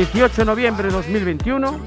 18 0.00 0.34
de 0.34 0.44
noviembre 0.46 0.88
de 0.88 0.94
2021. 0.94 1.84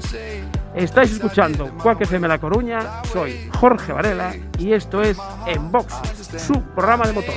Estáis 0.76 1.10
escuchando 1.10 1.68
Cuac 1.82 2.00
FM 2.00 2.28
La 2.28 2.38
Coruña. 2.38 3.02
Soy 3.12 3.50
Jorge 3.58 3.92
Varela 3.92 4.36
y 4.56 4.72
esto 4.72 5.02
es 5.02 5.18
En 5.48 5.72
Box, 5.72 5.94
su 6.38 6.62
programa 6.76 7.08
de 7.08 7.12
motor. 7.12 7.34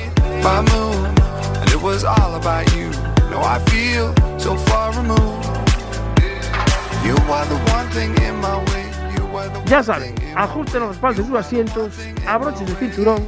Ya 9.65 9.81
saben, 9.81 10.13
ajusten 10.35 10.81
los 10.81 10.89
respaldos 10.89 11.25
de 11.25 11.31
sus 11.31 11.39
asientos, 11.39 11.93
abrochen 12.27 12.67
el 12.67 12.75
cinturón, 12.75 13.25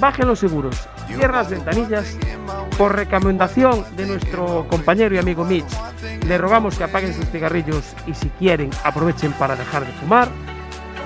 bajen 0.00 0.26
los 0.26 0.40
seguros, 0.40 0.88
cierren 1.06 1.30
las 1.30 1.48
ventanillas. 1.48 2.16
Por 2.76 2.96
recomendación 2.96 3.84
de 3.96 4.06
nuestro 4.06 4.66
compañero 4.68 5.14
y 5.14 5.18
amigo 5.18 5.44
Mitch, 5.44 5.70
le 6.26 6.38
rogamos 6.38 6.76
que 6.76 6.84
apaguen 6.84 7.14
sus 7.14 7.26
cigarrillos 7.30 7.94
y 8.06 8.14
si 8.14 8.28
quieren 8.30 8.70
aprovechen 8.84 9.32
para 9.32 9.56
dejar 9.56 9.86
de 9.86 9.92
fumar. 9.92 10.28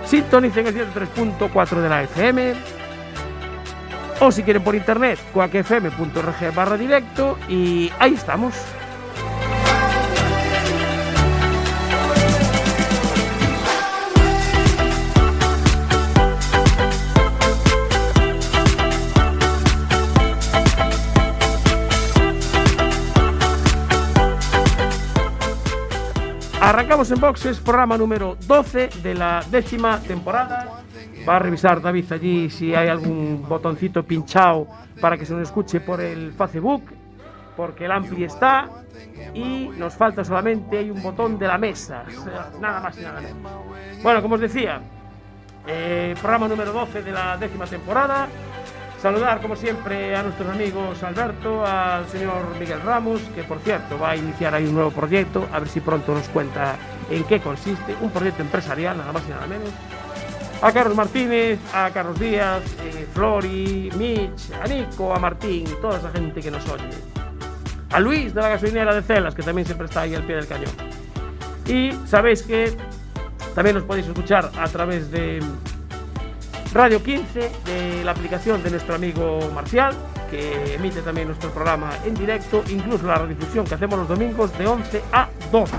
Sintonicen 0.04 0.66
el 0.66 0.74
103.4 0.74 1.80
de 1.80 1.88
la 1.88 2.02
FM 2.02 2.54
o 4.20 4.32
si 4.32 4.42
quieren 4.42 4.62
por 4.62 4.74
internet, 4.74 5.18
cuacfm.org 5.32 6.54
barra 6.54 6.76
directo 6.76 7.38
y 7.48 7.90
ahí 7.98 8.14
estamos. 8.14 8.54
Arrancamos 26.66 27.08
en 27.12 27.20
boxes, 27.20 27.60
programa 27.60 27.96
número 27.96 28.36
12 28.44 28.88
de 29.00 29.14
la 29.14 29.40
décima 29.52 30.00
temporada. 30.00 30.82
Va 31.26 31.36
a 31.36 31.38
revisar 31.38 31.80
David 31.80 32.12
allí 32.12 32.50
si 32.50 32.74
hay 32.74 32.88
algún 32.88 33.46
botoncito 33.48 34.02
pinchado 34.02 34.66
para 35.00 35.16
que 35.16 35.24
se 35.24 35.32
nos 35.32 35.44
escuche 35.44 35.78
por 35.78 36.00
el 36.00 36.32
Facebook, 36.32 36.82
porque 37.56 37.84
el 37.84 37.92
ampli 37.92 38.24
está 38.24 38.68
y 39.32 39.68
nos 39.78 39.94
falta 39.94 40.24
solamente 40.24 40.90
un 40.90 41.00
botón 41.00 41.38
de 41.38 41.46
la 41.46 41.56
mesa, 41.56 42.02
nada 42.60 42.80
más 42.80 42.98
y 42.98 43.02
nada 43.02 43.20
menos. 43.20 44.02
Bueno, 44.02 44.20
como 44.20 44.34
os 44.34 44.40
decía, 44.40 44.80
eh, 45.68 46.16
programa 46.20 46.48
número 46.48 46.72
12 46.72 47.00
de 47.00 47.12
la 47.12 47.36
décima 47.36 47.66
temporada. 47.66 48.26
Saludar, 49.00 49.40
como 49.42 49.56
siempre, 49.56 50.16
a 50.16 50.22
nuestros 50.22 50.48
amigos 50.48 51.02
Alberto, 51.02 51.64
al 51.64 52.08
señor 52.08 52.56
Miguel 52.58 52.80
Ramos, 52.80 53.20
que 53.34 53.44
por 53.44 53.58
cierto 53.60 53.98
va 53.98 54.10
a 54.10 54.16
iniciar 54.16 54.54
ahí 54.54 54.66
un 54.66 54.74
nuevo 54.74 54.90
proyecto, 54.90 55.46
a 55.52 55.58
ver 55.58 55.68
si 55.68 55.80
pronto 55.80 56.14
nos 56.14 56.28
cuenta 56.28 56.76
en 57.10 57.22
qué 57.24 57.40
consiste, 57.40 57.94
un 58.00 58.10
proyecto 58.10 58.42
empresarial, 58.42 58.96
nada 58.96 59.12
más 59.12 59.22
y 59.26 59.30
nada 59.30 59.46
menos. 59.46 59.68
A 60.62 60.72
Carlos 60.72 60.96
Martínez, 60.96 61.58
a 61.74 61.90
Carlos 61.90 62.18
Díaz, 62.18 62.62
eh, 62.82 63.06
Flori, 63.12 63.90
Mitch, 63.96 64.50
a 64.62 64.66
Nico, 64.66 65.14
a 65.14 65.18
Martín, 65.18 65.66
toda 65.82 65.98
esa 65.98 66.10
gente 66.10 66.40
que 66.40 66.50
nos 66.50 66.66
oye. 66.70 66.88
A 67.90 68.00
Luis 68.00 68.34
de 68.34 68.40
la 68.40 68.48
gasolinera 68.48 68.94
de 68.94 69.02
Celas, 69.02 69.34
que 69.34 69.42
también 69.42 69.66
siempre 69.66 69.86
está 69.86 70.00
ahí 70.00 70.14
al 70.14 70.22
pie 70.22 70.36
del 70.36 70.46
cañón. 70.46 70.72
Y 71.66 71.92
sabéis 72.06 72.42
que 72.42 72.74
también 73.54 73.76
nos 73.76 73.84
podéis 73.84 74.06
escuchar 74.06 74.50
a 74.58 74.66
través 74.68 75.10
de 75.10 75.40
Radio 76.76 77.02
15, 77.02 77.50
de 77.64 78.04
la 78.04 78.10
aplicación 78.10 78.62
de 78.62 78.68
nuestro 78.68 78.96
amigo 78.96 79.38
Marcial, 79.54 79.94
que 80.30 80.74
emite 80.74 81.00
también 81.00 81.26
nuestro 81.26 81.48
programa 81.48 81.90
en 82.04 82.12
directo, 82.12 82.62
incluso 82.68 83.06
la 83.06 83.14
redifusión 83.14 83.64
que 83.64 83.76
hacemos 83.76 83.98
los 84.00 84.06
domingos 84.06 84.56
de 84.58 84.66
11 84.66 85.02
a 85.10 85.26
12. 85.50 85.74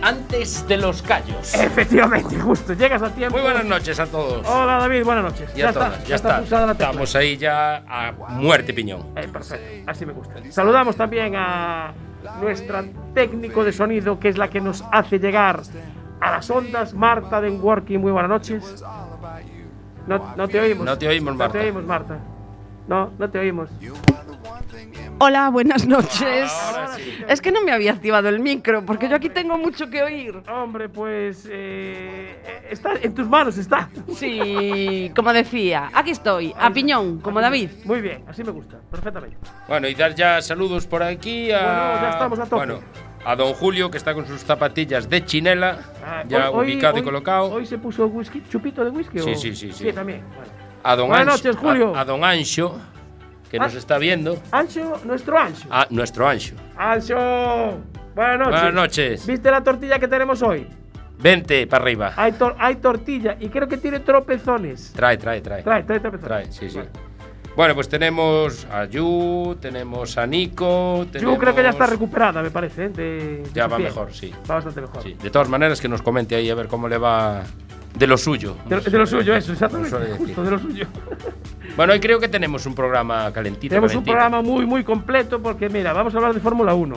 Antes 0.00 0.68
de 0.68 0.76
los 0.76 1.02
callos. 1.02 1.54
Efectivamente, 1.54 2.38
justo, 2.40 2.72
llegas 2.74 3.02
a 3.02 3.12
tiempo. 3.12 3.36
Muy 3.36 3.42
buenas 3.42 3.64
noches 3.64 3.98
a 3.98 4.06
todos. 4.06 4.46
Hola 4.46 4.78
David, 4.78 5.02
buenas 5.02 5.24
noches. 5.24 5.50
Y 5.56 5.62
a 5.62 5.72
todas, 5.72 6.06
ya 6.06 6.14
está. 6.14 6.38
pulsada 6.38 6.66
la. 6.66 6.72
Estamos 6.72 7.16
ahí 7.16 7.36
ya 7.36 7.78
a 7.78 8.12
muerte 8.12 8.72
piñón. 8.72 9.06
Eh, 9.16 9.26
perfecto, 9.26 9.90
así 9.90 10.06
me 10.06 10.12
gusta. 10.12 10.34
Saludamos 10.50 10.94
también 10.94 11.34
a 11.34 11.92
nuestra 12.40 12.84
técnico 13.12 13.64
de 13.64 13.72
sonido, 13.72 14.20
que 14.20 14.28
es 14.28 14.38
la 14.38 14.48
que 14.48 14.60
nos 14.60 14.84
hace 14.92 15.18
llegar 15.18 15.62
a 16.20 16.30
las 16.30 16.48
ondas, 16.48 16.94
Marta 16.94 17.40
de 17.40 17.50
Working. 17.50 17.98
Muy 18.00 18.12
buenas 18.12 18.30
noches. 18.30 18.84
No, 20.18 20.34
no 20.36 20.48
te 20.48 20.60
oímos. 20.60 20.84
No 20.84 20.98
te 20.98 21.06
oímos, 21.08 21.32
No 21.34 21.38
Marta. 21.38 21.58
te 21.58 21.64
oímos, 21.66 21.84
Marta. 21.84 22.18
No, 22.88 23.12
no 23.16 23.30
te 23.30 23.38
oímos. 23.38 23.68
Hola, 25.18 25.50
buenas 25.50 25.86
noches. 25.86 26.50
Ahora 26.50 26.96
sí 26.96 27.02
te 27.24 27.32
Es 27.32 27.40
que 27.40 27.52
no 27.52 27.62
me 27.62 27.70
había 27.70 27.92
activado 27.92 28.28
el 28.28 28.40
micro, 28.40 28.84
porque 28.84 29.08
yo 29.08 29.14
aquí 29.16 29.28
tengo 29.28 29.56
mucho 29.56 29.88
que 29.88 30.02
oír. 30.02 30.42
Hombre, 30.48 30.88
pues 30.88 31.46
eh, 31.46 32.40
eh, 32.44 32.68
está 32.70 32.94
en 33.00 33.14
tus 33.14 33.28
manos, 33.28 33.56
está. 33.58 33.88
Sí, 34.16 35.12
como 35.14 35.32
decía, 35.32 35.90
aquí 35.92 36.10
estoy, 36.10 36.52
a 36.58 36.70
piñón, 36.72 37.20
como 37.20 37.40
David. 37.40 37.70
Muy 37.84 38.00
bien, 38.00 38.24
así 38.26 38.42
me 38.42 38.50
gusta, 38.50 38.78
perfectamente. 38.90 39.36
Bueno, 39.68 39.86
y 39.86 39.94
dar 39.94 40.14
ya 40.14 40.42
saludos 40.42 40.86
por 40.86 41.02
aquí 41.04 41.52
a. 41.52 41.58
Bueno, 41.60 42.02
ya 42.02 42.10
estamos 42.10 42.38
a 42.40 42.42
tope. 42.44 42.56
Bueno, 42.56 42.80
a 43.24 43.36
don 43.36 43.52
Julio, 43.54 43.90
que 43.90 43.98
está 43.98 44.14
con 44.14 44.26
sus 44.26 44.40
zapatillas 44.42 45.08
de 45.08 45.24
chinela, 45.24 45.78
Ah, 46.04 46.22
ya 46.26 46.50
hoy- 46.50 46.66
hoy- 46.66 46.72
ubicado 46.74 46.96
y 46.96 47.00
hoy- 47.00 47.04
colocado. 47.04 47.50
Hoy 47.52 47.66
se 47.66 47.78
puso 47.78 48.06
whisky, 48.06 48.42
chupito 48.48 48.84
de 48.84 48.90
whisky. 48.90 49.18
Sí, 49.18 49.30
o- 49.30 49.34
sí, 49.36 49.54
sí, 49.54 49.72
sí. 49.72 49.84
Sí, 49.86 49.92
también. 49.92 50.22
Bueno. 50.34 50.50
a 50.82 50.96
don 50.96 51.08
Buenas 51.08 51.34
Ancho, 51.34 51.48
noches, 51.48 51.56
Julio. 51.60 51.94
A, 51.94 52.00
a 52.00 52.04
don 52.06 52.24
Ancho, 52.24 52.80
que 53.50 53.58
nos 53.58 53.74
Ah. 53.74 53.78
está 53.78 53.98
viendo. 53.98 54.38
Ancho, 54.50 54.98
nuestro 55.04 55.38
Ancho. 55.38 55.68
A 55.70 55.86
nuestro 55.90 56.26
Ancho. 56.26 56.54
Ancho, 56.76 57.14
buenas 58.14 58.38
noches. 58.38 58.50
Buenas 58.62 58.74
noches. 58.74 59.26
¿Viste 59.26 59.50
la 59.50 59.62
tortilla 59.62 59.98
que 59.98 60.08
tenemos 60.08 60.40
hoy? 60.42 60.66
Vente 61.18 61.66
para 61.66 61.84
arriba. 61.84 62.14
Hay, 62.16 62.32
tor- 62.32 62.56
hay 62.58 62.76
tortilla 62.76 63.36
y 63.38 63.50
creo 63.50 63.68
que 63.68 63.76
tiene 63.76 64.00
tropezones. 64.00 64.90
Trae, 64.94 65.18
trae, 65.18 65.42
trae. 65.42 65.62
Trae, 65.62 65.82
trae 65.82 66.00
tropezones. 66.00 66.26
Trae, 66.26 66.52
sí, 66.52 66.70
sí. 66.70 66.80
Bueno, 67.56 67.74
pues 67.74 67.88
tenemos 67.88 68.66
a 68.70 68.84
Yu, 68.86 69.56
tenemos 69.60 70.16
a 70.16 70.26
Nico. 70.26 71.04
Yo 71.12 71.20
creo 71.20 71.38
que 71.38 71.46
ya 71.46 71.54
tenemos- 71.54 71.74
está 71.74 71.86
recuperada, 71.86 72.42
me 72.42 72.50
parece. 72.50 72.84
¿eh? 72.86 72.88
De- 72.90 73.02
de 73.42 73.50
Ya 73.52 73.66
va 73.66 73.76
pie. 73.76 73.86
mejor, 73.86 74.12
sí. 74.14 74.32
Va 74.48 74.54
bastante 74.56 74.80
mejor. 74.80 75.02
Sí, 75.02 75.14
de 75.20 75.30
todas 75.30 75.48
maneras 75.48 75.80
que 75.80 75.88
nos 75.88 76.00
comente 76.00 76.34
ahí 76.36 76.48
a 76.48 76.54
ver 76.54 76.68
cómo 76.68 76.88
le 76.88 76.96
va 76.96 77.42
de 77.94 78.06
lo 78.06 78.16
suyo. 78.16 78.56
De, 78.66 78.76
lo- 78.76 78.82
de 78.82 78.98
lo 78.98 79.06
suyo, 79.06 79.34
eso, 79.34 79.52
exactamente. 79.52 79.96
Justo 80.16 80.42
de 80.44 80.50
lo 80.50 80.58
suyo. 80.58 80.86
Bueno, 81.76 81.92
hoy 81.92 82.00
creo 82.00 82.18
que 82.20 82.28
tenemos 82.28 82.64
un 82.66 82.74
programa 82.74 83.32
calentito. 83.32 83.70
Tenemos 83.70 83.90
un 83.94 84.04
calentito. 84.04 84.12
programa 84.16 84.42
muy, 84.42 84.64
muy 84.64 84.84
completo 84.84 85.42
porque, 85.42 85.68
mira, 85.68 85.92
vamos 85.92 86.14
a 86.14 86.18
hablar 86.18 86.32
de 86.34 86.40
Fórmula 86.40 86.72
1, 86.74 86.96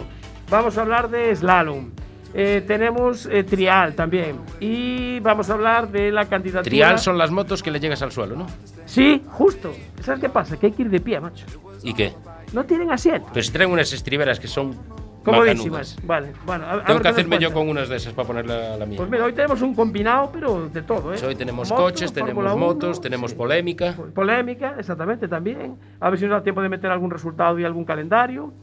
vamos 0.50 0.78
a 0.78 0.82
hablar 0.82 1.10
de 1.10 1.36
slalom, 1.36 1.90
eh, 2.34 2.64
tenemos 2.66 3.26
eh, 3.28 3.44
trial 3.44 3.94
también 3.94 4.38
y 4.60 5.20
vamos 5.20 5.50
a 5.50 5.54
hablar 5.54 5.90
de 5.92 6.12
la 6.12 6.26
candidatura. 6.26 6.64
Trial 6.70 7.00
son 7.00 7.18
las 7.18 7.32
motos 7.32 7.62
que 7.62 7.72
le 7.72 7.80
llegas 7.80 8.02
al 8.02 8.12
suelo, 8.12 8.36
¿no? 8.36 8.48
Sí, 8.86 9.22
justo. 9.28 9.74
¿Sabes 10.02 10.22
qué 10.22 10.30
pasa? 10.30 10.58
Que 10.60 10.68
hay 10.68 10.72
que 10.72 10.84
ir 10.84 10.90
de 10.90 11.00
pie, 11.00 11.20
macho. 11.20 11.46
¿Y 11.84 11.94
qué? 11.94 12.14
No 12.54 12.64
tienen 12.66 12.92
asiento. 12.92 13.30
Pues 13.34 13.52
traen 13.52 13.72
unas 13.72 13.92
estriberas 13.94 14.40
que 14.40 14.48
son 14.48 14.76
Comodísimas. 15.24 15.98
Vale, 16.04 16.34
bueno. 16.46 16.66
A, 16.66 16.74
a 16.74 16.84
Tengo 16.84 16.94
ver 16.96 17.02
que 17.02 17.08
hacerme 17.08 17.40
yo 17.40 17.54
con 17.54 17.70
unas 17.70 17.88
de 17.88 17.96
esas 17.96 18.14
para 18.14 18.28
ponerla 18.28 18.74
a 18.74 18.78
la 18.78 18.86
mía. 18.86 18.98
Pues 18.98 19.10
mira, 19.10 19.24
hoy 19.24 19.34
tenemos 19.34 19.62
un 19.62 19.74
combinado, 19.74 20.30
pero 20.34 20.68
de 20.68 20.82
todo, 20.82 21.14
¿eh? 21.14 21.16
Pues 21.18 21.24
hoy 21.24 21.36
tenemos 21.36 21.70
Moto, 21.70 21.82
coches, 21.82 22.12
tenemos 22.12 22.58
motos, 22.58 22.98
1, 22.98 23.02
tenemos 23.02 23.32
sí. 23.32 23.38
polémica. 23.38 23.96
Polémica, 24.14 24.76
exactamente, 24.78 25.28
también. 25.28 25.78
A 26.00 26.10
ver 26.10 26.20
si 26.20 26.26
nos 26.26 26.34
da 26.34 26.44
tiempo 26.44 26.62
de 26.62 26.70
meter 26.70 26.92
algún 26.92 27.10
resultado 27.10 27.58
y 27.58 27.64
algún 27.64 27.86
calendario. 27.86 28.54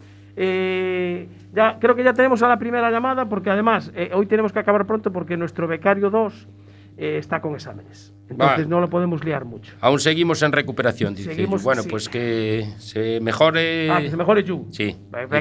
Eh, 0.43 1.29
ya, 1.53 1.77
creo 1.79 1.95
que 1.95 2.03
ya 2.03 2.15
tenemos 2.15 2.43
a 2.43 2.49
la 2.49 2.59
primera 2.59 2.91
llamada, 2.91 3.29
porque 3.29 3.51
además 3.51 3.93
eh, 3.95 4.11
hoy 4.15 4.25
tenemos 4.25 4.55
que 4.55 4.59
acabar 4.59 4.87
pronto 4.87 5.13
porque 5.13 5.37
nuestro 5.37 5.69
becario 5.69 6.09
2 6.09 6.49
eh, 6.97 7.19
está 7.19 7.43
con 7.43 7.55
exámenes. 7.55 8.15
Entonces 8.31 8.67
no 8.67 8.81
lo 8.81 8.89
podemos 8.89 9.23
liar 9.23 9.45
mucho. 9.45 9.75
Aún 9.83 10.01
seguimos 10.01 10.41
en 10.41 10.53
recuperación, 10.53 11.15
dice. 11.15 11.35
Seguimos, 11.35 11.63
bueno, 11.63 11.83
sí. 11.83 11.91
pues 11.91 12.09
que 12.09 12.73
se 12.79 13.21
mejore. 13.21 13.91
Ah, 13.91 14.01
que 14.01 14.09
se 14.09 14.17
mejore 14.17 14.43
Yu. 14.43 14.67
Sí, 14.71 14.97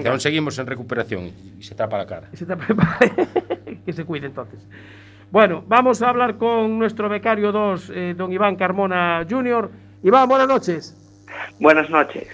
aún 0.06 0.20
seguimos 0.20 0.60
en 0.60 0.68
recuperación 0.68 1.32
y 1.58 1.64
se 1.64 1.76
tapa 1.76 1.98
la 1.98 2.06
cara. 2.06 2.28
Que 3.86 3.94
se 3.94 4.02
que 4.02 4.06
cuide 4.06 4.28
entonces. 4.28 4.60
Bueno, 5.32 5.64
vamos 5.66 6.02
a 6.02 6.10
hablar 6.10 6.38
con 6.38 6.78
nuestro 6.78 7.08
becario 7.08 7.54
2, 7.54 7.92
eh, 7.96 8.14
don 8.18 8.34
Iván 8.34 8.58
Carmona 8.58 9.26
Jr. 9.28 9.72
Iván, 10.04 10.28
buenas 10.28 10.48
noches. 10.48 10.98
Buenas 11.58 11.90
noches. 11.90 12.28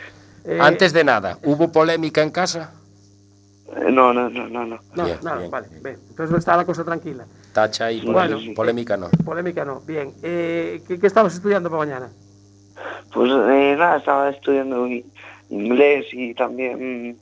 Eh, 0.48 0.60
Antes 0.62 0.94
de 0.94 1.04
nada, 1.04 1.38
¿hubo 1.44 1.72
polémica 1.72 2.22
en 2.22 2.30
casa? 2.32 2.74
Eh, 3.76 3.92
No, 3.92 4.14
no, 4.14 4.30
no, 4.30 4.48
no, 4.48 4.66
no. 4.66 4.80
No, 4.94 5.04
Bien, 5.06 5.18
nada, 5.24 5.38
bien. 5.40 5.52
vale, 5.52 5.68
bien. 5.84 5.98
Entonces 6.10 6.38
está 6.38 6.56
la 6.56 6.66
cosa 6.66 6.84
tranquila. 6.84 7.26
Tacha 7.52 7.92
y 7.92 8.02
Bueno. 8.02 8.38
polémica 8.56 8.96
no. 8.98 9.10
Polémica 9.24 9.66
no. 9.66 9.82
Bien. 9.82 10.14
Eh, 10.22 10.82
¿qué, 10.88 11.00
qué 11.00 11.08
estabas 11.08 11.34
estudiando 11.34 11.70
para 11.70 11.80
mañana? 11.86 12.10
Pues 13.14 13.32
eh, 13.32 13.76
nada, 13.78 13.98
estaba 13.98 14.30
estudiando 14.30 14.88
inglés 15.50 16.06
y 16.12 16.34
también 16.36 17.18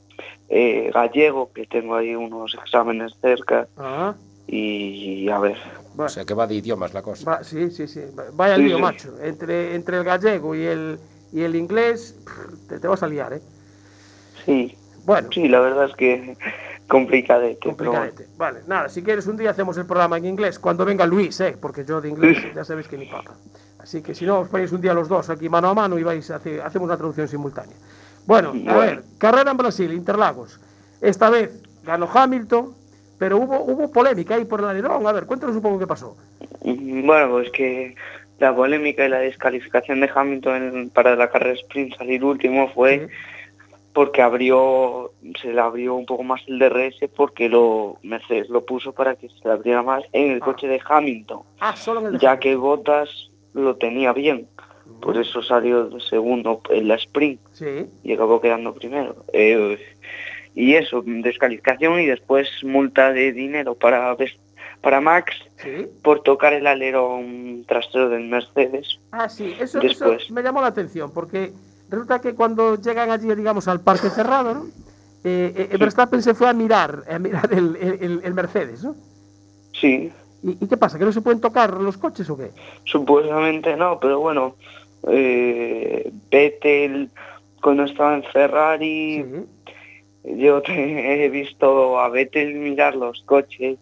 eh, 0.48 0.90
gallego, 0.92 1.50
que 1.52 1.66
tengo 1.66 1.94
ahí 1.94 2.14
unos 2.14 2.54
exámenes 2.62 3.12
cerca 3.22 3.66
Ah, 3.76 4.14
y 4.46 5.28
a 5.30 5.38
ver. 5.38 5.56
va- 5.98 6.06
O 6.06 6.08
sea 6.08 6.24
que 6.24 6.34
va 6.34 6.46
de 6.46 6.56
idiomas 6.56 6.92
la 6.92 7.02
cosa. 7.02 7.30
va- 7.30 7.44
sí, 7.44 7.70
sí, 7.70 7.86
sí. 7.88 8.00
Va- 8.18 8.24
Vaya 8.32 8.56
Sí, 8.56 8.62
lío, 8.62 8.76
sí. 8.76 8.82
macho. 8.82 9.14
Entre, 9.22 9.74
entre 9.74 9.98
el 9.98 10.04
gallego 10.04 10.54
y 10.54 10.62
el, 10.64 10.98
y 11.34 11.42
el 11.42 11.54
inglés, 11.56 12.16
te, 12.68 12.78
te 12.78 12.88
vas 12.88 13.02
a 13.02 13.08
liar, 13.08 13.34
¿eh? 13.34 13.42
Sí, 14.46 14.76
Bueno, 15.04 15.28
sí, 15.32 15.48
la 15.48 15.60
verdad 15.60 15.86
es 15.90 15.96
que 15.96 16.36
complicadete. 16.88 17.58
pero 17.60 17.90
complicadete. 17.92 18.28
Vale, 18.36 18.60
nada, 18.66 18.88
si 18.88 19.02
quieres 19.02 19.26
un 19.26 19.36
día 19.36 19.50
hacemos 19.50 19.76
el 19.76 19.84
programa 19.86 20.16
en 20.16 20.26
inglés, 20.26 20.58
cuando 20.58 20.84
venga 20.84 21.04
Luis, 21.06 21.38
¿eh? 21.40 21.56
Porque 21.60 21.84
yo 21.84 22.00
de 22.00 22.08
inglés 22.08 22.38
ya 22.54 22.64
sabéis 22.64 22.88
que 22.88 22.96
ni 22.96 23.06
papa. 23.06 23.32
Así 23.78 24.00
que 24.00 24.14
si 24.14 24.24
no, 24.24 24.40
os 24.40 24.48
ponéis 24.48 24.72
un 24.72 24.80
día 24.80 24.94
los 24.94 25.08
dos 25.08 25.28
aquí 25.28 25.48
mano 25.50 25.68
a 25.68 25.74
mano 25.74 25.98
y 25.98 26.02
vais 26.02 26.30
a 26.30 26.36
hacer, 26.36 26.62
hacemos 26.62 26.86
una 26.86 26.96
traducción 26.96 27.28
simultánea. 27.28 27.76
Bueno, 28.26 28.54
a 28.68 28.76
ver, 28.78 29.04
carrera 29.18 29.50
en 29.50 29.56
Brasil, 29.58 29.92
Interlagos. 29.92 30.58
Esta 31.02 31.28
vez 31.28 31.50
ganó 31.82 32.08
Hamilton, 32.10 32.72
pero 33.18 33.36
hubo, 33.36 33.60
hubo 33.62 33.90
polémica 33.92 34.36
ahí 34.36 34.46
por 34.46 34.60
el 34.60 34.66
alerón. 34.66 35.06
A 35.06 35.12
ver, 35.12 35.26
cuéntanos 35.26 35.54
un 35.56 35.60
poco 35.62 35.78
qué 35.78 35.86
pasó. 35.86 36.16
Bueno, 36.62 37.28
pues 37.32 37.50
que 37.50 37.94
la 38.38 38.54
polémica 38.54 39.04
y 39.04 39.08
la 39.08 39.18
descalificación 39.20 40.00
de 40.00 40.10
Hamilton 40.14 40.62
en- 40.76 40.90
para 40.90 41.16
la 41.16 41.30
carrera 41.30 41.54
sprint 41.54 41.96
salir 41.96 42.24
último 42.24 42.68
fue 42.68 43.08
porque 43.92 44.22
abrió, 44.22 45.12
se 45.40 45.52
le 45.52 45.60
abrió 45.60 45.94
un 45.94 46.04
poco 46.04 46.24
más 46.24 46.42
el 46.48 46.58
DRS 46.58 47.08
porque 47.14 47.48
lo 47.48 47.98
Mercedes 48.02 48.48
lo 48.48 48.64
puso 48.64 48.92
para 48.92 49.14
que 49.14 49.28
se 49.28 49.36
le 49.44 49.52
abriera 49.52 49.82
más 49.82 50.02
en 50.12 50.32
el 50.32 50.38
Ah. 50.42 50.44
coche 50.46 50.66
de 50.66 50.80
Hamilton, 50.84 51.42
Ah, 51.60 51.76
solo 51.76 52.00
en 52.00 52.14
el 52.14 52.18
ya 52.18 52.38
que 52.40 52.56
Bottas 52.56 53.30
lo 53.52 53.76
tenía 53.76 54.12
bien. 54.12 54.48
Por 55.00 55.16
eso 55.16 55.42
salió 55.42 55.84
de 55.86 56.00
segundo 56.00 56.60
en 56.70 56.88
la 56.88 56.96
sprint 56.96 57.40
Sí, 57.52 57.86
y 58.02 58.12
acabó 58.12 58.40
quedando 58.40 58.74
primero. 58.74 59.16
Eh, 59.32 59.78
y 60.56 60.74
eso, 60.74 61.02
descalificación 61.06 62.00
y 62.00 62.06
después 62.06 62.48
multa 62.64 63.12
de 63.12 63.32
dinero 63.32 63.74
para, 63.76 64.14
para 64.84 65.00
Max 65.00 65.34
sí. 65.62 65.86
por 66.04 66.20
tocar 66.22 66.52
el 66.52 66.66
alerón 66.68 67.64
trasero 67.66 68.08
del 68.10 68.28
Mercedes. 68.28 69.00
Ah, 69.10 69.28
sí, 69.28 69.54
eso, 69.58 69.80
Después. 69.80 70.22
eso 70.22 70.32
me 70.34 70.42
llamó 70.42 70.60
la 70.60 70.68
atención, 70.68 71.10
porque 71.12 71.50
resulta 71.90 72.20
que 72.20 72.34
cuando 72.34 72.76
llegan 72.80 73.10
allí, 73.10 73.34
digamos, 73.34 73.66
al 73.66 73.80
parque 73.80 74.10
cerrado, 74.10 74.54
¿no? 74.54 74.66
Eh, 75.24 75.68
eh, 75.72 75.76
Verstappen 75.78 76.22
se 76.22 76.34
fue 76.34 76.48
a 76.48 76.52
mirar, 76.52 77.02
a 77.10 77.18
mirar 77.18 77.48
el, 77.52 77.74
el- 77.76 78.20
el 78.22 78.34
Mercedes, 78.34 78.84
¿no? 78.84 78.94
Sí, 79.72 80.12
¿Y, 80.42 80.62
y 80.62 80.68
qué 80.68 80.76
pasa? 80.76 80.98
¿Que 80.98 81.06
no 81.06 81.12
se 81.12 81.22
pueden 81.22 81.40
tocar 81.40 81.72
los 81.80 81.96
coches 81.96 82.28
o 82.28 82.36
qué? 82.36 82.50
supuestamente 82.84 83.74
no, 83.76 83.98
pero 83.98 84.20
bueno, 84.20 84.54
eh, 85.08 86.12
Vettel 86.30 87.08
cuando 87.62 87.84
estaba 87.84 88.14
en 88.16 88.24
Ferrari, 88.24 89.24
Sí. 90.22 90.36
yo 90.36 90.60
te- 90.62 91.24
he 91.24 91.28
visto 91.30 91.98
a 91.98 92.08
Vettel 92.10 92.54
mirar 92.56 92.94
los 92.94 93.22
coches, 93.22 93.78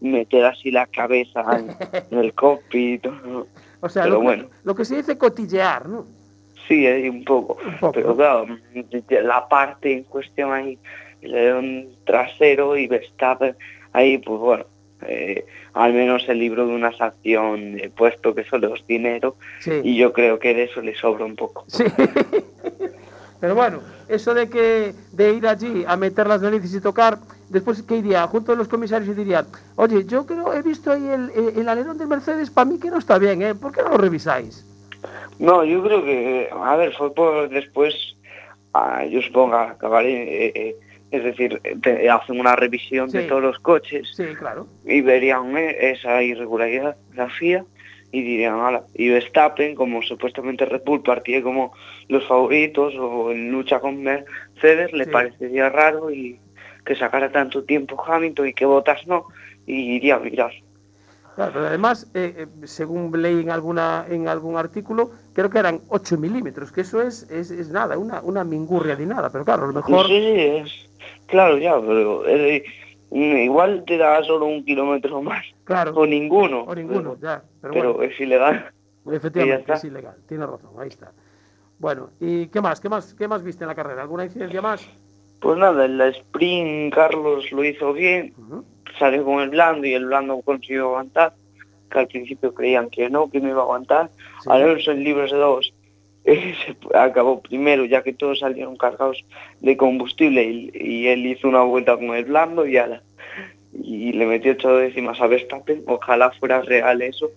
meter 0.00 0.44
así 0.44 0.70
la 0.70 0.86
cabeza 0.86 1.44
en, 1.58 1.76
en 2.10 2.18
el 2.24 2.32
cockpit. 2.34 3.06
O 3.80 3.88
sea, 3.88 4.02
Pero 4.04 4.14
lo, 4.14 4.20
que- 4.20 4.24
bueno. 4.26 4.44
lo 4.64 4.74
que 4.74 4.84
se 4.84 4.96
dice 4.96 5.16
cotillear, 5.18 5.88
¿no? 5.88 6.04
Sí, 6.68 6.86
ahí 6.86 7.08
un 7.08 7.24
poco. 7.24 7.58
Un 7.64 7.76
poco. 7.78 7.92
Pero 7.92 8.16
claro, 8.16 8.46
la 9.08 9.48
parte 9.48 9.92
en 9.92 10.02
cuestión 10.04 10.52
ahí, 10.52 10.78
el 11.22 11.32
alerón 11.34 11.88
trasero 12.04 12.76
y 12.76 12.86
Verstappen, 12.88 13.54
ahí 13.92 14.18
pues 14.18 14.40
bueno, 14.40 14.64
eh, 15.02 15.46
al 15.74 15.92
menos 15.92 16.24
se 16.24 16.34
libró 16.34 16.66
de 16.66 16.74
una 16.74 16.90
sanción 16.96 17.76
puesto 17.96 18.34
que 18.34 18.44
solo 18.44 18.74
es 18.74 18.84
dinero 18.86 19.36
Sí. 19.60 19.80
y 19.84 19.96
yo 19.96 20.12
creo 20.12 20.38
que 20.40 20.54
de 20.54 20.64
eso 20.64 20.80
le 20.80 20.94
sobra 20.96 21.24
un 21.24 21.36
poco. 21.36 21.64
Sí. 21.68 21.84
Pero 23.40 23.54
bueno, 23.54 23.80
eso 24.08 24.34
de 24.34 24.48
que 24.48 24.94
de 25.12 25.32
ir 25.34 25.46
allí 25.46 25.84
a 25.86 25.96
meter 25.96 26.26
las 26.26 26.40
narices 26.40 26.74
y 26.74 26.80
tocar, 26.80 27.18
después 27.48 27.82
que 27.82 27.96
iría 27.96 28.26
junto 28.26 28.52
a 28.52 28.56
los 28.56 28.68
comisarios 28.68 29.10
y 29.10 29.14
dirían, 29.18 29.46
oye, 29.76 30.04
yo 30.06 30.26
creo 30.26 30.52
he 30.52 30.62
visto 30.62 30.90
ahí 30.92 31.06
el, 31.06 31.30
el, 31.30 31.58
el 31.60 31.68
alerón 31.68 31.98
del 31.98 32.08
Mercedes, 32.08 32.50
para 32.50 32.64
mí 32.66 32.78
que 32.78 32.90
no 32.90 32.98
está 32.98 33.18
bien, 33.18 33.42
¿eh? 33.42 33.54
¿Por 33.54 33.72
qué 33.72 33.82
no 33.82 33.90
lo 33.90 33.98
revisáis? 33.98 34.64
No, 35.38 35.64
yo 35.64 35.82
creo 35.82 36.04
que, 36.04 36.48
a 36.52 36.76
ver, 36.76 36.92
fue 36.94 37.12
por 37.14 37.48
después, 37.48 38.16
ah, 38.74 39.04
yo 39.04 39.20
supongo 39.22 39.50
que 39.52 39.62
acabar, 39.72 40.04
eh, 40.06 40.46
eh, 40.54 40.76
es 41.10 41.22
decir, 41.22 41.60
te- 41.82 42.10
hacen 42.10 42.40
una 42.40 42.56
revisión 42.56 43.10
de 43.10 43.22
todos 43.24 43.42
los 43.42 43.58
coches 43.60 44.08
Sí, 44.16 44.24
claro. 44.38 44.66
y 44.84 45.00
verían 45.02 45.56
eh, 45.56 45.90
esa 45.92 46.22
irregularidad, 46.22 46.96
la 47.14 47.28
FIA, 47.28 47.64
y 48.12 48.22
dirían, 48.22 48.58
ala, 48.60 48.82
y 48.94 49.08
Verstappen, 49.10 49.74
como 49.74 50.00
supuestamente 50.02 50.64
Red 50.64 50.82
Bull 50.86 51.02
partía 51.02 51.42
como 51.42 51.72
los 52.08 52.26
favoritos 52.26 52.94
o 52.98 53.30
en 53.30 53.50
lucha 53.52 53.78
con 53.78 54.02
Mercedes, 54.02 54.92
le 54.92 55.04
Sí. 55.04 55.10
parecería 55.10 55.68
raro 55.68 56.10
y 56.10 56.38
que 56.86 56.96
sacara 56.96 57.30
tanto 57.30 57.64
tiempo 57.64 58.02
Hamilton 58.02 58.48
y 58.48 58.54
que 58.54 58.64
Bottas 58.64 59.06
no, 59.06 59.26
y 59.66 59.96
iría 59.96 60.16
a 60.16 60.20
mirar. 60.20 60.52
Claro, 61.34 61.52
pero 61.52 61.66
además, 61.66 62.10
eh, 62.14 62.34
eh, 62.38 62.66
según 62.66 63.12
leí 63.20 63.40
en, 63.42 63.50
alguna, 63.50 64.06
en 64.08 64.26
algún 64.26 64.56
artículo, 64.56 65.10
creo 65.34 65.50
que 65.50 65.58
eran 65.58 65.80
8 65.88 66.16
milímetros, 66.16 66.72
que 66.72 66.80
eso 66.80 67.02
es, 67.02 67.30
es, 67.30 67.50
es 67.50 67.68
nada, 67.68 67.98
una, 67.98 68.22
una 68.22 68.42
mingurria 68.42 68.96
de 68.96 69.04
nada, 69.04 69.28
pero 69.28 69.44
claro, 69.44 69.64
a 69.64 69.66
lo 69.66 69.74
mejor... 69.74 70.06
Sí, 70.06 70.18
sí, 70.18 70.40
es, 70.40 70.88
claro, 71.26 71.58
ya, 71.58 71.78
pero 71.78 72.26
eh, 72.26 72.64
mm, 73.10 73.36
igual 73.36 73.84
te 73.86 73.98
da 73.98 74.24
solo 74.24 74.46
un 74.46 74.64
kilómetro 74.64 75.20
más, 75.20 75.44
Claro, 75.64 75.92
o 75.94 76.06
ninguno. 76.06 76.62
o 76.62 76.74
ninguno, 76.74 77.16
pero, 77.20 77.34
ya, 77.34 77.42
pero, 77.60 77.74
pero 77.74 77.92
bueno, 77.94 78.10
es 78.10 78.18
ilegal. 78.18 78.72
efectivamente, 79.12 79.72
es 79.74 79.84
ilegal, 79.84 80.16
tiene 80.26 80.46
razón, 80.46 80.70
ahí 80.78 80.88
está. 80.88 81.12
Bueno, 81.78 82.08
¿y 82.18 82.46
qué 82.46 82.62
más? 82.62 82.80
¿Qué 82.80 82.88
más, 82.88 83.12
qué 83.12 83.28
más 83.28 83.42
viste 83.42 83.64
en 83.64 83.68
la 83.68 83.74
carrera? 83.74 84.00
¿Alguna 84.00 84.24
incidencia 84.24 84.62
más? 84.62 84.88
Pues 85.40 85.58
nada, 85.58 85.84
en 85.84 85.98
la 85.98 86.08
sprint 86.08 86.94
Carlos 86.94 87.50
lo 87.52 87.64
hizo 87.64 87.92
bien, 87.92 88.32
salió 88.98 89.24
con 89.24 89.40
el 89.40 89.50
blando 89.50 89.86
y 89.86 89.94
el 89.94 90.06
blando 90.06 90.40
consiguió 90.42 90.86
aguantar, 90.86 91.34
que 91.90 91.98
al 91.98 92.08
principio 92.08 92.52
creían 92.54 92.88
que 92.90 93.08
no, 93.10 93.30
que 93.30 93.40
no 93.40 93.48
iba 93.48 93.60
a 93.60 93.64
aguantar. 93.64 94.10
Sí. 94.42 94.48
Alonso 94.50 94.90
en 94.92 95.04
libres 95.04 95.30
de 95.30 95.36
dos 95.38 95.72
eh, 96.24 96.54
se 96.66 96.76
acabó 96.98 97.40
primero, 97.40 97.84
ya 97.84 98.02
que 98.02 98.12
todos 98.12 98.40
salieron 98.40 98.76
cargados 98.76 99.24
de 99.60 99.76
combustible 99.76 100.42
y, 100.42 100.70
y 100.74 101.06
él 101.08 101.24
hizo 101.26 101.46
una 101.48 101.62
vuelta 101.62 101.94
con 101.96 102.14
el 102.16 102.24
blando 102.24 102.66
y, 102.66 102.76
ala, 102.78 103.02
y 103.72 104.12
le 104.12 104.26
metió 104.26 104.52
ocho 104.52 104.76
décimas 104.76 105.20
a 105.20 105.26
Verstappen. 105.28 105.84
Ojalá 105.86 106.32
fuera 106.32 106.62
real 106.62 107.02
eso, 107.02 107.30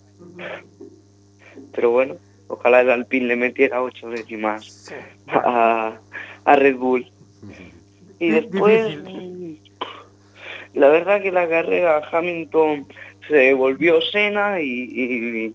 pero 1.72 1.90
bueno, 1.90 2.16
ojalá 2.48 2.80
el 2.80 2.90
Alpine 2.90 3.26
le 3.26 3.36
metiera 3.36 3.80
ocho 3.82 4.08
décimas 4.08 4.64
Sí. 4.88 4.94
a, 5.28 5.96
a 6.44 6.56
Red 6.56 6.76
Bull. 6.76 7.06
Y 8.20 8.30
después, 8.30 8.86
difícil. 9.04 9.60
la 10.74 10.88
verdad 10.88 11.20
que 11.22 11.32
la 11.32 11.48
carrera 11.48 12.00
Hamilton 12.12 12.86
se 13.28 13.54
volvió 13.54 14.00
Senna 14.02 14.60
y, 14.60 14.66
y, 14.66 15.54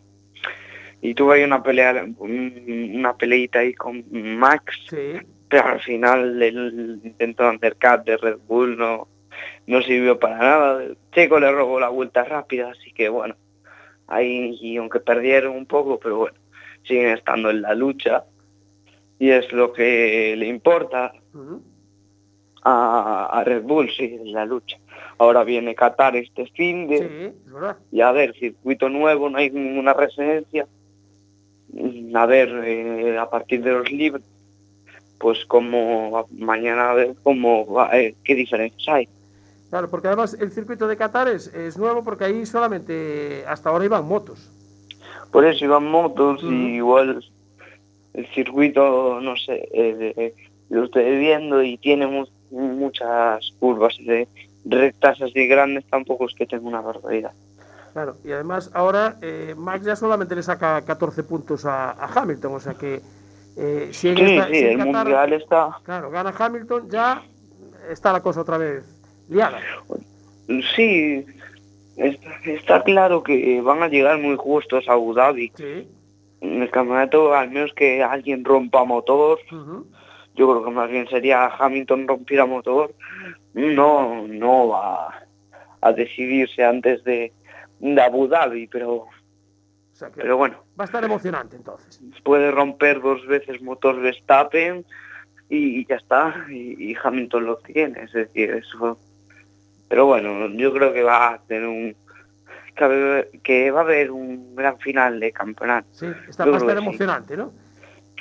y 1.02 1.14
tuvo 1.14 1.32
ahí 1.34 1.44
una 1.44 1.62
pelea, 1.64 2.06
un- 2.18 2.92
una 2.96 3.16
peleita 3.16 3.60
ahí 3.60 3.74
con 3.74 4.04
Max, 4.12 4.64
Sí. 4.90 5.14
pero 5.50 5.68
al 5.68 5.80
final 5.82 6.42
el 6.42 7.00
intento 7.04 7.44
de 7.44 7.50
undercut 7.50 8.04
de 8.04 8.18
Red 8.18 8.38
Bull 8.48 8.78
no, 8.78 9.08
no 9.68 9.82
sirvió 9.84 10.18
para 10.20 10.38
nada. 10.38 10.84
Checo 11.14 11.40
le 11.40 11.52
robó 11.52 11.80
la 11.80 11.90
vuelta 11.90 12.24
rápida, 12.24 12.72
así 12.72 12.92
que 12.92 13.10
bueno, 13.10 13.36
ahí 14.08 14.58
y 14.60 14.78
aunque 14.78 15.00
perdieron 15.00 15.56
un 15.56 15.66
poco, 15.68 16.00
pero 16.00 16.18
bueno, 16.18 16.38
siguen 16.84 17.10
estando 17.10 17.50
en 17.52 17.62
la 17.62 17.74
lucha 17.76 18.24
y 19.20 19.30
es 19.30 19.52
lo 19.54 19.72
que 19.74 20.36
le 20.38 20.48
importa. 20.48 21.14
A, 22.66 23.28
a 23.32 23.44
Red 23.44 23.64
Bull, 23.64 23.90
sí, 23.96 24.18
en 24.20 24.34
la 24.34 24.46
lucha. 24.46 24.78
Ahora 25.18 25.44
viene 25.44 25.76
Qatar 25.76 26.16
este 26.18 26.46
fin 26.48 26.88
de... 26.88 26.98
Sí, 26.98 27.52
verdad. 27.52 27.78
Y 27.92 28.02
a 28.02 28.12
ver, 28.12 28.34
circuito 28.38 28.90
nuevo, 28.90 29.30
no 29.30 29.38
hay 29.38 29.50
ninguna 29.52 29.94
residencia. 29.94 30.68
Mm, 31.72 32.16
A 32.16 32.26
ver, 32.26 32.50
eh, 32.66 33.18
a 33.18 33.30
partir 33.30 33.64
de 33.64 33.72
los 33.72 33.92
libres, 33.92 34.26
pues 35.20 35.46
como 35.46 36.28
mañana 36.32 36.92
a 36.92 36.94
ver 36.94 37.16
cómo 37.24 37.66
va, 37.66 37.98
eh, 37.98 38.16
qué 38.24 38.36
diferencias 38.36 38.88
hay. 38.88 39.08
Claro, 39.70 39.90
porque 39.90 40.08
además 40.08 40.38
el 40.40 40.52
circuito 40.52 40.88
de 40.88 40.98
Qatar 40.98 41.28
es, 41.28 41.48
es 41.54 41.78
nuevo 41.78 42.04
porque 42.04 42.26
ahí 42.26 42.46
solamente 42.46 43.44
hasta 43.48 43.70
ahora 43.70 43.86
iban 43.86 44.08
motos. 44.08 44.52
Por 45.32 45.46
eso 45.46 45.66
iban 45.66 45.90
motos 45.90 46.42
y 46.44 46.76
igual 46.76 47.24
el 48.14 48.28
circuito, 48.28 49.20
no 49.22 49.36
sé, 49.36 49.68
eh, 49.74 50.34
lo 50.70 50.86
estoy 50.86 51.18
viendo 51.18 51.62
y 51.64 51.78
tiene 51.78 52.06
muchas 52.52 53.52
curvas 53.60 53.96
de 54.00 54.28
rectas 54.66 55.22
así 55.22 55.48
grandes, 55.48 55.86
tampoco 55.90 56.26
es 56.26 56.34
que 56.36 56.46
tenga 56.46 56.68
una 56.68 56.82
barbaridad. 56.82 57.32
Claro, 57.94 58.16
y 58.26 58.32
además 58.32 58.72
ahora 58.74 59.18
eh, 59.22 59.54
Max 59.58 59.86
ya 59.86 59.96
solamente 59.96 60.36
le 60.36 60.44
saca 60.44 60.82
14 60.84 61.24
puntos 61.24 61.66
a, 61.66 61.92
a 61.92 62.08
Hamilton, 62.14 62.56
o 62.56 62.60
sea 62.60 62.74
que 62.74 63.00
eh, 63.58 63.90
si 63.92 64.10
en 64.10 64.18
Sí, 64.18 64.24
esta- 64.36 64.48
sí, 64.48 64.54
si 64.56 64.60
en 64.66 64.72
el 64.72 64.78
Qatar, 64.88 65.06
mundial 65.06 65.34
está... 65.34 65.70
claro, 65.84 66.10
gana 66.12 66.34
Hamilton, 66.38 66.90
ya 66.90 67.24
está 67.90 68.12
la 68.12 68.22
cosa 68.22 68.42
otra 68.42 68.58
vez 68.58 68.84
liada. 69.30 69.60
Sí, 70.76 71.26
está, 71.98 72.30
está 72.46 72.84
claro 72.84 73.24
que 73.24 73.62
van 73.62 73.82
a 73.82 73.88
llegar 73.88 74.18
muy 74.20 74.36
justos 74.36 74.88
a 74.90 74.94
Abu 74.94 75.14
Dhabi. 75.14 75.52
Sí. 75.56 75.88
En 76.42 76.62
el 76.62 76.70
campeonato, 76.70 77.34
al 77.34 77.50
menos 77.50 77.74
que 77.74 78.04
alguien 78.04 78.44
rompa 78.46 78.84
motor. 78.84 79.40
Yo 80.36 80.50
creo 80.50 80.64
que 80.64 80.72
más 80.72 80.90
bien 80.90 81.08
sería 81.08 81.46
Hamilton 81.48 82.08
rompiera 82.08 82.46
motor, 82.46 82.94
no, 83.54 84.28
no 84.28 84.68
va 84.70 85.24
a 85.82 85.92
decidirse 85.94 86.64
antes 86.64 87.04
de, 87.04 87.32
de 87.80 88.02
Abu 88.02 88.28
Dhabi, 88.28 88.68
pero, 88.68 88.94
O 88.94 89.10
sea 89.94 90.10
que 90.10 90.22
pero 90.22 90.38
bueno, 90.38 90.58
va 90.80 90.84
a 90.84 90.86
estar 90.86 91.04
emocionante 91.04 91.56
entonces. 91.56 92.02
puede 92.24 92.52
romper 92.52 93.02
dos 93.02 93.26
veces 93.28 93.62
motor 93.62 94.00
Verstappen 94.02 94.86
y, 95.50 95.80
y 95.82 95.86
ya 95.86 95.96
está, 95.96 96.46
y, 96.50 96.92
y 96.92 96.96
Hamilton 97.02 97.46
lo 97.46 97.58
tiene, 97.58 98.04
es 98.04 98.12
decir, 98.14 98.52
eso. 98.52 98.98
Pero 99.88 100.08
bueno, 100.08 100.50
yo 100.50 100.74
creo 100.74 100.92
que 100.94 101.04
va 101.04 101.34
a 101.34 101.38
tener 101.44 101.68
un 101.68 101.96
que 103.44 103.72
va 103.72 103.82
a 103.82 103.84
haber- 103.84 104.12
un 104.12 104.54
gran 104.56 104.78
final 104.80 105.20
de 105.20 105.32
campeonato. 105.32 105.88
Sí, 105.92 106.08
está, 106.28 106.46
va 106.46 106.56
a 106.56 106.58
estar 106.58 106.78
sí. 106.78 106.84
emocionante, 106.84 107.38
¿no? 107.38 107.54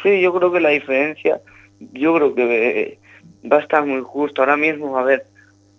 Sí, 0.03 0.21
yo 0.21 0.33
creo 0.33 0.53
que 0.53 0.61
la 0.61 0.69
diferencia, 0.69 1.41
yo 1.81 2.15
creo 2.15 2.35
que 2.35 2.81
eh, 2.81 2.99
va 3.51 3.59
a 3.59 3.61
estar 3.61 3.85
muy 3.85 4.03
justo. 4.03 4.43
Ahora 4.43 4.57
mismo, 4.57 4.99
a 4.99 5.03
ver, 5.05 5.27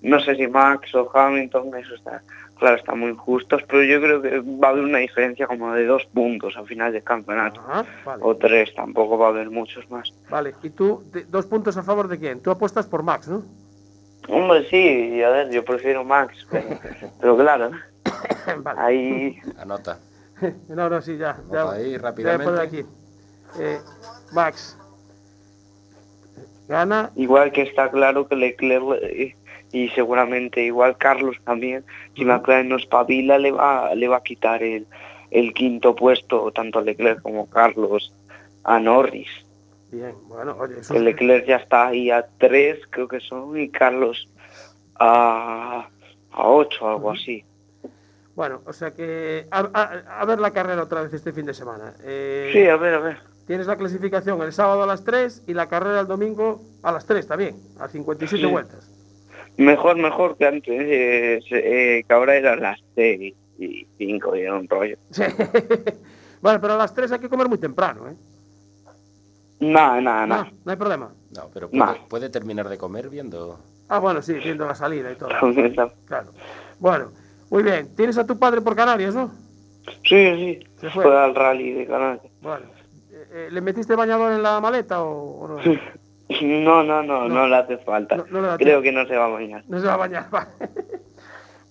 no 0.02 0.20
sé 0.20 0.36
si 0.36 0.48
Max 0.48 0.94
o 0.96 1.10
Hamilton, 1.14 1.75
eso 1.78 1.96
está, 1.96 2.22
claro, 2.60 2.75
están 2.78 3.00
muy 3.00 3.14
justos, 3.16 3.64
pero 3.68 3.84
yo 3.84 4.00
creo 4.02 4.22
que 4.22 4.40
va 4.40 4.68
a 4.68 4.72
haber 4.72 4.84
una 4.84 5.00
diferencia 5.00 5.48
como 5.48 5.74
de 5.74 5.86
dos 5.86 6.06
puntos 6.14 6.56
al 6.58 6.68
final 6.68 6.92
del 6.94 7.04
campeonato. 7.04 7.60
Ajá, 7.62 7.86
vale. 8.06 8.24
O 8.24 8.36
tres, 8.36 8.74
tampoco 8.75 9.18
va 9.18 9.28
a 9.28 9.30
haber 9.30 9.50
muchos 9.50 9.90
más. 9.90 10.14
Vale, 10.30 10.54
y 10.64 10.70
tú, 10.70 11.04
de- 11.12 11.25
dos 11.25 11.46
puntos 11.48 11.75
a 11.78 11.84
favor 11.84 12.08
de 12.08 12.20
quién? 12.20 12.40
Tú 12.42 12.52
apuestas 12.52 12.86
por 12.88 13.02
Max, 13.04 13.28
¿no? 13.28 13.44
Hombre, 14.28 14.68
sí, 14.70 15.22
a 15.22 15.30
ver, 15.30 15.50
yo 15.52 15.64
prefiero 15.64 16.04
Max, 16.04 16.48
pero, 16.50 16.66
pero 17.20 17.38
claro, 17.38 17.72
vale. 18.64 18.80
ahí 18.82 19.40
Anota. 19.60 20.00
No, 20.68 20.82
ahora 20.84 21.02
sí, 21.02 21.16
ya. 21.18 21.38
ya 21.52 21.72
ahí 21.72 21.98
rápidamente. 21.98 22.60
aquí. 22.62 22.86
Eh, 23.60 23.80
Max. 24.34 24.78
Gana. 26.68 27.12
igual 27.16 27.52
que 27.52 27.62
está 27.64 27.90
claro 27.92 28.28
que 28.28 28.36
Leclerc 28.36 29.36
y 29.72 29.90
seguramente 29.90 30.62
igual 30.64 30.98
Carlos 30.98 31.38
también, 31.44 31.84
si 32.16 32.24
McLaren 32.26 32.70
no 32.70 32.78
espabila 32.78 33.38
le 33.38 33.52
va, 33.52 33.94
le 33.94 34.08
va 34.08 34.18
a 34.18 34.24
quitar 34.24 34.64
el, 34.64 34.88
el 35.32 35.54
quinto 35.54 35.96
puesto 35.96 36.52
tanto 36.52 36.80
a 36.80 36.82
Leclerc 36.82 37.22
como 37.22 37.50
Carlos 37.50 38.14
a 38.64 38.80
Norris. 38.80 39.30
Bien, 39.92 40.14
bueno, 40.28 40.56
oye, 40.60 40.80
eso 40.80 40.94
Que 40.94 41.00
es- 41.00 41.06
Leclerc 41.06 41.46
ya 41.46 41.58
está 41.58 41.88
ahí 41.88 42.10
a 42.10 42.26
tres, 42.38 42.80
creo 42.90 43.08
que 43.08 43.20
son, 43.20 43.58
y 43.60 43.70
Carlos 43.70 44.30
a, 45.00 45.88
a 46.32 46.48
ocho, 46.48 46.90
algo 46.90 47.12
así. 47.12 47.44
Bueno, 48.36 48.62
o 48.66 48.74
sea 48.74 48.92
que. 48.92 49.48
A, 49.52 49.60
a- 49.74 50.22
a 50.22 50.26
ver 50.26 50.40
la 50.40 50.52
carrera 50.52 50.84
otra 50.84 51.02
vez 51.04 51.14
este 51.14 51.32
fin 51.32 51.46
de 51.46 51.54
semana. 51.54 51.94
Eh, 52.04 52.50
Sí, 52.54 52.68
a 52.68 52.76
ver, 52.78 52.94
a 52.96 53.00
ver. 53.00 53.18
Tienes 53.48 53.68
la 53.68 53.75
clasificación 53.78 54.42
el 54.42 54.54
sábado 54.54 54.84
a 54.84 54.88
las 54.88 55.04
3 55.04 55.44
y 55.48 55.54
la 55.54 55.68
carrera 55.70 56.00
el 56.00 56.08
domingo 56.08 56.62
a 56.84 56.92
las 56.92 57.06
3 57.06 57.28
también, 57.28 57.56
a 57.80 57.88
57 57.88 58.44
Sí. 58.46 58.52
vueltas. 58.52 58.90
Mejor, 59.58 59.96
mejor 59.98 60.36
que 60.36 60.46
antes, 60.48 60.68
eh, 60.74 61.40
se- 61.48 62.00
eh, 62.00 62.04
que 62.04 62.14
ahora 62.14 62.36
eran 62.36 62.60
las 62.62 62.80
seis 62.96 63.34
y 63.58 63.88
cinco 63.98 64.36
y 64.36 64.42
era 64.42 64.56
un 64.56 64.68
rollo. 64.68 64.98
Sí. 65.12 65.24
bueno, 66.42 66.60
pero 66.60 66.74
a 66.74 66.78
las 66.78 66.94
3 66.94 67.12
hay 67.14 67.20
que 67.20 67.30
comer 67.30 67.48
muy 67.48 67.58
temprano, 67.58 68.10
¿eh? 68.10 68.16
Nada, 69.60 70.02
nada, 70.02 70.25
nada. 70.28 70.44
No, 70.46 70.52
no 70.66 70.72
hay 70.72 70.78
problema. 70.78 71.14
No, 71.36 71.50
pero 71.54 71.70
puede, 71.70 72.02
puede 72.10 72.30
terminar 72.30 72.68
de 72.68 72.78
comer 72.78 73.10
viendo. 73.10 73.60
Ah, 73.88 74.00
bueno, 74.00 74.22
sí, 74.22 74.34
viendo 74.34 74.66
la 74.66 74.75
salida 74.75 75.12
y 75.12 75.16
todo. 75.16 75.30
sí, 75.54 75.75
Claro. 76.06 76.32
Bueno, 76.80 77.12
muy 77.50 77.64
bien. 77.64 77.96
Tienes 77.96 78.18
a 78.18 78.25
tu 78.25 78.38
padre 78.38 78.60
por 78.62 78.75
Canarias, 78.75 79.14
¿no? 79.16 79.32
sí. 80.04 80.60
Se 80.82 80.90
fue. 80.90 81.04
Fue 81.04 81.18
al 81.18 81.34
rally 81.36 81.72
de 81.74 81.86
Canarias. 81.88 82.25
Bueno. 82.42 82.75
Eh, 83.38 83.50
¿Le 83.51 83.60
metiste 83.60 83.98
bañador 83.98 84.32
en 84.32 84.42
la 84.42 84.62
maleta 84.62 85.04
o, 85.04 85.42
o 85.42 85.48
no? 85.50 85.58
No, 86.42 86.84
no, 86.84 87.04
no, 87.04 87.27
no, 87.27 87.48
le 87.48 87.56
hace 87.58 87.77
falta. 87.80 88.15
No- 88.15 88.25
no 88.42 88.58
Creo 88.58 88.82
que 88.82 88.94
no 88.94 89.06
se 89.06 89.18
va 89.18 89.25
a 89.25 89.27
bañar. 89.27 89.62
No 89.68 89.77
se 89.77 89.86
va 89.88 89.96
a 89.96 89.98
bañar. 89.98 90.27
vale. 90.32 90.48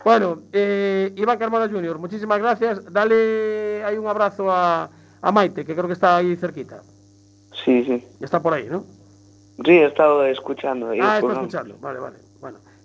bueno, 0.04 0.42
eh, 0.52 1.10
Iván 1.16 1.38
Carmona 1.38 1.66
Jr., 1.70 1.98
muchísimas 1.98 2.38
gracias. 2.38 2.92
Dale 2.92 3.82
ahí 3.82 3.96
un 3.96 4.06
abrazo 4.06 4.50
a, 4.50 4.90
a 5.22 5.32
Maite, 5.32 5.64
que 5.64 5.74
creo 5.74 5.86
que 5.86 5.94
está 5.94 6.18
ahí 6.18 6.36
cerquita. 6.36 6.82
Sí, 7.64 7.82
sí. 7.84 8.04
Está 8.20 8.42
por 8.42 8.52
ahí, 8.52 8.68
¿no? 8.70 8.84
Sí, 9.64 9.70
he 9.70 9.86
estado 9.86 10.22
escuchando. 10.26 10.90
ahí 10.90 10.98
Ah, 11.02 11.18
está 11.18 11.32
escuchando. 11.32 11.76
Vale, 11.80 11.98
vale. 11.98 12.16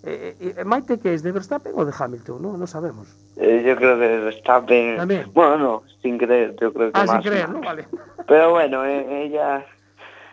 Eh, 0.02 0.54
eh, 0.56 0.64
Maite, 0.64 0.98
¿qué 0.98 1.12
es? 1.14 1.22
¿De 1.22 1.30
Verstappen 1.32 1.72
o 1.76 1.84
de 1.84 1.92
Hamilton? 1.98 2.40
No, 2.42 2.56
no 2.56 2.66
sabemos. 2.66 3.08
Eh, 3.36 3.62
yo 3.66 3.76
creo 3.76 3.98
que 3.98 4.06
Verstappen... 4.06 4.96
También. 4.96 5.30
Bueno, 5.34 5.58
no, 5.58 5.82
sin 6.02 6.16
creer, 6.16 6.56
yo 6.60 6.72
creo 6.72 6.90
que 6.92 6.98
Ah, 6.98 7.06
sin 7.06 7.20
creer, 7.20 7.48
¿no? 7.50 7.60
Vale. 7.60 7.86
Pero 8.26 8.50
bueno, 8.52 8.84
eh, 8.86 9.24
ella... 9.26 9.64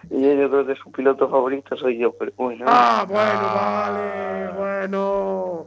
Ella 0.10 0.34
yo 0.36 0.50
creo 0.50 0.66
que 0.66 0.76
su 0.76 0.90
piloto 0.92 1.30
favorito 1.30 1.76
soy 1.76 1.98
yo, 1.98 2.14
pero 2.14 2.32
bueno. 2.38 2.64
Ah, 2.68 3.06
bueno, 3.08 3.42
vale, 3.54 4.52
bueno. 4.58 5.66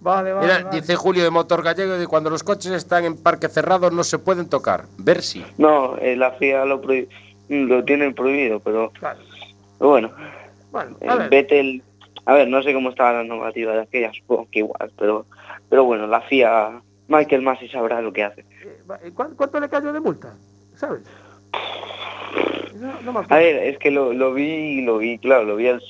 Vale, 0.00 0.32
vale. 0.32 0.46
Mira, 0.46 0.62
vale. 0.64 0.80
dice 0.80 0.94
Julio 0.94 1.24
de 1.24 1.30
Motor 1.30 1.62
Gallego 1.64 1.98
que 1.98 2.06
cuando 2.06 2.30
los 2.30 2.44
coches 2.44 2.70
están 2.72 3.04
en 3.04 3.20
parque 3.20 3.48
cerrado 3.48 3.90
no 3.90 4.04
se 4.04 4.18
pueden 4.20 4.48
tocar. 4.48 4.84
Ver 4.98 5.22
si. 5.22 5.44
No, 5.58 5.96
eh, 5.98 6.14
la 6.14 6.30
FIA 6.32 6.64
lo, 6.66 6.80
lo 7.48 7.84
tiene 7.84 8.14
prohibido, 8.14 8.60
pero, 8.60 8.90
Claro. 8.92 9.18
bueno, 9.80 10.12
Bueno, 10.70 10.96
eh, 11.00 11.08
a 11.08 11.16
ver. 11.16 11.28
Vettel... 11.30 11.82
A 12.30 12.34
ver, 12.34 12.46
no 12.46 12.62
sé 12.62 12.72
cómo 12.72 12.90
estaba 12.90 13.12
la 13.14 13.24
normativa 13.24 13.72
de 13.72 13.80
aquella, 13.80 14.12
supongo 14.12 14.46
que 14.52 14.60
igual, 14.60 14.92
pero, 14.96 15.26
pero 15.68 15.82
bueno, 15.84 16.06
la 16.06 16.20
FIA... 16.20 16.80
Michael 17.08 17.42
Masi 17.42 17.66
sabrá 17.68 18.00
lo 18.00 18.12
que 18.12 18.22
hace. 18.22 18.42
Eh, 18.42 18.82
va- 18.88 19.00
eh, 19.02 19.10
¿cuán- 19.12 19.34
¿Cuánto 19.34 19.58
le 19.58 19.68
cayó 19.68 19.92
de 19.92 19.98
multa? 19.98 20.32
¿Sabes? 20.76 21.02
No, 22.76 23.00
no 23.02 23.12
me 23.12 23.26
A 23.28 23.36
ver, 23.36 23.56
es 23.64 23.78
que 23.78 23.90
lo, 23.90 24.12
lo 24.12 24.32
vi, 24.32 24.82
lo 24.82 24.98
vi, 24.98 25.18
claro, 25.18 25.42
lo 25.42 25.56
vi 25.56 25.66
el, 25.66 25.80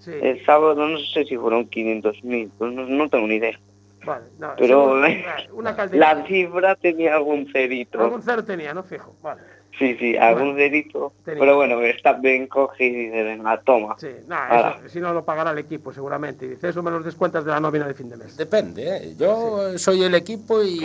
Sí, 0.00 0.10
el 0.20 0.44
sábado, 0.44 0.74
no 0.88 0.98
sé 0.98 1.24
si 1.26 1.36
fueron 1.36 1.68
500 1.68 2.24
mil, 2.24 2.50
pues 2.58 2.72
no, 2.72 2.86
no 2.86 3.08
tengo 3.08 3.28
ni 3.28 3.36
idea. 3.36 3.56
vale. 4.04 4.24
No, 4.36 4.48
pero- 4.58 4.94
una 5.52 5.76
calderilla. 5.76 6.14
La 6.14 6.26
cifra 6.26 6.74
tenía 6.74 7.14
algún 7.14 7.46
cerito. 7.52 8.00
Algún 8.00 8.20
cero 8.22 8.44
tenía, 8.44 8.74
¿no? 8.74 8.82
Fijo. 8.82 9.14
Vale. 9.22 9.42
Sí, 9.78 9.96
sí, 9.98 10.16
algún 10.16 10.56
tenía. 10.56 11.12
Pero 11.24 11.56
bueno, 11.56 11.76
Verstappen 11.78 12.46
coge 12.46 12.84
y 12.86 12.90
dice, 13.06 13.22
venga, 13.24 13.60
toma. 13.62 13.96
Sí, 13.98 14.08
nada, 14.28 14.78
si 14.86 15.00
no 15.00 15.12
lo 15.12 15.24
pagará 15.24 15.50
el 15.50 15.58
equipo 15.58 15.92
seguramente. 15.92 16.46
Y 16.46 16.50
dice, 16.50 16.68
eso 16.68 16.82
me 16.82 16.90
los 16.92 17.04
descuentas 17.04 17.44
de 17.44 17.50
la 17.50 17.58
nómina 17.58 17.86
de 17.88 17.94
fin 17.94 18.08
de 18.08 18.16
mes. 18.16 18.36
Depende, 18.36 18.96
¿eh? 18.96 19.14
Yo 19.18 19.76
soy 19.78 20.04
el 20.04 20.14
equipo 20.14 20.62
y. 20.62 20.80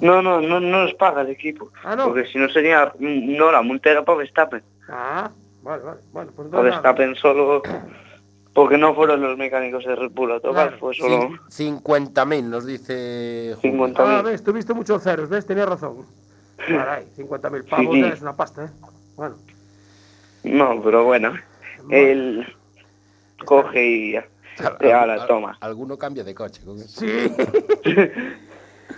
No, 0.00 0.22
no, 0.22 0.40
no, 0.40 0.60
no 0.60 0.84
los 0.84 0.94
paga 0.94 1.20
el 1.20 1.28
equipo. 1.28 1.70
Ah, 1.84 1.94
¿no? 1.94 2.06
Porque 2.06 2.26
si 2.26 2.38
no 2.38 2.48
sería, 2.48 2.92
no, 2.98 3.52
la 3.52 3.60
multa 3.62 3.90
era 3.90 4.02
para 4.02 4.18
Verstappen. 4.18 4.62
Ah, 4.88 5.30
vale, 5.62 5.82
vale. 5.82 6.00
Bueno, 6.12 6.30
pues 6.34 6.48
nada. 6.50 6.62
Verstappen 6.62 7.14
solo, 7.16 7.62
porque 8.54 8.78
no 8.78 8.94
fueron 8.94 9.20
los 9.20 9.36
mecánicos 9.36 9.84
de 9.84 9.94
Red 9.94 10.10
Bull 10.12 10.32
a 10.32 10.40
tocar, 10.40 10.68
Claro. 10.68 10.78
fue 10.78 10.94
solo... 10.94 11.28
Cin- 11.50 11.82
50.000 11.82 12.42
nos 12.44 12.64
dice. 12.66 13.54
Julio. 13.56 13.72
50. 13.92 14.18
Ah, 14.18 14.22
ves, 14.22 14.42
tuviste 14.42 14.72
muchos 14.72 15.02
ceros, 15.02 15.28
¿ves? 15.28 15.44
Tenías 15.46 15.68
razón. 15.68 16.06
Caray, 16.68 17.06
50.000 17.16 17.68
pavos 17.68 17.86
Sí, 17.86 17.92
sí. 17.92 18.00
ya 18.02 18.08
es 18.08 18.20
una 18.22 18.36
pasta, 18.36 18.64
¿eh? 18.66 18.70
Bueno, 19.16 19.36
No, 20.44 20.82
pero 20.82 21.04
bueno, 21.04 21.32
él 21.90 22.46
coge 23.44 23.84
y 23.86 24.14
Y 24.80 24.90
ahora 24.90 25.26
toma. 25.26 25.56
Alguno 25.60 25.96
cambia 25.98 26.22
de 26.24 26.34
coche 26.34 26.62
con 26.64 26.78
eso. 26.78 27.00
sí. 27.00 27.28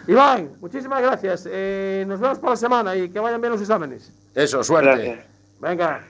Iván, 0.08 0.50
muchísimas 0.60 1.00
gracias. 1.00 1.48
Eh, 1.50 2.04
nos 2.06 2.20
vemos 2.20 2.38
por 2.38 2.50
la 2.50 2.56
semana 2.56 2.94
y 2.96 3.08
que 3.08 3.20
vayan 3.20 3.40
bien 3.40 3.52
los 3.52 3.60
exámenes. 3.60 4.12
Eso, 4.34 4.62
suerte. 4.64 4.90
Gracias. 4.90 5.26
Venga. 5.60 6.04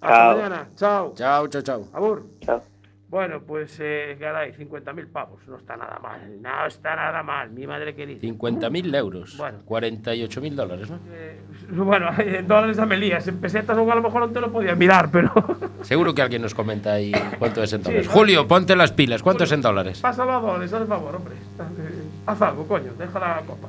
Hasta 0.00 0.16
Chao. 0.16 0.36
mañana. 0.36 0.68
Chao. 0.76 1.14
Chao, 1.16 1.46
chao, 1.48 1.62
chao. 1.62 1.88
Abur. 1.94 2.24
Chao. 2.44 2.73
Bueno, 3.08 3.40
pues, 3.46 3.78
eh, 3.80 4.16
caray, 4.18 4.52
50.000 4.52 5.06
pavos. 5.06 5.46
No 5.46 5.56
está 5.56 5.76
nada 5.76 6.00
mal. 6.02 6.20
No 6.42 6.66
está 6.66 6.96
nada 6.96 7.22
mal, 7.22 7.50
mi 7.50 7.66
madre 7.66 7.94
querida. 7.94 8.20
50.000 8.20 8.96
euros. 8.96 9.36
Bueno. 9.36 9.58
48.000 9.66 10.54
dólares, 10.54 10.90
¿no? 10.90 10.98
Eh, 11.12 11.40
bueno, 11.70 12.08
en 12.18 12.46
dólares 12.46 12.78
a 12.78 12.86
Melías. 12.86 13.28
En 13.28 13.38
pesetas 13.38 13.76
a 13.76 13.82
lo 13.82 14.02
mejor 14.02 14.20
no 14.22 14.30
te 14.30 14.40
lo 14.40 14.50
podía 14.50 14.74
mirar, 14.74 15.10
pero... 15.12 15.32
Seguro 15.82 16.14
que 16.14 16.22
alguien 16.22 16.42
nos 16.42 16.54
comenta 16.54 16.94
ahí 16.94 17.12
cuánto 17.38 17.62
es 17.62 17.72
en 17.72 17.82
dólares. 17.82 18.08
Julio, 18.08 18.48
ponte 18.48 18.74
las 18.74 18.90
pilas. 18.92 19.22
¿Cuánto 19.22 19.44
es 19.44 19.52
en 19.52 19.60
dólares? 19.62 20.00
Pásalo 20.00 20.32
a 20.32 20.40
dólares, 20.40 20.72
haz 20.72 20.80
el 20.80 20.88
favor, 20.88 21.14
hombre. 21.16 21.34
Eh, 21.34 22.02
Haz 22.26 22.42
algo, 22.42 22.66
coño. 22.66 22.92
Deja 22.98 23.20
la 23.20 23.42
copa. 23.46 23.68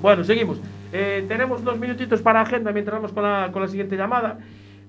Bueno, 0.00 0.22
seguimos. 0.24 0.60
Eh, 0.92 1.24
tenemos 1.28 1.64
dos 1.64 1.78
minutitos 1.78 2.22
para 2.22 2.40
agenda 2.40 2.70
mientras 2.72 2.96
vamos 2.96 3.12
con 3.12 3.24
la, 3.24 3.50
con 3.52 3.60
la 3.62 3.68
siguiente 3.68 3.96
llamada. 3.96 4.38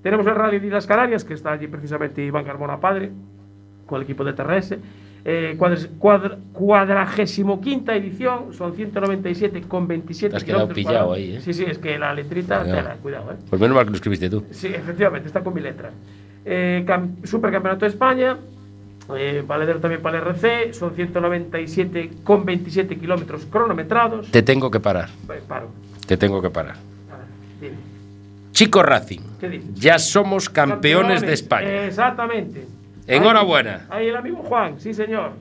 Tenemos 0.03 0.25
el 0.27 0.35
Rally 0.35 0.59
de 0.59 0.69
las 0.69 0.85
Canarias, 0.85 1.25
que 1.25 1.33
está 1.33 1.51
allí 1.51 1.67
precisamente 1.67 2.21
Iván 2.23 2.45
Carmona 2.45 2.79
Padre, 2.79 3.11
con 3.85 3.97
el 3.97 4.03
equipo 4.03 4.23
de 4.23 4.33
TRS. 4.33 4.77
Eh, 5.27 5.55
cuadres- 5.57 5.89
cuadr- 5.99 6.37
cuadragésimo 6.53 7.59
quinta 7.59 7.95
edición, 7.95 8.53
son 8.53 8.75
197 8.75 9.61
con 9.67 9.87
27 9.87 10.29
Te 10.31 10.37
has 10.37 10.43
quedado 10.43 10.67
pillado 10.69 11.07
cuadrados. 11.07 11.17
ahí, 11.17 11.35
¿eh? 11.37 11.41
Sí, 11.41 11.53
sí, 11.53 11.63
es 11.67 11.79
que 11.79 11.97
la 11.97 12.13
letrita, 12.13 12.59
Cuidado. 12.59 12.75
tela, 12.81 12.95
cuidado, 13.01 13.31
eh. 13.31 13.35
Pues 13.49 13.59
menos 13.59 13.75
mal 13.75 13.85
que 13.85 13.89
lo 13.91 13.95
escribiste 13.95 14.29
tú. 14.29 14.43
Sí, 14.51 14.67
efectivamente, 14.67 15.27
está 15.27 15.41
con 15.43 15.53
mi 15.55 15.61
letra. 15.61 15.89
Eh, 16.45 16.83
cam- 16.87 17.25
Supercampeonato 17.25 17.85
de 17.85 17.89
España, 17.89 18.37
eh, 19.17 19.43
valedero 19.47 19.79
también 19.79 20.01
para 20.03 20.19
el 20.19 20.23
RC, 20.27 20.73
son 20.73 20.93
197 20.93 22.11
con 22.23 22.45
27 22.45 22.95
kilómetros 22.97 23.47
cronometrados. 23.47 24.29
Te 24.29 24.43
tengo 24.43 24.69
que 24.69 24.79
parar. 24.79 25.09
Paro. 25.47 25.69
Te 26.05 26.17
tengo 26.17 26.39
que 26.39 26.51
parar. 26.51 26.75
Dime. 27.59 27.73
Chico 28.51 28.83
Racing. 28.83 29.21
¿Qué 29.39 29.49
dices? 29.49 29.73
Ya 29.73 29.97
somos 29.97 30.49
campeones 30.51 31.21
de 31.21 31.33
España. 31.33 31.85
Exactamente. 31.87 32.65
Enhorabuena. 33.07 33.85
Ahí, 33.89 34.03
ahí 34.03 34.07
el 34.09 34.15
amigo 34.15 34.37
Juan, 34.37 34.79
sí 34.79 34.93
señor. 34.93 35.31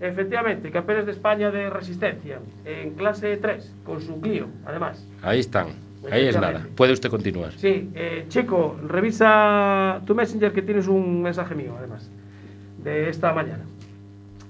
Efectivamente, 0.00 0.70
campeones 0.72 1.06
de 1.06 1.12
España 1.12 1.52
de 1.52 1.70
resistencia, 1.70 2.40
en 2.64 2.94
clase 2.94 3.36
3, 3.36 3.72
con 3.84 4.00
su 4.00 4.20
Clio, 4.20 4.48
además. 4.66 5.06
Ahí 5.22 5.38
están. 5.38 5.68
Ahí 6.10 6.26
es 6.26 6.34
nada. 6.40 6.66
Puede 6.74 6.92
usted 6.92 7.08
continuar. 7.08 7.52
Sí, 7.52 7.88
eh, 7.94 8.24
chico, 8.28 8.76
revisa 8.84 10.00
tu 10.04 10.14
Messenger 10.16 10.52
que 10.52 10.62
tienes 10.62 10.88
un 10.88 11.22
mensaje 11.22 11.54
mío, 11.54 11.74
además, 11.78 12.10
de 12.82 13.08
esta 13.08 13.32
mañana. 13.32 13.64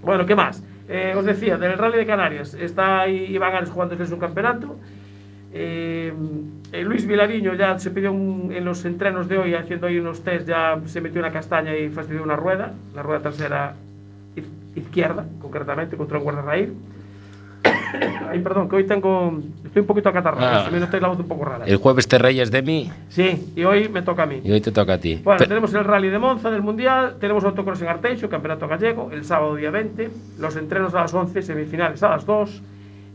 Bueno, 0.03 0.25
¿qué 0.25 0.35
más? 0.35 0.63
Eh, 0.89 1.15
os 1.17 1.25
decía, 1.25 1.59
del 1.59 1.77
Rally 1.77 1.99
de 1.99 2.07
Canarias, 2.07 2.55
está 2.55 3.03
ahí 3.03 3.27
Iván 3.35 3.55
Ares 3.55 3.71
jugándose 3.71 4.07
su 4.07 4.19
campeonato. 4.19 4.77
Eh, 5.55 6.13
eh, 6.73 6.83
Luis 6.83 7.07
Vilariño 7.07 7.55
ya 7.55 7.79
se 7.79 7.91
pidió 7.91 8.11
un- 8.13 8.53
en 8.55 8.65
los 8.65 8.85
entrenos 8.87 9.29
de 9.29 9.37
hoy, 9.39 9.55
haciendo 9.55 9.87
ahí 9.87 9.99
unos 9.99 10.23
test, 10.23 10.49
ya 10.49 10.81
se 10.87 11.01
metió 11.01 11.21
una 11.21 11.31
castaña 11.31 11.77
y 11.77 11.91
fastidió 11.91 12.23
una 12.23 12.37
rueda, 12.37 12.73
la 12.95 13.03
rueda 13.03 13.21
trasera 13.21 13.75
iz- 14.35 14.45
izquierda, 14.75 15.27
concretamente, 15.41 15.97
contra 15.97 16.17
un 16.19 16.25
guardarraíl. 16.25 16.73
Ay, 18.31 18.41
perdón, 18.41 18.69
que 18.69 18.77
hoy 18.77 18.85
tengo. 18.87 19.39
Estoy 19.65 19.81
un 19.81 19.87
poquito 19.87 20.09
acatarrado, 20.09 20.67
Ah. 20.67 20.71
me 20.73 20.81
nota 20.81 20.99
la 20.99 21.09
voz 21.09 21.19
un 21.19 21.29
poco 21.29 21.45
rara. 21.45 21.65
El 21.67 21.77
jueves 21.77 22.09
te 22.09 22.19
reyes 22.19 22.51
de 22.51 22.63
mí 22.63 22.91
Sí, 23.11 23.53
y 23.55 23.65
hoy 23.65 23.89
me 23.89 24.01
toca 24.03 24.23
a 24.23 24.27
mí. 24.27 24.41
y 24.43 24.51
hoy 24.53 24.61
te 24.63 24.73
toca 24.73 24.95
a 24.95 24.99
ti. 24.99 25.21
Bueno, 25.23 25.39
Pe- 25.39 25.47
tenemos 25.47 25.73
el 25.75 25.85
Rally 25.85 26.09
de 26.09 26.19
Monza 26.19 26.51
del 26.51 26.63
Mundial, 26.63 27.17
tenemos 27.21 27.45
autocross 27.45 27.81
en 27.83 27.89
Arteixo, 27.89 28.29
Campeonato 28.31 28.67
Gallego, 28.69 29.11
el 29.13 29.25
sábado 29.25 29.55
día 29.57 29.71
20, 29.71 30.11
los 30.41 30.57
entrenos 30.57 30.95
a 30.95 31.03
las 31.03 31.13
11, 31.15 31.43
semifinales 31.43 32.03
a 32.03 32.09
las 32.11 32.25
2 32.27 32.63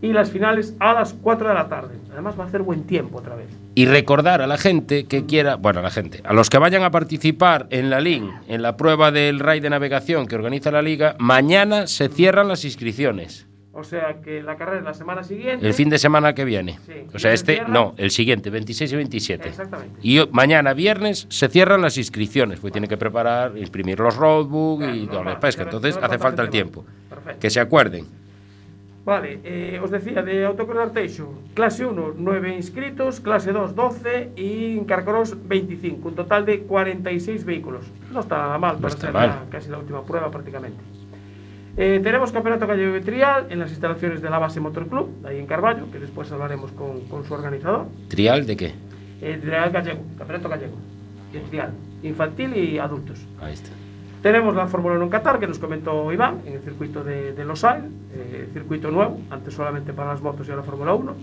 y 0.01 0.13
las 0.13 0.31
finales 0.31 0.75
a 0.79 0.93
las 0.93 1.13
4 1.13 1.47
de 1.47 1.53
la 1.53 1.67
tarde. 1.67 1.95
Además 2.11 2.37
va 2.39 2.43
a 2.43 2.47
hacer 2.47 2.61
buen 2.61 2.83
tiempo 2.83 3.17
otra 3.17 3.35
vez. 3.35 3.47
Y 3.75 3.85
recordar 3.85 4.41
a 4.41 4.47
la 4.47 4.57
gente 4.57 5.05
que 5.05 5.25
quiera, 5.25 5.55
bueno, 5.55 5.79
a 5.79 5.83
la 5.83 5.91
gente, 5.91 6.21
a 6.23 6.33
los 6.33 6.49
que 6.49 6.57
vayan 6.57 6.83
a 6.83 6.91
participar 6.91 7.67
en 7.69 7.89
la 7.89 7.99
LIN, 7.99 8.31
en 8.47 8.61
la 8.61 8.77
prueba 8.77 9.11
del 9.11 9.39
RAI 9.39 9.59
de 9.59 9.69
navegación 9.69 10.27
que 10.27 10.35
organiza 10.35 10.71
la 10.71 10.81
Liga, 10.81 11.15
mañana 11.19 11.87
se 11.87 12.09
cierran 12.09 12.47
las 12.47 12.65
inscripciones. 12.65 13.47
O 13.73 13.83
sea 13.83 14.21
que 14.23 14.41
la 14.41 14.55
carrera 14.55 14.79
es 14.79 14.83
la 14.85 14.95
semana 14.95 15.23
siguiente. 15.23 15.67
El 15.67 15.75
fin 15.75 15.87
de 15.87 15.99
semana 15.99 16.33
que 16.33 16.45
viene. 16.45 16.79
Sí. 16.87 16.93
O 17.13 17.19
sea, 17.19 17.31
¿Y 17.31 17.37
se 17.37 17.53
este, 17.53 17.71
no, 17.71 17.93
el 17.97 18.09
siguiente, 18.09 18.49
26 18.49 18.91
y 18.91 18.95
27. 18.95 19.49
Exactamente. 19.49 19.99
Y 20.01 20.19
mañana, 20.31 20.73
viernes, 20.73 21.27
se 21.29 21.47
cierran 21.47 21.83
las 21.83 21.95
inscripciones, 21.99 22.59
pues 22.59 22.73
tiene 22.73 22.87
que 22.87 22.97
preparar, 22.97 23.55
imprimir 23.55 23.99
los 23.99 24.15
roadbook 24.15 24.79
Claro, 24.79 24.95
y 24.95 25.05
toda 25.05 25.23
la 25.23 25.39
pesca. 25.39 25.61
Entonces 25.61 25.95
hace 26.01 26.17
falta 26.17 26.41
el 26.41 26.49
tiempo. 26.49 26.85
Perfecto. 27.07 27.39
Que 27.39 27.51
se 27.51 27.59
acuerden. 27.59 28.07
Vale, 29.07 29.39
eh, 29.45 29.79
os 29.81 29.89
decía, 29.89 30.21
de 30.21 30.43
Autocross 30.43 30.89
Arteixo, 30.89 31.31
clase 31.53 31.85
1, 31.85 32.15
9 32.17 32.55
inscritos, 32.57 33.21
clase 33.21 33.53
2, 33.53 33.73
12 33.73 34.31
y 34.35 34.77
en 34.77 34.83
Carcross 34.83 35.47
25, 35.47 36.09
un 36.09 36.15
total 36.15 36.45
de 36.45 36.63
46 36.63 37.45
vehículos. 37.45 37.85
No 38.11 38.19
está 38.19 38.35
nada 38.35 38.57
mal 38.57 38.75
para 38.75 38.93
está 38.93 39.09
mal. 39.13 39.45
casi 39.49 39.69
la 39.69 39.77
última 39.77 40.03
prueba 40.03 40.29
prácticamente. 40.29 40.83
Eh, 41.77 42.01
tenemos 42.03 42.33
Campeonato 42.33 42.67
Gallego 42.67 42.95
de 42.95 42.99
Trial 42.99 43.45
en 43.49 43.59
las 43.59 43.69
instalaciones 43.69 44.21
de 44.21 44.29
la 44.29 44.39
base 44.39 44.59
Motor 44.59 44.89
Club, 44.89 45.09
ahí 45.25 45.39
en 45.39 45.45
Carballo, 45.45 45.89
que 45.89 45.99
después 45.99 46.29
hablaremos 46.33 46.73
con, 46.73 46.99
con 47.07 47.23
su 47.23 47.33
organizador. 47.33 47.85
¿Trial 48.09 48.45
de 48.45 48.57
qué? 48.57 48.73
Eh, 49.21 49.39
Trial 49.41 49.71
Gallego, 49.71 50.01
Campeonato 50.17 50.49
Gallego, 50.49 50.75
de 51.31 51.39
Trial, 51.39 51.71
infantil 52.03 52.57
y 52.57 52.77
adultos. 52.77 53.25
Ahí 53.39 53.53
está. 53.53 53.69
Tenemos 54.21 54.55
la 54.55 54.67
Fórmula 54.67 54.95
1 54.95 55.03
en 55.05 55.09
Qatar, 55.09 55.39
que 55.39 55.47
nos 55.47 55.59
comentó 55.59 56.11
Iván, 56.11 56.41
en 56.45 56.53
el 56.55 56.61
circuito 56.61 57.03
de, 57.03 57.33
de 57.33 57.45
Losail, 57.45 57.83
eh, 58.13 58.49
circuito 58.53 58.89
nuevo, 58.91 59.19
antes 59.29 59.53
solamente 59.53 59.93
para 59.93 60.11
las 60.13 60.21
motos 60.21 60.47
y 60.47 60.51
ahora 60.51 60.63
Fórmula 60.63 60.93
1. 60.95 61.13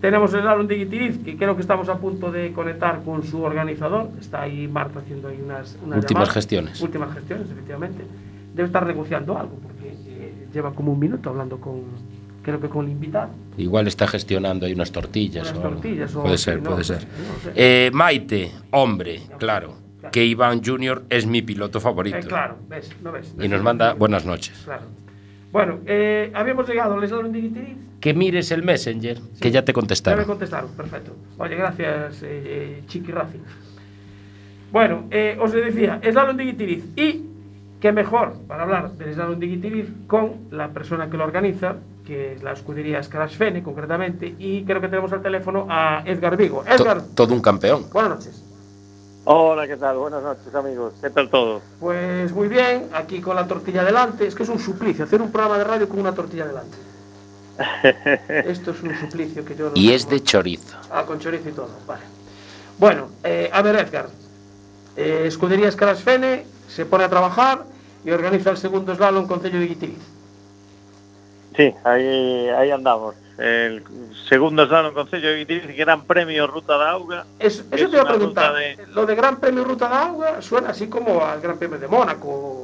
Tenemos 0.00 0.32
el 0.34 0.40
Slalom 0.42 0.66
de 0.66 0.74
Guitiriz, 0.76 1.18
que 1.24 1.36
creo 1.38 1.54
que 1.56 1.62
estamos 1.62 1.88
a 1.88 1.96
punto 1.98 2.30
de 2.30 2.52
conectar 2.52 3.02
con 3.02 3.24
su 3.24 3.42
organizador. 3.42 4.10
Está 4.20 4.42
ahí 4.42 4.68
Marta 4.68 4.98
haciendo 5.00 5.28
ahí 5.28 5.40
unas, 5.42 5.76
unas 5.82 5.98
Últimas 5.98 6.08
llamadas. 6.10 6.34
gestiones. 6.34 6.80
Últimas 6.82 7.14
gestiones, 7.14 7.50
efectivamente. 7.50 8.04
Debe 8.54 8.66
estar 8.66 8.86
negociando 8.86 9.38
algo, 9.38 9.54
porque 9.62 9.88
eh, 10.06 10.46
lleva 10.52 10.72
como 10.72 10.92
un 10.92 10.98
minuto 10.98 11.30
hablando 11.30 11.58
con, 11.58 11.80
creo 12.42 12.60
que 12.60 12.68
con 12.68 12.84
el 12.84 12.92
invitado. 12.92 13.30
Igual 13.56 13.86
está 13.88 14.06
gestionando 14.06 14.66
ahí 14.66 14.74
unas 14.74 14.92
tortillas. 14.92 15.50
Unas 15.50 15.64
o 15.64 15.68
tortillas 15.70 16.14
o- 16.14 16.22
puede 16.22 16.38
ser, 16.38 16.62
no 16.62 16.70
puede 16.72 16.84
ser. 16.84 17.00
no 17.02 17.42
sé. 17.42 17.52
Eh, 17.56 17.90
Maite, 17.94 18.52
hombre, 18.72 19.22
claro. 19.38 19.85
Que 20.10 20.24
Iván 20.24 20.62
Junior 20.64 21.04
es 21.10 21.26
mi 21.26 21.42
piloto 21.42 21.80
favorito. 21.80 22.16
Eh, 22.18 22.24
claro, 22.26 22.56
ves, 22.68 22.90
no 23.02 23.12
ves. 23.12 23.34
Y 23.40 23.48
nos 23.48 23.62
manda 23.62 23.94
buenas 23.94 24.24
noches. 24.24 24.62
Claro. 24.64 24.82
Bueno, 25.52 25.78
eh, 25.86 26.30
habíamos 26.34 26.68
llegado 26.68 27.00
Slalom 27.06 27.32
de 27.32 27.40
Guitiriz. 27.40 27.76
Que 28.00 28.12
mires 28.14 28.50
el 28.50 28.62
Messenger, 28.62 29.18
que 29.40 29.50
ya 29.50 29.62
te 29.64 29.70
Ya 29.70 29.72
me 29.72 29.74
contestaron. 29.74 30.24
contestaron, 30.24 30.70
perfecto. 30.72 31.12
Oye, 31.38 31.56
gracias, 31.56 32.22
eh, 32.22 32.26
eh, 32.44 32.82
Chiqui 32.86 33.10
Racing. 33.10 33.40
Bueno, 34.72 35.04
eh, 35.10 35.38
os 35.40 35.52
decía, 35.52 36.00
Slalom 36.02 36.36
de 36.36 36.44
Guitiriz. 36.44 36.84
Y 36.96 37.24
qué 37.80 37.92
mejor 37.92 38.34
para 38.46 38.64
hablar 38.64 38.92
del 38.92 39.14
Slalom 39.14 39.38
de 39.38 39.46
Guitiriz 39.46 39.86
con 40.06 40.48
la 40.50 40.68
persona 40.68 41.08
que 41.08 41.16
lo 41.16 41.24
organiza, 41.24 41.76
que 42.04 42.34
es 42.34 42.42
la 42.42 42.52
escudería 42.52 43.02
Scratch 43.02 43.36
Fene, 43.36 43.62
concretamente. 43.62 44.34
Y 44.38 44.62
creo 44.64 44.80
que 44.80 44.88
tenemos 44.88 45.12
al 45.12 45.22
teléfono 45.22 45.66
a 45.70 46.02
Edgar 46.04 46.36
Vigo. 46.36 46.64
To- 46.64 46.74
Edgar, 46.74 47.02
todo 47.14 47.32
un 47.32 47.40
campeón. 47.40 47.86
buenas 47.92 48.10
noches. 48.18 48.42
Hola, 49.28 49.66
¿qué 49.66 49.76
tal? 49.76 49.96
Buenas 49.96 50.22
noches, 50.22 50.54
amigos. 50.54 50.94
¿Qué 51.02 51.10
tal 51.10 51.28
todo? 51.28 51.60
Pues 51.80 52.30
muy 52.30 52.46
bien, 52.46 52.88
aquí 52.92 53.20
con 53.20 53.34
la 53.34 53.44
tortilla 53.48 53.82
delante. 53.82 54.24
Es 54.24 54.36
que 54.36 54.44
es 54.44 54.48
un 54.48 54.60
suplicio 54.60 55.04
hacer 55.04 55.20
un 55.20 55.32
programa 55.32 55.58
de 55.58 55.64
radio 55.64 55.88
con 55.88 55.98
una 55.98 56.14
tortilla 56.14 56.46
delante. 56.46 56.76
Esto 58.48 58.70
es 58.70 58.82
un 58.84 58.96
suplicio 58.96 59.44
que 59.44 59.56
yo 59.56 59.70
no 59.70 59.72
Y 59.74 59.90
es 59.90 60.08
de 60.08 60.22
chorizo. 60.22 60.76
Ah, 60.92 61.02
con 61.04 61.18
chorizo 61.18 61.48
y 61.48 61.52
todo, 61.52 61.70
vale. 61.88 62.02
Bueno, 62.78 63.08
eh, 63.24 63.50
a 63.52 63.62
ver, 63.62 63.74
Edgar. 63.74 64.06
Eh, 64.96 65.24
Escudería 65.26 65.66
Escalas 65.66 66.04
Fene 66.04 66.46
se 66.68 66.86
pone 66.86 67.02
a 67.02 67.08
trabajar 67.08 67.64
y 68.04 68.12
organiza 68.12 68.50
el 68.50 68.58
segundo 68.58 68.94
slalom 68.94 69.26
Concello 69.26 69.58
de 69.58 69.66
Guitiriz. 69.66 69.98
Sí, 71.56 71.74
ahí, 71.82 72.48
ahí 72.50 72.70
andamos. 72.70 73.16
El 73.38 73.82
segundo 74.28 74.66
slalom 74.66 74.94
Concello 74.94 75.28
de 75.28 75.36
Guitiriz, 75.38 75.76
Gran 75.76 76.04
Premio 76.04 76.46
Ruta 76.46 76.76
da 76.78 76.90
Auga. 76.92 77.24
Es- 77.38 77.58
eso 77.58 77.66
Es 77.72 77.90
te 77.90 77.96
iba 77.96 78.02
a 78.02 78.06
preguntar. 78.08 78.54
de- 78.54 78.78
Lo 78.94 79.04
de 79.04 79.14
Gran 79.14 79.38
Premio 79.38 79.62
Ruta 79.64 79.88
de 79.88 79.94
Agua 79.94 80.40
suena 80.42 80.70
así 80.70 80.88
como 80.88 81.24
al 81.24 81.40
Gran 81.40 81.58
Premio 81.58 81.78
de 81.78 81.86
Mónaco. 81.86 82.62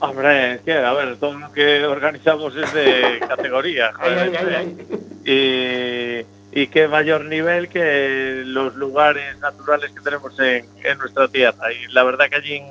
Hombre, 0.00 0.54
es 0.54 0.60
que, 0.62 0.72
a 0.72 0.92
ver, 0.94 1.16
todo 1.16 1.34
lo 1.34 1.52
que 1.52 1.84
organizamos 1.86 2.56
es 2.56 2.72
de 2.74 3.20
categoría. 3.28 3.92
Ay, 4.00 4.10
joder, 4.14 4.36
ay, 4.36 4.36
ay, 4.36 4.76
ay. 5.24 6.26
Y, 6.52 6.60
y 6.62 6.66
qué 6.66 6.88
mayor 6.88 7.24
nivel 7.26 7.68
que 7.68 8.42
los 8.44 8.74
lugares 8.74 9.38
naturales 9.38 9.92
que 9.92 10.00
tenemos 10.00 10.36
en, 10.40 10.66
en 10.82 10.98
nuestra 10.98 11.28
tierra. 11.28 11.72
Y 11.72 11.86
la 11.92 12.02
verdad 12.02 12.28
que 12.28 12.34
allí 12.36 12.54
en 12.54 12.66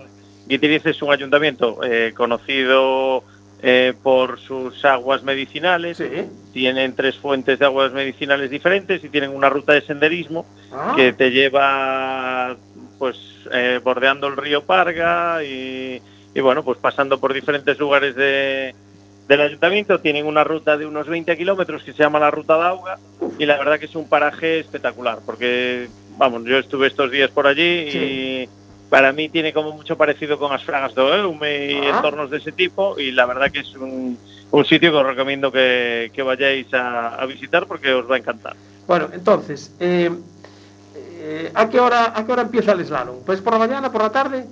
Guitiriz 0.48 0.86
es 0.86 1.02
un 1.02 1.14
ayuntamiento 1.14 1.80
eh, 1.82 2.14
conocido 2.14 3.24
eh, 3.62 3.94
por 4.02 4.40
sus 4.40 4.84
aguas 4.86 5.24
medicinales. 5.24 5.98
Sí. 5.98 6.10
Tienen 6.54 6.96
tres 6.96 7.18
fuentes 7.18 7.60
de 7.60 7.66
aguas 7.66 7.92
medicinales 7.94 8.50
diferentes 8.50 9.04
y 9.04 9.10
tienen 9.10 9.32
una 9.32 9.50
ruta 9.50 9.74
de 9.74 9.82
senderismo 9.82 10.46
Ah, 10.72 10.94
que 10.96 11.12
te 11.12 11.32
lleva 11.32 12.56
pues 12.98 13.18
eh, 13.52 13.82
bordeando 13.84 14.28
el 14.28 14.38
río 14.38 14.64
Parga 14.64 15.44
y, 15.44 16.02
y, 16.34 16.40
bueno 16.40 16.64
pues 16.64 16.78
pasando 16.78 17.20
por 17.20 17.34
diferentes 17.34 17.78
lugares 17.78 18.16
de, 18.16 18.74
del 19.28 19.42
ayuntamiento 19.42 20.00
tienen 20.00 20.26
una 20.26 20.46
ruta 20.46 20.78
de 20.78 20.86
unos 20.86 21.08
20 21.08 21.36
kilómetros 21.36 21.84
que 21.84 21.92
se 21.92 22.04
llama 22.04 22.20
la 22.20 22.32
ruta 22.32 22.58
de 22.58 22.64
Auga 22.64 23.00
y 23.38 23.46
la 23.46 23.58
verdad 23.58 23.80
que 23.80 23.86
es 23.86 23.96
un 23.96 24.08
paraje 24.08 24.60
espectacular 24.60 25.20
porque 25.26 25.90
vamos 26.18 26.46
yo 26.46 26.58
estuve 26.58 26.88
estos 26.88 27.12
días 27.12 27.30
por 27.32 27.48
allí 27.48 27.62
y, 27.64 28.50
para 28.92 29.14
mí 29.14 29.30
tiene 29.30 29.54
como 29.54 29.72
mucho 29.72 29.96
parecido 29.96 30.38
con 30.38 30.52
las 30.52 30.66
Fragas 30.66 30.94
do 30.94 31.16
Eume 31.16 31.66
y 31.72 31.76
Ah. 31.78 31.96
entornos 31.96 32.30
de 32.30 32.40
ese 32.40 32.52
tipo 32.52 33.00
y 33.00 33.12
la 33.14 33.26
verdad 33.26 33.50
que 33.50 33.60
es 33.62 33.74
un, 33.78 34.20
un 34.52 34.66
sitio 34.66 34.92
que 34.92 34.98
os 34.98 35.06
recomiendo 35.06 35.50
que, 35.50 36.12
que 36.14 36.22
vayáis 36.22 36.72
a, 36.74 37.16
a 37.16 37.26
visitar 37.26 37.66
porque 37.68 37.94
os 37.94 38.12
va 38.12 38.16
a 38.16 38.18
encantar. 38.18 38.54
Bueno, 38.86 39.08
entonces, 39.14 39.74
eh, 39.80 40.12
eh, 41.24 41.52
¿a, 41.56 41.70
qué 41.70 41.80
hora, 41.80 42.12
¿a 42.14 42.26
qué 42.26 42.34
hora 42.34 42.42
empieza 42.42 42.74
el 42.74 42.86
slalom? 42.86 43.24
¿Pues 43.26 43.40
por 43.40 43.54
la 43.54 43.60
mañana, 43.60 43.90
por 43.94 44.02
la 44.02 44.12
tarde? 44.12 44.46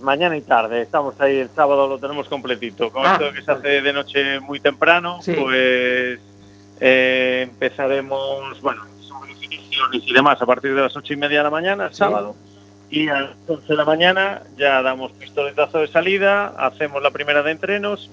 Mañana 0.00 0.34
y 0.38 0.40
tarde, 0.40 0.80
estamos 0.80 1.20
ahí 1.20 1.36
el 1.40 1.50
sábado, 1.54 1.86
lo 1.86 1.98
tenemos 1.98 2.26
completito. 2.26 2.90
Con 2.90 3.04
Ah, 3.04 3.12
esto 3.12 3.24
de 3.26 3.32
que 3.34 3.42
se 3.42 3.52
hace 3.52 3.82
de 3.82 3.92
noche 3.92 4.40
muy 4.40 4.58
temprano, 4.60 5.18
Sí. 5.20 5.34
pues 5.38 6.18
eh, 6.80 7.40
empezaremos, 7.42 8.58
bueno, 8.62 8.82
son 9.06 9.28
definiciones 9.28 10.02
y 10.06 10.12
demás 10.14 10.40
a 10.40 10.46
partir 10.46 10.74
de 10.74 10.80
las 10.80 10.96
ocho 10.96 11.12
y 11.12 11.16
media 11.16 11.38
de 11.38 11.44
la 11.44 11.50
mañana, 11.50 11.84
el 11.84 11.90
Sí. 11.90 11.98
sábado. 11.98 12.34
Y 12.90 13.08
a 13.08 13.20
las 13.20 13.30
11 13.46 13.66
de 13.68 13.76
la 13.76 13.84
mañana 13.84 14.42
ya 14.58 14.82
damos 14.82 15.12
pistoletazo 15.12 15.78
de 15.78 15.86
salida, 15.86 16.48
hacemos 16.58 17.00
la 17.00 17.12
primera 17.12 17.42
de 17.42 17.52
entrenos. 17.52 18.10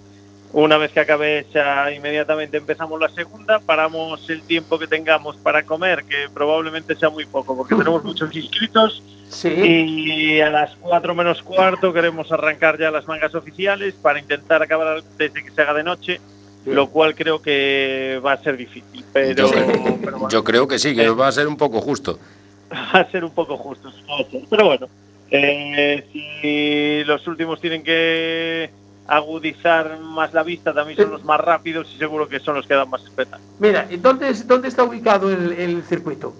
Una 0.53 0.77
vez 0.77 0.91
que 0.91 0.99
acabe 1.01 1.39
esa, 1.39 1.91
inmediatamente 1.91 2.57
empezamos 2.57 3.01
la 3.01 3.09
segunda, 3.09 3.59
paramos 3.59 4.29
el 4.29 4.43
tiempo 4.43 4.79
que 4.79 4.87
tengamos 4.87 5.35
para 5.37 5.63
comer, 5.63 6.05
que 6.05 6.29
probablemente 6.33 6.95
sea 6.95 7.09
muy 7.09 7.25
poco, 7.25 7.57
porque 7.57 7.75
tenemos 7.75 8.03
muchos 8.03 8.33
inscritos. 8.33 9.03
Sí. 9.29 9.49
Y 9.49 10.39
a 10.39 10.49
las 10.49 10.75
4 10.79 11.15
menos 11.15 11.41
cuarto 11.41 11.91
queremos 11.91 12.31
arrancar 12.31 12.79
ya 12.79 12.91
las 12.91 13.07
mangas 13.07 13.35
oficiales 13.35 13.95
para 13.95 14.19
intentar 14.19 14.61
acabar 14.61 14.99
antes 14.99 15.33
de 15.33 15.43
que 15.43 15.51
se 15.51 15.61
haga 15.61 15.73
de 15.73 15.83
noche, 15.83 16.21
lo 16.65 16.87
cual 16.87 17.15
creo 17.15 17.41
que 17.41 18.21
va 18.25 18.33
a 18.33 18.37
ser 18.37 18.55
difícil. 18.55 19.03
Pero, 19.11 19.49
Yo, 19.49 19.51
pero 20.01 20.17
bueno, 20.17 20.29
yo 20.29 20.43
creo 20.43 20.67
que 20.67 20.79
sí, 20.79 20.95
que 20.95 21.09
va 21.09 21.27
a 21.27 21.31
ser 21.31 21.47
un 21.47 21.57
poco 21.57 21.81
justo. 21.81 22.19
Va 22.71 22.99
a 23.01 23.11
ser 23.11 23.23
un 23.23 23.31
poco 23.31 23.57
justo. 23.57 23.91
sí, 23.91 24.01
va 24.09 24.15
a 24.19 24.23
ser. 24.29 24.41
Pero 24.49 24.65
bueno, 24.65 24.87
eh, 25.31 26.05
si 26.11 27.03
los 27.05 27.25
últimos 27.27 27.59
tienen 27.61 27.83
que 27.83 28.69
agudizar 29.07 29.99
más 29.99 30.33
la 30.33 30.43
vista, 30.43 30.73
también 30.73 30.97
son 30.97 31.11
los 31.11 31.23
más 31.23 31.39
rápidos 31.39 31.89
y 31.95 31.97
seguro 31.97 32.27
que 32.27 32.39
son 32.39 32.55
los 32.55 32.67
que 32.67 32.73
dan 32.73 32.89
más 32.89 33.03
espectáculo. 33.03 33.49
Mira, 33.59 33.87
¿y 33.89 33.97
dónde, 33.97 34.29
es- 34.29 34.45
dónde 34.47 34.67
está 34.67 34.83
ubicado 34.83 35.31
el, 35.31 35.53
el 35.53 35.83
circuito? 35.83 36.33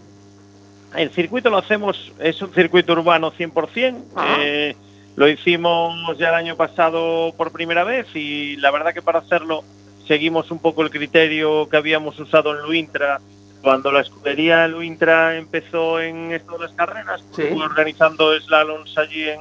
El 0.96 1.10
circuito 1.12 1.50
lo 1.50 1.58
hacemos, 1.58 2.12
es 2.20 2.42
un 2.42 2.54
circuito 2.54 2.94
urbano 2.94 3.32
100%. 3.32 3.96
Ajá. 4.16 4.38
eh, 4.42 4.76
lo 5.16 5.28
hicimos 5.28 6.18
ya 6.18 6.30
el 6.30 6.36
año 6.36 6.56
pasado 6.56 7.34
por 7.36 7.52
primera 7.52 7.84
vez 7.84 8.06
y 8.16 8.56
la 8.58 8.70
verdad 8.70 8.94
que 8.94 9.02
para 9.02 9.20
hacerlo 9.20 9.64
seguimos 10.08 10.52
un 10.52 10.60
poco 10.60 10.84
el 10.84 10.92
criterio 10.92 11.68
que 11.70 11.76
habíamos 11.78 12.20
usado 12.20 12.56
en 12.56 12.64
Luintra. 12.66 13.20
Cuando 13.62 13.92
la 13.92 14.02
escudería 14.02 14.68
Luintra 14.68 15.36
empezó 15.36 16.00
en 16.00 16.32
esto 16.32 16.54
de 16.54 16.60
las 16.66 16.72
carreras, 16.74 17.24
pues 17.34 17.48
Sí. 17.50 17.54
fue 17.56 17.66
organizando 17.66 18.40
slaloms 18.40 18.98
allí 18.98 19.24
en, 19.30 19.40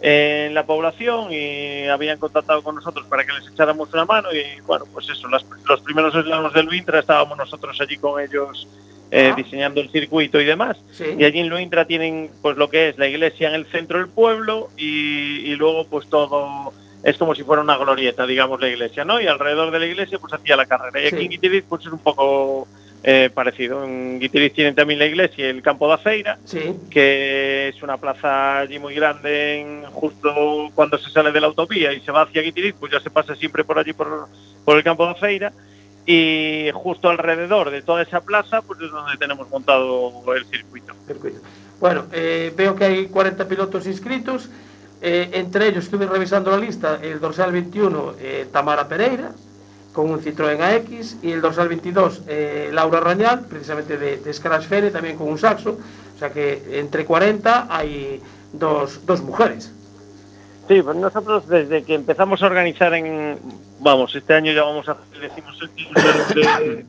en 0.00 0.54
la 0.54 0.64
población 0.64 1.32
y 1.32 1.88
habían 1.88 2.18
contactado 2.18 2.62
con 2.62 2.76
nosotros 2.76 3.06
para 3.08 3.24
que 3.24 3.32
les 3.32 3.48
echáramos 3.48 3.92
una 3.92 4.04
mano 4.04 4.28
y 4.32 4.60
bueno, 4.62 4.84
pues 4.92 5.08
eso, 5.08 5.26
las- 5.28 5.44
los 5.68 5.80
primeros 5.80 6.12
slaloms 6.14 6.54
del 6.54 6.66
Luintra 6.66 7.00
estábamos 7.00 7.36
nosotros 7.36 7.78
allí 7.80 7.96
con 7.96 8.20
ellos 8.22 8.68
eh, 9.10 9.30
Ah. 9.32 9.34
diseñando 9.34 9.80
el 9.80 9.90
circuito 9.90 10.38
y 10.40 10.44
demás. 10.44 10.76
Sí. 10.92 11.04
Y 11.18 11.24
allí 11.24 11.40
en 11.40 11.48
Luintra 11.48 11.86
tienen 11.86 12.30
pues 12.42 12.56
lo 12.58 12.68
que 12.68 12.90
es 12.90 12.98
la 12.98 13.08
iglesia 13.08 13.48
en 13.48 13.54
el 13.54 13.64
centro 13.66 13.98
del 13.98 14.08
pueblo 14.08 14.68
y, 14.76 15.50
y 15.50 15.56
luego 15.56 15.86
pues 15.88 16.08
todo 16.10 16.72
es 17.02 17.16
como 17.16 17.34
si 17.34 17.42
fuera 17.42 17.62
una 17.62 17.76
glorieta, 17.78 18.26
digamos, 18.26 18.60
la 18.60 18.68
iglesia, 18.68 19.04
¿no? 19.06 19.18
Y 19.20 19.26
alrededor 19.26 19.70
de 19.70 19.78
la 19.78 19.86
iglesia 19.86 20.18
pues 20.18 20.32
hacía 20.34 20.56
la 20.56 20.66
carrera. 20.66 21.00
Y 21.00 21.08
Sí. 21.08 21.14
aquí 21.16 21.24
en 21.24 21.30
Guitiriz 21.30 21.64
pues 21.68 21.86
es 21.86 21.92
un 21.92 22.00
poco 22.00 22.68
eh, 23.04 23.30
parecido. 23.32 23.84
En 23.84 24.18
Guitiriz 24.18 24.52
tienen 24.52 24.74
también 24.74 24.98
la 24.98 25.06
iglesia 25.06 25.46
y 25.46 25.50
el 25.50 25.62
campo 25.62 25.94
de 25.96 26.36
Sí. 26.44 26.74
que 26.90 27.68
es 27.68 27.82
una 27.82 27.96
plaza 27.96 28.58
allí 28.58 28.78
muy 28.78 28.94
grande 28.94 29.60
en- 29.60 29.84
justo 29.84 30.70
cuando 30.74 30.98
se 30.98 31.10
sale 31.10 31.30
de 31.32 31.40
la 31.40 31.46
autovía 31.48 31.92
y 31.92 32.00
se 32.00 32.10
va 32.12 32.22
hacia 32.22 32.42
Guitiriz, 32.42 32.74
pues 32.78 32.92
ya 32.92 33.00
se 33.00 33.10
pasa 33.10 33.34
siempre 33.36 33.64
por 33.64 33.78
allí 33.78 33.92
por, 33.92 34.26
por 34.64 34.76
el 34.76 34.82
campo 34.84 35.06
de 35.06 35.14
Feira 35.14 35.52
y 36.06 36.70
justo 36.72 37.08
alrededor 37.10 37.70
de 37.70 37.82
toda 37.82 38.02
esa 38.02 38.20
plaza 38.20 38.62
pues 38.62 38.80
es 38.80 38.90
donde 38.90 39.16
tenemos 39.16 39.48
montado 39.50 40.12
el 40.34 40.44
circuito. 40.46 40.94
circuito. 41.06 41.40
Bueno, 41.80 42.06
eh, 42.12 42.52
veo 42.56 42.74
que 42.74 42.84
hay 42.84 43.06
40 43.06 43.46
pilotos 43.46 43.86
inscritos. 43.86 44.48
eh, 45.00 45.30
entre 45.34 45.68
ellos 45.68 45.84
estuve 45.84 46.06
revisando 46.06 46.50
la 46.50 46.56
lista, 46.58 46.98
el 47.00 47.20
dorsal 47.20 47.52
21, 47.52 48.14
eh, 48.20 48.46
Tamara 48.52 48.88
Pereira, 48.88 49.30
con 49.98 50.12
un 50.12 50.20
Citroën 50.20 50.60
AX, 50.60 51.16
y 51.24 51.32
el 51.32 51.40
dorsal 51.40 51.66
22, 51.66 52.22
eh, 52.28 52.70
Laura 52.72 53.00
Rañal, 53.00 53.46
precisamente 53.46 53.98
de, 53.98 54.18
de 54.18 54.32
Scratch 54.32 54.66
Fene, 54.66 54.92
también 54.92 55.16
con 55.16 55.26
un 55.26 55.38
saxo. 55.38 55.76
O 56.14 56.18
sea 56.20 56.30
que 56.30 56.78
entre 56.78 57.04
40 57.04 57.66
hay 57.68 58.22
dos, 58.52 59.04
dos 59.04 59.20
mujeres. 59.22 59.74
Sí, 60.68 60.82
pues 60.82 60.94
nosotros 60.94 61.48
desde 61.48 61.82
que 61.82 61.94
empezamos 61.94 62.40
a 62.44 62.46
organizar 62.46 62.94
en, 62.94 63.40
vamos, 63.80 64.14
este 64.14 64.34
año 64.34 64.52
ya 64.52 64.62
vamos 64.62 64.88
a 64.88 64.92
hacer, 64.92 65.18
decimos 65.18 65.58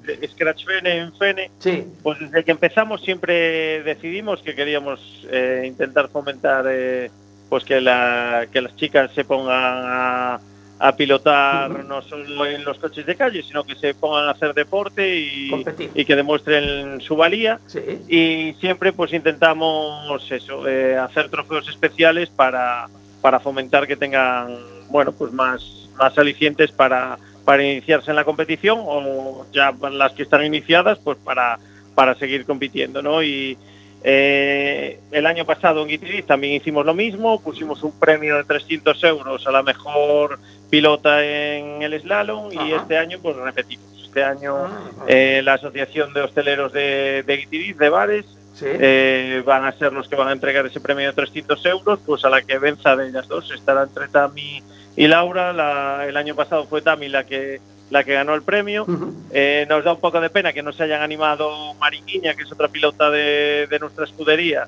de 0.05 0.27
Scratch 0.27 0.65
Fene 0.67 0.97
en 0.99 1.13
Fene, 1.15 1.49
Sí, 1.57 1.87
pues 2.03 2.19
desde 2.19 2.43
que 2.43 2.51
empezamos 2.51 3.01
siempre 3.01 3.81
decidimos 3.81 4.43
que 4.43 4.53
queríamos 4.53 4.99
eh, 5.31 5.63
intentar 5.65 6.09
fomentar 6.09 6.65
eh, 6.69 7.09
pues 7.49 7.63
que, 7.63 7.81
la, 7.81 8.45
que 8.51 8.61
las 8.61 8.75
chicas 8.75 9.11
se 9.15 9.25
pongan 9.25 9.55
a, 9.55 10.39
a 10.79 10.95
pilotar 10.95 11.83
no 11.83 12.01
solo 12.01 12.45
en 12.45 12.63
los 12.63 12.79
coches 12.79 13.05
de 13.05 13.15
calle, 13.15 13.43
sino 13.43 13.65
que 13.65 13.75
se 13.75 13.93
pongan 13.93 14.29
a 14.29 14.31
hacer 14.31 14.53
deporte 14.53 15.17
y, 15.17 15.51
y 15.93 16.05
que 16.05 16.15
demuestren 16.15 17.01
su 17.01 17.17
valía. 17.17 17.59
Sí. 17.67 17.79
y 18.07 18.53
siempre 18.59 18.93
pues 18.93 19.11
intentamos 19.13 20.31
eso 20.31 20.67
eh, 20.67 20.97
hacer 20.97 21.29
trofeos 21.29 21.67
especiales 21.67 22.29
para, 22.29 22.87
para 23.21 23.39
fomentar 23.39 23.87
que 23.87 23.95
tengan 23.95 24.57
bueno 24.89 25.11
pues 25.11 25.31
más 25.31 25.89
más 25.97 26.17
alicientes 26.17 26.71
para 26.71 27.17
para 27.45 27.63
iniciarse 27.63 28.11
en 28.11 28.15
la 28.15 28.23
competición 28.23 28.79
o 28.81 29.45
ya 29.51 29.73
las 29.91 30.13
que 30.13 30.23
están 30.23 30.45
iniciadas 30.45 30.99
pues 30.99 31.17
para 31.17 31.59
para 31.95 32.15
seguir 32.15 32.45
compitiendo 32.45 33.01
no 33.01 33.21
y 33.21 33.57
eh, 34.01 34.99
el 35.11 35.25
año 35.25 35.45
pasado 35.45 35.81
en 35.81 35.89
Guitiriz 35.89 36.25
también 36.25 36.53
hicimos 36.53 36.85
lo 36.85 36.93
mismo 36.93 37.41
pusimos 37.41 37.83
un 37.83 37.97
premio 37.99 38.37
de 38.37 38.45
300 38.45 39.03
euros 39.03 39.45
a 39.45 39.51
la 39.51 39.61
mejor 39.61 40.39
pilota 40.69 41.23
en 41.25 41.81
el 41.81 41.99
slalom 42.01 42.51
y 42.51 42.73
este 42.73 42.97
año 42.97 43.17
pues 43.21 43.35
repetimos 43.35 43.85
este 44.03 44.23
año 44.23 44.55
Ah, 44.65 44.79
eh, 45.07 45.41
la 45.43 45.53
Asociación 45.53 46.13
de 46.13 46.21
Hosteleros 46.21 46.73
de, 46.73 47.23
de 47.25 47.37
Guitiriz, 47.37 47.77
de 47.77 47.89
bares, 47.89 48.25
sí. 48.55 48.65
eh, 48.67 49.43
van 49.45 49.65
a 49.65 49.71
ser 49.73 49.93
los 49.93 50.07
que 50.09 50.15
van 50.15 50.29
a 50.29 50.31
entregar 50.31 50.65
ese 50.65 50.79
premio 50.79 51.05
de 51.07 51.13
300 51.13 51.63
euros, 51.67 51.99
pues 52.05 52.25
a 52.25 52.29
la 52.29 52.41
que 52.41 52.57
venza 52.57 52.95
de 52.95 53.09
ellas 53.09 53.27
dos. 53.27 53.51
Estará 53.51 53.83
entre 53.83 54.07
Tami 54.07 54.63
y 54.95 55.07
Laura. 55.07 55.53
La- 55.53 56.05
el 56.07 56.17
año 56.17 56.35
pasado 56.35 56.65
fue 56.65 56.81
Tami 56.81 57.07
la 57.07 57.23
que, 57.25 57.61
la 57.91 58.03
que 58.03 58.13
ganó 58.13 58.33
el 58.33 58.41
premio. 58.41 58.85
Eh, 59.31 59.67
nos 59.69 59.83
da 59.83 59.93
un 59.93 59.99
poco 59.99 60.19
de 60.19 60.31
pena 60.31 60.53
que 60.53 60.63
no 60.63 60.73
se 60.73 60.83
hayan 60.83 61.03
animado 61.03 61.75
Mariquiña, 61.75 62.33
que 62.33 62.43
es 62.43 62.51
otra 62.51 62.67
pilota 62.67 63.11
de, 63.11 63.67
de 63.69 63.79
nuestra 63.79 64.05
escudería. 64.05 64.67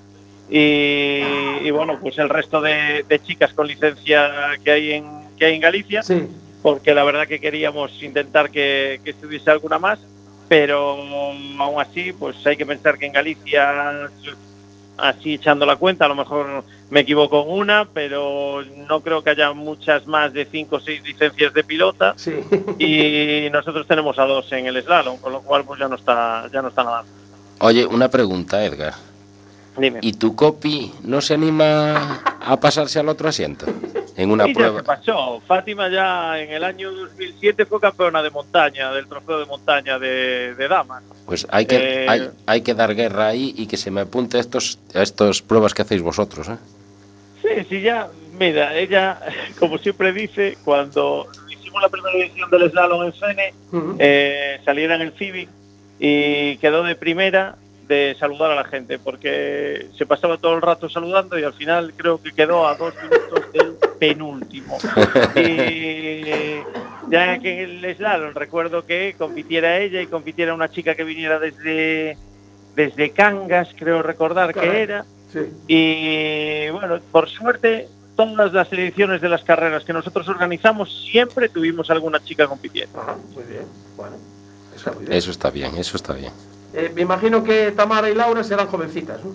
Y, 0.51 1.23
y 1.63 1.71
bueno, 1.71 1.97
pues 1.99 2.17
el 2.19 2.29
resto 2.29 2.61
de, 2.61 3.03
de 3.07 3.19
chicas 3.23 3.53
con 3.53 3.67
licencia 3.67 4.51
que 4.63 4.71
hay 4.71 4.91
en, 4.91 5.05
que 5.41 5.47
hay 5.47 5.55
en 5.55 5.61
Galicia 5.61 6.03
Sí. 6.03 6.27
porque 6.61 6.93
la 6.93 7.03
verdad 7.03 7.27
que 7.27 7.39
queríamos 7.39 7.91
intentar 8.03 8.51
que, 8.51 9.01
que 9.03 9.09
estuviese 9.09 9.49
alguna 9.49 9.79
más, 9.79 9.97
pero 10.47 10.91
aún 10.91 11.81
así, 11.81 12.13
pues 12.13 12.35
hay 12.45 12.55
que 12.57 12.65
pensar 12.67 12.99
que 12.99 13.07
en 13.07 13.11
Galicia, 13.13 14.07
así 14.97 15.33
echando 15.33 15.65
la 15.65 15.77
cuenta, 15.77 16.05
a 16.05 16.09
lo 16.09 16.13
mejor 16.13 16.63
me 16.91 16.99
equivoco 16.99 17.41
en 17.41 17.49
una, 17.59 17.85
pero 17.91 18.61
no 18.87 19.01
creo 19.01 19.23
que 19.23 19.31
haya 19.31 19.51
muchas 19.53 20.05
más 20.05 20.31
de 20.31 20.45
cinco 20.45 20.75
o 20.75 20.79
seis 20.79 21.01
licencias 21.03 21.51
de 21.55 21.63
pilota 21.63 22.13
Sí. 22.17 22.35
y 22.77 23.49
nosotros 23.49 23.87
tenemos 23.87 24.19
a 24.19 24.25
dos 24.25 24.51
en 24.51 24.67
el 24.67 24.79
slalom, 24.83 25.17
con 25.17 25.31
lo 25.31 25.41
cual 25.41 25.63
pues 25.65 25.79
ya 25.79 25.87
no 25.87 25.95
está, 25.95 26.47
ya 26.53 26.61
no 26.61 26.67
está 26.67 26.83
nada. 26.83 27.03
Oye, 27.61 27.83
una 27.87 28.09
pregunta, 28.09 28.63
Edgar. 28.63 28.93
Dime. 29.77 29.99
¿Y 30.01 30.13
tu 30.13 30.35
copy 30.35 30.91
no 31.03 31.21
se 31.21 31.33
anima 31.35 32.21
a 32.39 32.59
pasarse 32.59 32.99
al 32.99 33.07
otro 33.09 33.29
asiento? 33.29 33.65
En 34.17 34.29
una 34.29 34.43
Y 34.43 34.47
ya 34.49 34.53
se 34.53 34.59
prueba. 34.59 34.83
pasó. 34.83 35.41
Fátima 35.47 35.89
ya 35.89 36.37
en 36.39 36.51
el 36.51 36.63
año 36.65 36.91
2007 36.91 37.65
fue 37.65 37.79
campeona 37.79 38.21
de 38.21 38.29
montaña, 38.29 38.91
del 38.91 39.07
trofeo 39.07 39.39
de 39.39 39.45
montaña 39.45 39.97
de, 39.97 40.53
de 40.55 40.67
damas. 40.67 41.03
Pues 41.25 41.47
hay 41.49 41.65
que, 41.65 41.77
Eh, 42.03 42.09
hay, 42.09 42.29
hay 42.45 42.61
que 42.61 42.73
dar 42.73 42.93
guerra 42.93 43.27
ahí 43.27 43.53
y 43.57 43.67
que 43.67 43.77
se 43.77 43.89
me 43.89 44.01
apunte 44.01 44.37
a 44.37 44.41
estos, 44.41 44.77
a 44.93 45.01
estas 45.01 45.41
pruebas 45.41 45.73
que 45.73 45.83
hacéis 45.83 46.01
vosotros. 46.01 46.49
¿eh? 46.49 46.57
Sí, 47.41 47.65
sí, 47.69 47.81
ya, 47.81 48.09
mira, 48.37 48.75
ella, 48.75 49.19
como 49.59 49.77
siempre 49.77 50.11
dice, 50.11 50.57
cuando 50.65 51.27
hicimos 51.49 51.81
la 51.81 51.89
primera 51.89 52.17
edición 52.17 52.49
del 52.51 52.69
slalom 52.69 53.03
en 53.05 53.13
Fene, 53.13 53.53
Ujú. 53.71 53.95
eh, 53.97 54.59
saliera 54.65 54.95
en 54.95 55.01
el 55.03 55.13
Civic 55.13 55.49
y 55.99 56.57
quedó 56.57 56.83
de 56.83 56.95
primera 56.95 57.55
de 57.91 58.15
saludar 58.17 58.51
a 58.51 58.55
la 58.55 58.63
gente, 58.63 58.97
porque 58.97 59.87
se 59.97 60.05
pasaba 60.05 60.37
todo 60.37 60.55
el 60.55 60.61
rato 60.61 60.87
saludando 60.87 61.37
y 61.37 61.43
al 61.43 61.53
final 61.53 61.93
creo 61.97 62.21
que 62.21 62.31
quedó 62.31 62.65
a 62.65 62.75
dos 62.75 62.93
minutos 63.03 63.51
del 63.51 63.75
penúltimo. 63.99 64.77
Y 65.35 66.61
ya 67.09 67.37
que 67.39 67.63
en 67.63 67.83
el 67.83 67.95
slalom 67.97 68.33
recuerdo 68.33 68.85
que 68.85 69.15
compitiera 69.17 69.79
ella 69.79 70.01
y 70.01 70.07
compitiera 70.07 70.53
una 70.53 70.69
chica 70.69 70.95
que 70.95 71.03
viniera 71.03 71.37
desde, 71.37 72.17
desde 72.77 73.09
Cangas, 73.09 73.75
creo 73.77 74.01
recordar 74.01 74.53
que 74.53 74.81
era, 74.81 75.05
Sí. 75.33 75.39
Y 75.65 76.69
bueno, 76.71 76.99
por 77.09 77.29
suerte, 77.29 77.87
todas 78.17 78.51
las 78.51 78.73
ediciones 78.73 79.21
de 79.21 79.29
las 79.29 79.45
carreras 79.45 79.85
que 79.85 79.93
nosotros 79.93 80.27
organizamos 80.27 81.07
siempre 81.09 81.47
tuvimos 81.47 81.89
alguna 81.89 82.21
chica 82.21 82.47
compitiendo. 82.47 82.99
Ajá, 82.99 83.15
muy 83.33 83.43
bien. 83.45 83.63
Bueno, 83.95 84.17
está 84.75 84.91
muy 84.91 85.05
bien. 85.05 85.13
Eso 85.13 85.31
está 85.31 85.49
bien, 85.49 85.77
eso 85.77 85.95
está 85.95 86.11
bien. 86.11 86.33
Eh, 86.73 86.91
me 86.95 87.01
imagino 87.01 87.43
que 87.43 87.71
Tamara 87.71 88.09
y 88.09 88.15
Laura 88.15 88.43
serán 88.43 88.67
jovencitas, 88.67 89.23
¿no? 89.23 89.31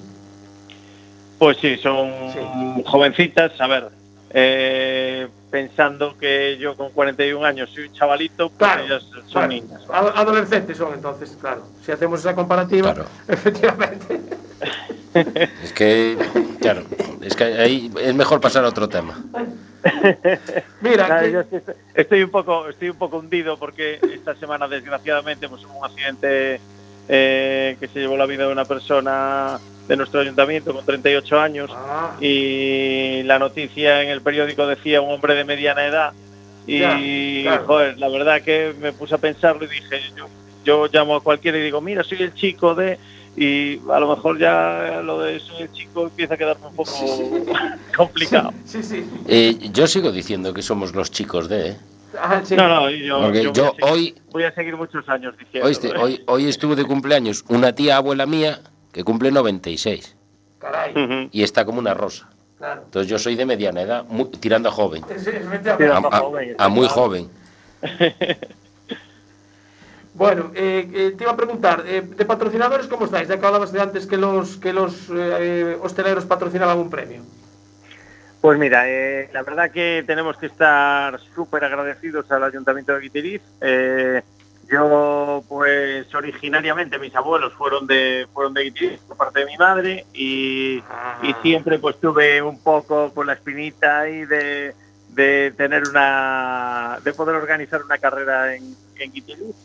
Pues 1.39 1.59
sí, 1.59 1.77
son 1.79 2.11
Sí. 2.33 2.83
jovencitas. 2.87 3.61
A 3.61 3.67
ver, 3.67 3.89
eh, 4.31 5.29
pensando 5.51 6.17
que 6.19 6.57
yo 6.59 6.77
con 6.77 6.91
41 6.91 7.45
años 7.45 7.71
soy 7.71 7.85
un 7.89 7.93
chavalito, 7.93 8.49
pues 8.49 8.59
Claro, 8.59 8.85
ellas 8.85 9.03
son 9.13 9.23
claro. 9.31 9.49
niñas. 9.49 9.83
Ad- 9.93 10.13
Adolescentes 10.17 10.77
son 10.79 10.95
entonces, 10.95 11.37
claro. 11.41 11.67
Si 11.85 11.93
hacemos 11.93 12.21
esa 12.21 12.35
comparativa, 12.35 12.95
Claro. 12.95 13.09
efectivamente. 13.29 14.21
Es 15.63 15.73
que, 15.73 16.15
claro, 16.61 16.83
es 17.23 17.35
que 17.35 17.45
ahí 17.45 17.91
es 18.03 18.15
mejor 18.15 18.39
pasar 18.39 18.65
a 18.67 18.69
otro 18.69 18.87
tema. 18.87 19.19
Mira, 20.83 21.09
Nada, 21.09 21.23
que- 21.23 21.33
yo 21.33 21.41
estoy, 21.41 21.61
estoy 21.95 22.23
un 22.23 22.31
poco 22.31 22.69
estoy 22.69 22.91
un 22.91 22.99
poco 22.99 23.19
hundido 23.19 23.57
porque 23.59 23.99
esta 24.13 24.35
semana 24.35 24.69
desgraciadamente 24.69 25.47
hemos 25.47 25.65
hubo 25.65 25.79
un 25.79 25.85
accidente 25.87 26.61
eh, 27.09 27.77
que 27.81 27.89
se 27.89 28.01
llevó 28.01 28.17
la 28.17 28.27
vida 28.27 28.47
de 28.47 28.53
una 28.53 28.65
persona 28.65 29.59
de 29.89 29.97
nuestro 29.97 30.21
ayuntamiento 30.21 30.75
con 30.75 30.85
38 30.85 31.39
años 31.41 31.71
Ah, 31.73 32.17
y 32.21 33.23
la 33.23 33.39
noticia 33.39 34.03
en 34.03 34.09
el 34.11 34.21
periódico 34.21 34.67
decía 34.67 35.01
un 35.01 35.13
hombre 35.13 35.35
de 35.35 35.45
mediana 35.45 35.87
edad 35.87 36.13
y 36.67 36.81
Ya, 36.81 36.99
claro. 37.51 37.65
joder, 37.67 37.99
la 37.99 38.09
verdad 38.09 38.43
que 38.43 38.75
me 38.81 38.93
puse 38.93 39.15
a 39.15 39.19
pensarlo 39.19 39.65
y 39.65 39.69
dije 39.69 40.01
yo, 40.17 40.27
yo 40.65 40.89
llamo 40.93 41.15
a 41.15 41.23
cualquiera 41.23 41.59
y 41.59 41.63
digo 41.63 41.81
mira 41.81 42.03
soy 42.03 42.19
el 42.23 42.35
chico 42.35 42.75
de 42.75 42.99
y 43.37 43.79
a 43.93 44.01
lo 44.01 44.09
mejor 44.17 44.39
ya 44.39 45.01
lo 45.05 45.21
de 45.21 45.39
soy 45.39 45.63
el 45.63 45.73
chico 45.73 46.05
empieza 46.05 46.35
a 46.35 46.37
quedarme 46.37 46.67
un 46.67 46.75
poco 46.75 46.91
complicado. 47.97 48.53
sí, 48.65 48.83
sí. 48.83 49.05
Eh, 49.29 49.57
yo 49.73 49.87
sigo 49.87 50.11
diciendo 50.11 50.53
que 50.53 50.63
somos 50.63 50.95
los 50.95 51.11
chicos 51.13 51.49
de, 51.49 51.69
¿eh? 51.71 51.77
Ah, 52.21 52.41
sí. 52.45 52.57
No, 52.57 52.69
no, 52.69 52.91
yo, 52.91 53.21
Porque 53.23 53.43
yo 53.43 53.53
voy 53.53 53.57
yo 53.57 53.65
a 53.67 53.71
seguir- 53.71 53.85
hoy- 53.85 54.15
voy 54.31 54.43
a 54.45 54.53
seguir 54.55 54.77
muchos 54.77 55.09
años 55.09 55.37
diciendo. 55.39 55.67
Oíste, 55.67 55.93
hoy, 55.97 56.23
hoy 56.27 56.49
estuvo 56.49 56.75
de 56.77 56.85
cumpleaños 56.85 57.45
una 57.49 57.73
tía 57.75 57.97
abuela 57.97 58.27
mía 58.27 58.61
que 58.93 59.05
cumple 59.05 59.31
96 59.31 60.17
Caray, 60.59 60.93
Ujú. 60.93 61.29
y 61.33 61.43
está 61.43 61.65
como 61.65 61.79
una 61.79 61.95
rosa. 61.95 62.29
claro. 62.59 62.83
Entonces 62.85 63.11
yo 63.11 63.19
soy 63.19 63.37
de 63.37 63.45
mediana 63.45 63.83
edad, 63.83 64.05
muy- 64.09 64.31
tirando 64.31 64.69
a 64.71 64.73
joven, 64.73 65.03
Sí, 65.19 65.31
a, 65.31 65.77
Tirando 65.77 66.09
a- 66.13 66.19
joven, 66.21 66.55
a 66.59 66.69
muy 66.69 66.89
joven. 66.89 67.29
Bueno, 70.15 70.51
eh, 70.55 70.89
eh, 70.95 71.15
te 71.17 71.25
iba 71.25 71.33
a 71.33 71.37
preguntar, 71.37 71.85
eh, 71.87 72.01
de 72.01 72.25
patrocinadores, 72.25 72.87
¿cómo 72.87 73.05
estáis? 73.05 73.29
Ya 73.29 73.39
que 73.39 73.45
hablabas 73.45 73.71
de 73.71 73.83
antes 73.83 74.07
que 74.07 74.17
los, 74.17 74.57
que 74.57 74.73
los 74.73 75.11
eh, 75.15 75.77
hosteleros 75.83 76.25
patrocinaban 76.25 76.79
un 76.79 76.89
premio. 76.89 77.21
Pues 78.47 78.61
mira, 78.61 78.89
eh, 78.89 79.29
la 79.33 79.43
verdad 79.43 79.73
que 79.73 80.05
tenemos 80.07 80.37
que 80.37 80.47
estar 80.47 81.19
súper 81.35 81.65
agradecidos 81.65 82.31
al 82.31 82.45
Ayuntamiento 82.45 82.95
de 82.95 83.01
Guitiriz. 83.01 83.43
Eh, 83.61 84.23
yo, 84.71 85.43
pues 85.49 86.15
originariamente 86.15 86.97
mis 87.01 87.13
abuelos 87.17 87.53
fueron 87.55 87.89
de 87.89 88.29
fueron 88.33 88.55
de 88.55 88.63
Guitiriz 88.63 89.01
por 89.01 89.17
parte 89.17 89.41
de 89.41 89.47
mi 89.47 89.57
madre 89.57 90.07
y, 90.15 90.81
y 91.23 91.35
siempre 91.43 91.81
pues 91.81 91.99
tuve 91.99 92.41
un 92.41 92.63
poco 92.63 93.13
con 93.13 93.27
la 93.27 93.33
espinita 93.33 94.03
ahí 94.03 94.25
de, 94.25 94.77
de 95.09 95.53
tener 95.57 95.83
una 95.89 97.01
de 97.03 97.13
poder 97.15 97.35
organizar 97.35 97.83
una 97.83 97.99
carrera 97.99 98.55
en, 98.55 98.77
en 98.95 99.13
Guitiriz. 99.13 99.57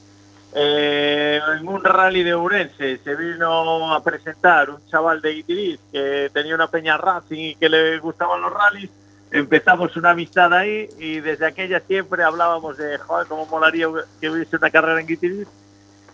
Eh, 0.54 1.40
en 1.60 1.68
un 1.68 1.82
rally 1.82 2.24
de 2.24 2.34
Ourense 2.34 2.98
se 2.98 3.16
vino 3.16 3.94
a 3.94 4.04
presentar 4.04 4.70
un 4.70 4.86
chaval 4.88 5.22
de 5.22 5.36
Guitiriz 5.36 5.80
que 5.94 6.30
tenía 6.34 6.56
una 6.56 6.68
peña 6.68 6.98
Racing 6.98 7.52
y 7.52 7.56
que 7.56 7.70
le 7.70 8.00
gustaban 8.00 8.42
los 8.42 8.52
rallies. 8.54 8.90
Empezamos 9.32 9.96
una 9.96 10.10
amistad 10.10 10.54
ahí 10.54 10.90
y 11.00 11.22
desde 11.22 11.46
aquella 11.46 11.80
siempre 11.80 12.24
hablábamos 12.24 12.76
de, 12.76 12.98
joder, 12.98 13.28
cómo 13.28 13.46
molaría 13.46 13.88
que 14.20 14.30
hubiese 14.30 14.58
una 14.58 14.70
carrera 14.70 15.00
en 15.00 15.08
Guitiriz. 15.08 15.48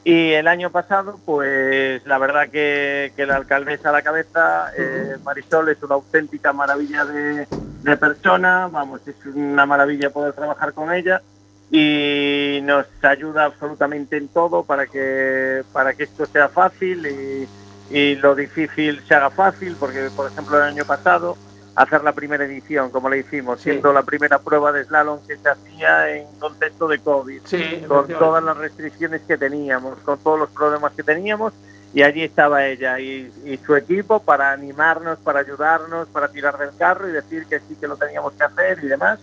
Y 0.04 0.34
el 0.34 0.48
año 0.48 0.70
pasado, 0.70 1.20
pues 1.26 2.06
la 2.06 2.20
verdad 2.20 2.48
que, 2.50 3.12
que 3.16 3.26
la 3.26 3.38
alcaldesa 3.38 3.90
a 3.90 3.92
la 3.92 4.04
cabeza, 4.04 4.72
eh, 4.78 5.18
Marisol, 5.24 5.68
es 5.70 5.82
una 5.82 5.96
auténtica 5.96 6.54
maravilla 6.54 7.04
de, 7.06 7.48
de 7.82 7.98
persona, 7.98 8.70
vamos, 8.72 9.02
es 9.08 9.16
una 9.26 9.66
maravilla 9.66 10.12
poder 10.12 10.34
trabajar 10.34 10.74
con 10.74 10.94
ella 10.94 11.22
y 11.70 12.60
nos 12.64 12.86
ayuda 13.02 13.46
absolutamente 13.46 14.16
en 14.18 14.28
todo 14.30 14.64
para 14.64 14.88
que 14.88 15.64
para 15.74 15.94
que 15.94 16.04
esto 16.04 16.26
sea 16.26 16.48
fácil 16.48 17.06
y, 17.06 17.48
y 17.96 18.16
lo 18.16 18.36
difícil 18.36 19.02
se 19.08 19.16
haga 19.16 19.30
fácil 19.30 19.76
porque 19.80 20.10
por 20.16 20.32
ejemplo 20.32 20.58
el 20.58 20.64
año 20.64 20.86
pasado 20.86 21.36
hacer 21.76 22.04
la 22.04 22.14
primera 22.14 22.46
edición 22.46 22.90
como 22.90 23.10
la 23.10 23.18
hicimos 23.18 23.60
Sí. 23.60 23.70
siendo 23.72 23.92
la 23.92 24.04
primera 24.04 24.40
prueba 24.40 24.72
de 24.72 24.86
slalom 24.86 25.20
que 25.28 25.36
se 25.38 25.50
hacía 25.50 26.10
en 26.16 26.26
contexto 26.40 26.88
de 26.88 27.00
covid 27.00 27.42
Sí, 27.46 27.84
con 27.88 28.08
todas 28.08 28.44
las 28.44 28.58
restricciones 28.58 29.22
que 29.28 29.38
teníamos, 29.38 30.00
con 30.00 30.18
todos 30.20 30.40
los 30.40 30.50
problemas 30.50 30.94
que 30.94 31.04
teníamos, 31.04 31.54
y 31.94 32.02
allí 32.02 32.24
estaba 32.24 32.66
ella 32.66 33.00
y, 33.00 33.32
y 33.46 33.58
su 33.66 33.76
equipo 33.76 34.20
para 34.22 34.52
animarnos, 34.52 35.20
para 35.20 35.40
ayudarnos, 35.42 36.08
para 36.10 36.30
tirar 36.30 36.58
del 36.58 36.76
carro 36.78 37.08
y 37.10 37.12
decir 37.12 37.46
que 37.46 37.60
sí 37.60 37.76
que 37.80 37.88
lo 37.88 37.96
teníamos 37.96 38.34
que 38.34 38.44
hacer 38.44 38.80
y 38.84 38.88
demás. 38.88 39.20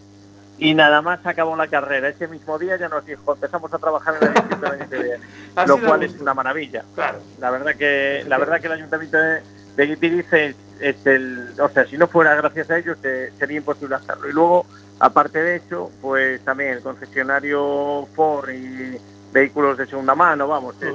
Y 0.59 0.75
nada 0.75 1.03
más 1.03 1.25
acabó 1.27 1.57
la 1.57 1.67
carrera. 1.67 2.09
Ese 2.09 2.29
mismo 2.29 2.59
día 2.59 2.77
ya 2.77 2.89
nos 2.89 3.05
dijo, 3.05 3.35
empezamos 3.35 3.73
a 3.75 3.79
trabajar 3.79 4.15
en 4.21 4.89
que 4.89 4.97
viene, 4.97 5.17
Así 5.57 5.69
lo 5.69 5.81
cual 5.81 6.03
es 6.03 6.19
una 6.21 6.35
maravilla. 6.35 6.85
Claro. 6.95 7.19
La 7.39 7.51
verdad 7.51 7.75
que 7.75 8.25
la 8.29 8.39
verdad 8.39 8.61
que 8.61 8.67
el 8.69 8.73
ayuntamiento 8.75 9.19
de, 9.19 9.43
de 9.77 10.19
es, 10.33 10.57
es 10.81 11.07
el, 11.07 11.55
o 11.61 11.69
sea, 11.69 11.87
si 11.87 11.99
no 11.99 12.07
fuera 12.07 12.35
gracias 12.37 12.71
a 12.71 12.79
ellos 12.79 12.99
eh, 13.03 13.33
sería 13.39 13.59
imposible 13.59 13.97
hacerlo. 13.97 14.29
Y 14.29 14.33
luego, 14.33 14.67
aparte 15.01 15.43
de 15.43 15.57
eso, 15.57 15.91
pues 16.01 16.41
también 16.45 16.71
el 16.71 16.83
concesionario 16.83 18.07
Ford 18.15 18.51
y 18.51 18.97
vehículos 19.33 19.77
de 19.77 19.87
segunda 19.87 20.15
mano, 20.15 20.47
vamos, 20.47 20.77
es 20.81 20.95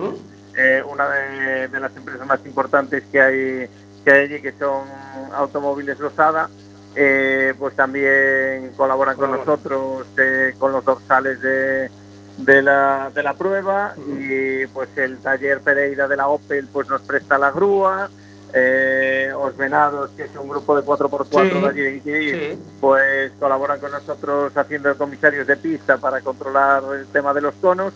eh, 0.58 0.82
una 0.90 1.10
de, 1.10 1.68
de 1.68 1.80
las 1.80 1.96
empresas 1.96 2.26
más 2.26 2.40
importantes 2.46 3.04
que 3.12 3.22
hay 3.22 3.70
que 4.04 4.12
hay 4.12 4.26
allí, 4.26 4.42
que 4.42 4.54
son 4.54 4.86
Automóviles 5.34 6.00
Losada. 6.00 6.50
Eh, 6.96 7.54
pues 7.58 7.76
también 7.76 8.72
colaboran 8.76 9.16
con 9.16 9.32
nosotros 9.32 10.06
eh, 10.18 10.54
con 10.58 10.72
los 10.72 10.84
dorsales 10.84 11.42
de, 11.42 11.90
de 12.38 12.62
la, 12.62 13.12
de 13.14 13.24
la 13.24 13.34
prueba 13.34 13.94
y 13.98 14.66
pues 14.68 14.90
el 14.98 15.18
taller 15.20 15.62
Pereira 15.62 16.08
de 16.08 16.18
la 16.18 16.28
Opel 16.28 16.68
pues 16.72 16.88
nos 16.90 17.02
presta 17.02 17.38
la 17.38 17.52
grúa. 17.52 18.10
Eh, 18.52 19.32
Os 19.38 19.56
Venados 19.56 20.10
que 20.18 20.24
es 20.24 20.32
un 20.36 20.50
grupo 20.50 20.76
de 20.76 20.82
4x4 20.84 21.52
Sí, 21.52 21.60
de 21.62 21.68
allí 21.68 21.82
de 21.82 21.92
Guitiriz, 21.92 22.36
Sí. 22.56 22.64
pues 22.82 23.32
colaboran 23.40 23.80
con 23.80 23.92
nosotros 23.92 24.58
haciendo 24.58 24.98
comisarios 24.98 25.46
de 25.46 25.56
pista 25.56 25.98
para 25.98 26.20
controlar 26.22 26.82
el 26.96 27.06
tema 27.08 27.32
de 27.36 27.42
los 27.42 27.54
conos 27.62 27.94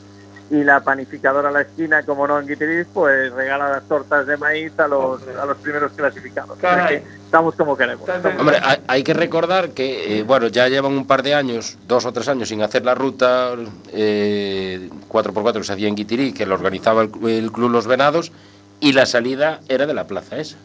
y 0.49 0.63
la 0.63 0.81
panificadora 0.81 1.49
a 1.49 1.51
la 1.51 1.61
esquina, 1.61 2.03
como 2.03 2.27
no 2.27 2.39
en 2.39 2.47
Guitiriz, 2.47 2.87
pues 2.93 3.31
regala 3.33 3.69
las 3.69 3.83
tortas 3.87 4.27
de 4.27 4.37
maíz 4.37 4.77
a 4.77 4.87
los, 4.87 5.21
Hombre. 5.21 5.39
a 5.41 5.45
los 5.45 5.57
primeros 5.57 5.91
clasificados. 5.93 6.57
Caray. 6.59 6.99
que 7.01 7.07
estamos 7.25 7.55
como 7.55 7.75
queremos. 7.75 8.07
Hombre, 8.37 8.59
hay, 8.61 8.77
hay 8.87 9.03
que 9.03 9.13
recordar 9.13 9.69
que, 9.71 10.19
eh, 10.19 10.23
bueno, 10.23 10.47
ya 10.47 10.67
llevan 10.67 10.91
un 10.93 11.07
par 11.07 11.23
de 11.23 11.33
años, 11.33 11.77
dos 11.87 12.05
o 12.05 12.11
tres 12.13 12.27
años 12.27 12.49
sin 12.49 12.61
hacer 12.61 12.85
la 12.85 12.93
ruta 12.93 13.55
eh, 13.91 14.89
4x4 15.09 15.53
que 15.53 15.63
se 15.63 15.73
hacía 15.73 15.87
en 15.87 15.95
Guitirí, 15.95 16.33
que 16.33 16.45
lo 16.45 16.55
organizaba 16.55 17.01
el, 17.03 17.11
el 17.27 17.51
Club 17.51 17.71
Los 17.71 17.87
Venados, 17.87 18.31
y 18.79 18.93
la 18.93 19.05
salida 19.05 19.61
era 19.69 19.85
de 19.85 19.93
la 19.93 20.05
plaza 20.07 20.37
esa. 20.37 20.57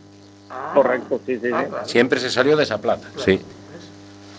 Ah, 0.51 0.73
Correcto, 0.75 1.21
sí, 1.25 1.39
sí, 1.39 1.51
ah, 1.53 1.63
sí. 1.63 1.69
claro. 1.71 1.89
Siempre 1.89 2.21
se 2.21 2.31
salió 2.31 2.57
de 2.57 2.65
esa 2.65 2.79
plaza. 2.79 3.09
Sí. 3.17 3.41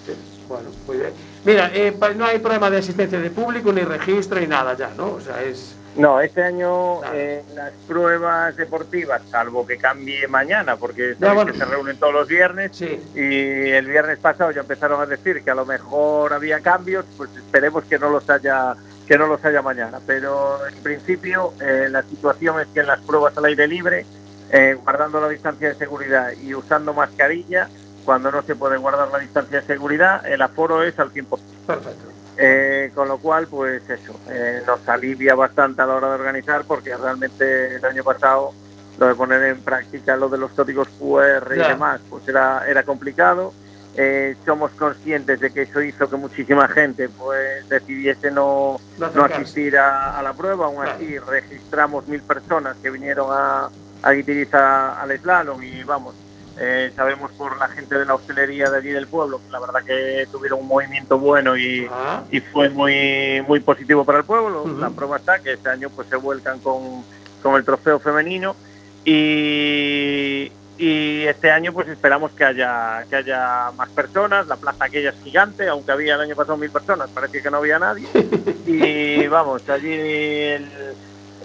Sí, 0.06 0.14
Bueno, 0.48 0.70
muy 0.86 0.98
bien. 0.98 1.12
Mira, 1.50 1.72
eh, 1.74 1.92
no 2.16 2.26
hay 2.26 2.38
problema 2.38 2.70
de 2.70 2.78
asistencia 2.78 3.20
de 3.20 3.32
público, 3.32 3.74
ni 3.74 3.82
registro, 3.82 4.40
ni 4.40 4.46
nada 4.46 4.76
ya, 4.78 4.92
¿no? 4.96 5.14
O 5.14 5.20
sea, 5.20 5.42
es... 5.42 5.76
No, 5.96 6.22
este 6.22 6.44
año 6.44 7.04
eh, 7.12 7.44
las 7.56 7.72
pruebas 7.88 8.56
deportivas, 8.56 9.24
salvo 9.32 9.66
que 9.66 9.78
cambie 9.78 10.28
mañana, 10.28 10.76
porque 10.76 11.16
bueno. 11.18 11.48
que 11.48 11.54
se 11.58 11.66
reúnen 11.66 11.98
todos 11.98 12.14
los 12.14 12.28
viernes, 12.28 12.70
Sí. 12.76 13.02
y 13.16 13.72
el 13.72 13.88
viernes 13.88 14.20
pasado 14.20 14.52
ya 14.52 14.62
empezaron 14.62 15.02
a 15.02 15.08
decir 15.08 15.44
que 15.44 15.50
a 15.50 15.56
lo 15.56 15.66
mejor 15.66 16.34
había 16.34 16.60
cambios, 16.60 17.06
pues 17.18 17.32
esperemos 17.36 17.84
que 17.86 17.98
no 17.98 18.12
los 18.12 18.30
haya 18.30 18.76
que 19.08 19.18
no 19.18 19.26
los 19.26 19.44
haya 19.44 19.64
mañana. 19.64 20.00
Pero 20.06 20.60
en 20.68 20.76
principio 20.84 21.54
eh, 21.60 21.88
la 21.90 22.04
situación 22.04 22.60
es 22.60 22.68
que 22.68 22.82
en 22.82 22.88
las 22.88 23.00
pruebas 23.00 23.36
al 23.36 23.46
aire 23.46 23.68
libre, 23.68 24.06
eh, 24.52 24.78
guardando 24.84 25.20
la 25.20 25.28
distancia 25.30 25.70
de 25.70 25.74
seguridad 25.74 26.32
y 26.44 26.54
usando 26.54 26.94
mascarilla, 26.94 27.68
cuando 28.10 28.32
no 28.32 28.42
se 28.42 28.56
puede 28.56 28.76
guardar 28.78 29.08
la 29.12 29.20
distancia 29.20 29.62
de 29.62 29.68
seguridad, 29.68 30.26
el 30.26 30.42
aforo 30.42 30.82
es 30.82 30.98
al 30.98 31.12
100%. 31.12 31.28
Perfecto. 31.68 32.08
Eh, 32.38 32.90
con 32.96 33.08
lo 33.08 33.20
cual, 33.20 33.46
pues 33.48 33.84
eso, 33.88 34.20
eh, 34.32 34.64
nos 34.66 34.80
alivia 34.90 35.36
bastante 35.36 35.84
a 35.84 35.86
la 35.86 35.94
hora 35.94 36.08
de 36.08 36.16
organizar 36.16 36.64
porque 36.66 36.98
realmente 36.98 37.76
el 37.76 37.86
año 37.86 38.04
pasado 38.04 38.52
lo 38.98 39.06
de 39.10 39.14
poner 39.14 39.44
en 39.44 39.62
práctica 39.62 40.16
lo 40.16 40.28
de 40.28 40.40
los 40.40 40.50
códigos 40.54 40.88
QR 40.98 41.56
y 41.56 41.60
demás, 41.60 42.02
pues 42.10 42.28
era, 42.28 42.64
era 42.68 42.82
complicado. 42.82 43.54
Eh, 43.96 44.36
somos 44.44 44.72
conscientes 44.72 45.40
de 45.40 45.52
que 45.52 45.62
eso 45.64 45.80
hizo 45.80 46.10
que 46.10 46.16
muchísima 46.16 46.68
gente 46.68 47.10
pues 47.10 47.70
decidiese 47.70 48.32
no, 48.32 48.78
No 49.14 49.24
asistir 49.24 49.78
a, 49.78 50.18
a 50.18 50.24
la 50.24 50.34
prueba. 50.34 50.66
Aún 50.66 50.78
Claro. 50.78 50.94
así, 50.96 51.20
registramos 51.20 52.08
mil 52.08 52.24
personas 52.24 52.76
que 52.82 52.90
vinieron 52.90 53.28
a, 53.32 53.70
a- 54.02 55.02
al 55.04 55.20
slalom 55.20 55.62
y 55.62 55.84
vamos, 55.84 56.16
Eh, 56.62 56.92
sabemos 56.94 57.32
por 57.32 57.58
la 57.58 57.70
gente 57.70 57.98
de 57.98 58.06
la 58.06 58.16
hostelería 58.16 58.70
de 58.70 58.80
allí 58.80 58.90
del 58.90 59.08
pueblo 59.08 59.40
que 59.40 59.50
la 59.50 59.62
verdad 59.62 59.82
que 59.82 60.28
tuvieron 60.30 60.60
un 60.60 60.68
movimiento 60.68 61.18
bueno 61.18 61.56
y, 61.56 61.88
Ah, 61.90 62.24
y 62.30 62.42
fue 62.42 62.70
muy 62.70 63.42
muy 63.48 63.62
positivo 63.62 64.04
para 64.04 64.20
el 64.20 64.26
pueblo. 64.26 64.66
La 64.78 64.90
prueba 64.90 65.18
está 65.18 65.40
que 65.40 65.54
este 65.54 65.70
año 65.70 65.90
pues 65.90 66.10
se 66.10 66.18
vuelcan 66.18 66.60
con, 66.60 67.04
con 67.42 67.56
el 67.56 67.64
trofeo 67.64 68.00
femenino 68.00 68.58
y, 69.06 70.52
y 70.78 71.24
este 71.28 71.50
año 71.50 71.72
pues 71.72 71.88
esperamos 71.88 72.32
que 72.32 72.44
haya 72.44 73.06
que 73.10 73.16
haya 73.16 73.72
más 73.78 73.88
personas. 73.90 74.46
La 74.48 74.58
plaza 74.58 74.84
aquella 74.84 75.12
es 75.12 75.24
gigante, 75.24 75.66
aunque 75.70 75.94
había 75.94 76.16
el 76.16 76.22
año 76.22 76.36
pasado 76.36 76.58
mil 76.58 76.72
personas, 76.72 77.10
parece 77.10 77.42
que 77.42 77.50
no 77.50 77.58
había 77.58 77.80
nadie. 77.80 78.06
y 78.66 79.26
vamos, 79.28 79.70
allí 79.70 79.94
el, 79.94 80.70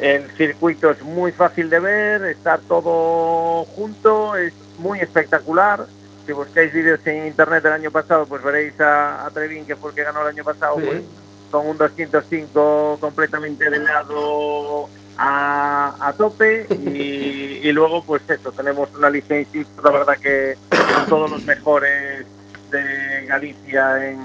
el 0.00 0.30
circuito 0.36 0.90
es 0.90 1.00
muy 1.02 1.30
fácil 1.30 1.70
de 1.70 1.78
ver, 1.78 2.24
está 2.24 2.58
todo 2.58 3.64
junto, 3.76 4.34
es 4.34 4.52
muy 4.78 5.00
espectacular. 5.00 5.86
Si 6.26 6.32
buscáis 6.32 6.72
vídeos 6.72 7.00
en 7.06 7.26
internet 7.26 7.62
del 7.62 7.72
año 7.74 7.90
pasado, 7.90 8.24
pues 8.26 8.42
veréis 8.42 8.80
a, 8.80 9.26
a 9.26 9.30
Trevín, 9.30 9.66
que 9.66 9.76
fue 9.76 9.90
el 9.90 9.96
que 9.96 10.04
ganó 10.04 10.22
el 10.22 10.28
año 10.28 10.44
pasado, 10.44 10.76
Sí. 10.78 10.86
pues, 10.86 11.02
con 11.50 11.66
un 11.68 11.78
205 11.78 12.98
completamente 13.00 13.68
de 13.70 13.78
lado 13.78 14.88
a, 15.16 15.94
a 16.00 16.12
tope 16.14 16.66
y, 16.70 17.60
y 17.62 17.72
luego 17.72 18.02
pues 18.02 18.22
eso, 18.28 18.50
tenemos 18.50 18.88
una 18.96 19.08
licencia, 19.10 19.64
la 19.84 19.90
verdad 19.92 20.16
que 20.20 20.56
con 20.70 21.06
todos 21.06 21.30
los 21.30 21.44
mejores 21.44 22.26
de 22.72 23.26
Galicia 23.26 24.08
en, 24.10 24.18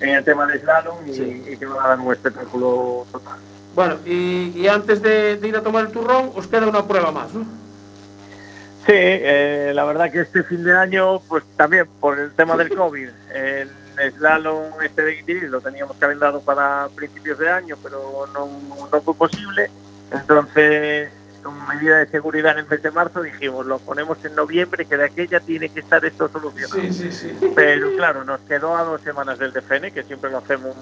en 0.00 0.08
el 0.08 0.24
tema 0.24 0.46
de 0.46 0.58
slalom 0.58 0.96
y, 1.06 1.12
Sí. 1.14 1.44
y 1.52 1.56
que 1.56 1.66
van 1.66 1.84
a 1.84 1.88
dar 1.90 2.00
un 2.00 2.12
espectáculo 2.12 3.06
total. 3.12 3.38
Bueno, 3.76 3.98
y, 4.04 4.52
y 4.56 4.66
antes 4.66 5.00
de, 5.02 5.36
de 5.36 5.46
ir 5.48 5.56
a 5.56 5.62
tomar 5.62 5.84
el 5.84 5.92
turrón, 5.92 6.32
os 6.34 6.46
queda 6.48 6.66
una 6.66 6.84
prueba 6.88 7.12
más, 7.12 7.32
¿no? 7.32 7.44
Sí, 8.86 8.92
eh, 8.94 9.72
la 9.74 9.84
verdad 9.84 10.12
que 10.12 10.20
este 10.20 10.44
fin 10.44 10.62
de 10.62 10.76
año, 10.76 11.20
pues 11.28 11.42
también 11.56 11.86
por 12.00 12.18
el 12.18 12.32
tema 12.32 12.56
del 12.56 12.68
COVID, 12.68 13.08
el 13.34 13.68
slalom 14.12 14.80
este 14.82 15.02
de 15.02 15.12
Guitiris 15.16 15.50
lo 15.50 15.60
teníamos 15.60 15.96
calendado 15.96 16.40
para 16.40 16.88
principios 16.94 17.38
de 17.38 17.50
año, 17.50 17.76
pero 17.82 18.26
no, 18.32 18.48
no 18.92 19.00
fue 19.00 19.14
posible. 19.14 19.70
Entonces, 20.12 21.10
con 21.42 21.66
medida 21.68 21.98
de 21.98 22.06
seguridad 22.06 22.52
en 22.52 22.58
el 22.58 22.66
mes 22.68 22.82
de 22.82 22.90
marzo, 22.90 23.22
dijimos, 23.22 23.66
lo 23.66 23.78
ponemos 23.78 24.24
en 24.24 24.34
noviembre, 24.34 24.84
que 24.84 24.96
de 24.96 25.04
aquella 25.04 25.40
tiene 25.40 25.68
que 25.68 25.80
estar 25.80 26.04
esto 26.04 26.28
solucionado. 26.28 26.92
sí, 26.92 27.10
sí. 27.10 27.36
Pero 27.54 27.94
claro, 27.96 28.24
nos 28.24 28.40
quedó 28.42 28.76
a 28.76 28.82
dos 28.82 29.00
semanas 29.02 29.38
del 29.38 29.52
DFN, 29.52 29.92
que 29.92 30.02
siempre 30.02 30.30
lo 30.30 30.38
hacemos 30.38 30.76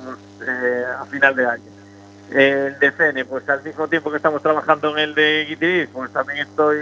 eh, 0.47 0.85
a 0.99 1.05
final 1.07 1.37
de 1.37 1.47
año. 1.47 1.84
El 2.31 2.79
DFN, 2.79 3.25
pues 3.27 3.49
al 3.49 3.63
mismo 3.63 3.87
tiempo 3.87 4.11
que 4.11 4.17
estamos 4.17 4.43
trabajando 4.43 4.91
en 4.97 4.99
el 4.99 5.15
de 5.15 5.47
Guitiris, 5.49 5.89
pues 5.93 6.11
también 6.13 6.41
estoy, 6.41 6.79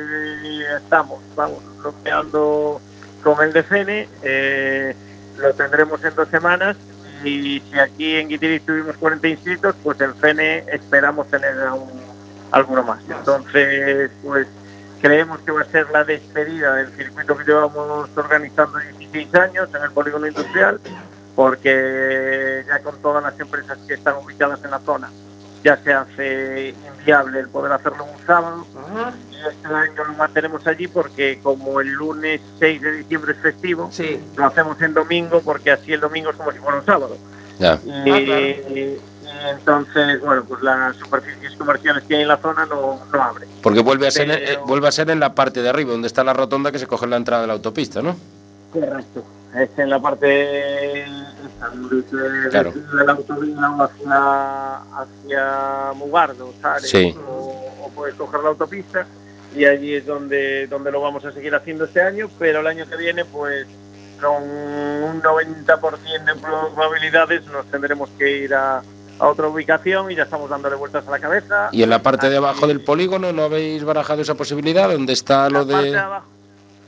estamos, 0.76 1.20
vamos, 1.35 1.62
bloqueando 1.78 2.81
con 3.22 3.42
el 3.42 3.52
DFN. 3.52 4.09
eh, 4.22 4.96
lo 5.38 5.52
tendremos 5.55 6.02
en 6.05 6.14
dos 6.14 6.28
semanas 6.28 6.76
y 7.24 7.61
si 7.61 7.78
aquí 7.78 8.16
en 8.16 8.28
Guitiris 8.28 8.66
tuvimos 8.66 8.96
40 8.96 9.28
inscritos, 9.28 9.74
pues 9.83 10.00
en 10.00 10.14
FENE 10.16 10.64
esperamos 10.72 11.28
tener 11.28 11.59
aún 11.61 11.88
alguno 12.50 12.83
más. 12.83 13.00
Entonces, 13.09 14.11
pues 14.22 14.46
creemos 15.00 15.40
que 15.40 15.52
va 15.52 15.62
a 15.62 15.64
ser 15.64 15.90
la 15.90 16.05
despedida 16.05 16.74
del 16.74 16.92
circuito 16.92 17.37
que 17.37 17.44
llevamos 17.44 18.09
organizando 18.16 18.78
16 18.78 19.35
años 19.37 19.68
en 19.74 19.83
el 19.83 19.90
polígono 19.92 20.26
industrial, 20.26 20.81
porque 21.35 22.64
ya 22.66 22.81
con 22.81 23.00
todas 23.00 23.22
las 23.22 23.38
empresas 23.38 23.78
que 23.87 23.94
están 23.94 24.16
ubicadas 24.16 24.62
en 24.64 24.70
la 24.70 24.81
zona 24.81 25.11
ya 25.64 25.77
se 25.77 25.92
hace 25.92 26.75
inviable 26.98 27.40
el 27.40 27.48
poder 27.48 27.72
hacerlo 27.72 28.05
un 28.05 28.27
sábado 28.27 28.66
y 29.31 29.37
este 29.37 29.66
año 29.68 30.05
lo 30.05 30.12
mantenemos 30.14 30.66
allí 30.66 30.88
porque 30.88 31.38
como 31.42 31.81
el 31.81 31.88
lunes 31.88 32.40
6 32.59 32.81
de 32.83 32.92
diciembre 32.98 33.33
es 33.33 33.38
festivo, 33.38 33.88
sí. 33.92 34.20
lo 34.37 34.46
hacemos 34.46 34.81
en 34.83 34.94
domingo 34.94 35.40
porque 35.42 35.70
así 35.72 35.92
el 35.92 36.01
domingo 36.01 36.31
es 36.31 36.37
como 36.37 36.53
si 36.53 36.59
fuera 36.59 36.79
un 36.79 36.85
sábado. 36.87 37.16
Y, 37.61 37.64
Ah, 37.64 37.79
claro. 37.85 38.40
y 38.40 38.98
entonces, 39.51 40.20
bueno, 40.20 40.44
pues 40.46 40.62
las 40.62 40.96
superficies 40.96 41.53
comerciales 41.57 42.03
que 42.05 42.16
hay 42.16 42.22
en 42.22 42.29
la 42.29 42.37
zona 42.38 42.66
no, 42.66 43.01
no 43.12 43.22
abren. 43.22 43.48
Porque 43.62 43.81
vuelve 43.81 44.07
a, 44.09 44.11
ser, 44.11 44.27
Pero- 44.29 44.53
eh, 44.53 44.59
vuelve 44.66 44.88
a 44.88 44.92
ser 44.92 45.11
en 45.11 45.20
la 45.20 45.35
parte 45.35 45.62
de 45.62 45.68
arriba, 45.68 45.92
donde 45.92 46.07
está 46.09 46.22
la 46.25 46.33
rotonda 46.33 46.72
que 46.72 46.79
se 46.79 46.87
coge 46.87 47.05
en 47.05 47.11
la 47.11 47.16
entrada 47.16 47.42
de 47.42 47.46
la 47.48 47.53
autopista, 47.55 48.03
¿no? 48.03 48.16
Correcto. 48.72 49.25
Es 49.55 49.70
en 49.79 49.90
la 49.90 50.01
parte 50.01 51.05
desde, 51.70 52.51
Claro. 52.51 52.72
desde 52.75 53.05
la 53.07 53.12
autovía 53.12 53.77
hacia, 53.81 54.77
hacia 55.01 55.92
Mugardo. 55.94 56.53
O, 57.27 57.85
o 57.85 57.90
puedes 57.94 58.14
coger 58.16 58.40
la 58.42 58.48
autopista 58.51 59.07
y 59.55 59.64
allí 59.66 59.94
es 59.94 60.07
donde, 60.07 60.66
donde 60.66 60.90
lo 60.90 61.01
vamos 61.01 61.25
a 61.25 61.33
seguir 61.33 61.55
haciendo 61.55 61.85
este 61.85 62.01
año, 62.03 62.29
pero 62.38 62.61
el 62.61 62.66
año 62.66 62.87
que 62.88 62.96
viene, 62.96 63.25
pues 63.25 63.66
con 64.20 64.42
un 64.42 65.20
90% 65.20 66.25
de 66.25 66.35
probabilidades 66.40 67.44
nos 67.46 67.66
tendremos 67.66 68.09
que 68.16 68.38
ir 68.38 68.55
a, 68.55 68.79
a 69.18 69.29
otra 69.29 69.48
ubicación 69.48 70.11
y 70.11 70.14
ya 70.14 70.22
estamos 70.22 70.48
dándole 70.48 70.77
vueltas 70.77 71.07
a 71.07 71.11
la 71.11 71.18
cabeza. 71.18 71.68
Y 71.72 71.83
en 71.83 71.90
la 71.90 72.03
parte 72.03 72.31
de 72.31 72.37
abajo 72.37 72.66
del 72.66 72.81
polígono, 72.83 73.33
¿no 73.33 73.42
habéis 73.42 73.85
barajado 73.85 74.22
esa 74.22 74.35
posibilidad? 74.35 74.90
¿Dónde 74.90 75.12
está 75.12 75.51
lo 75.51 75.64
la 75.64 75.72
parte 75.72 75.87
de 75.87 75.90
de...? 75.92 75.98
abajo, 75.98 76.27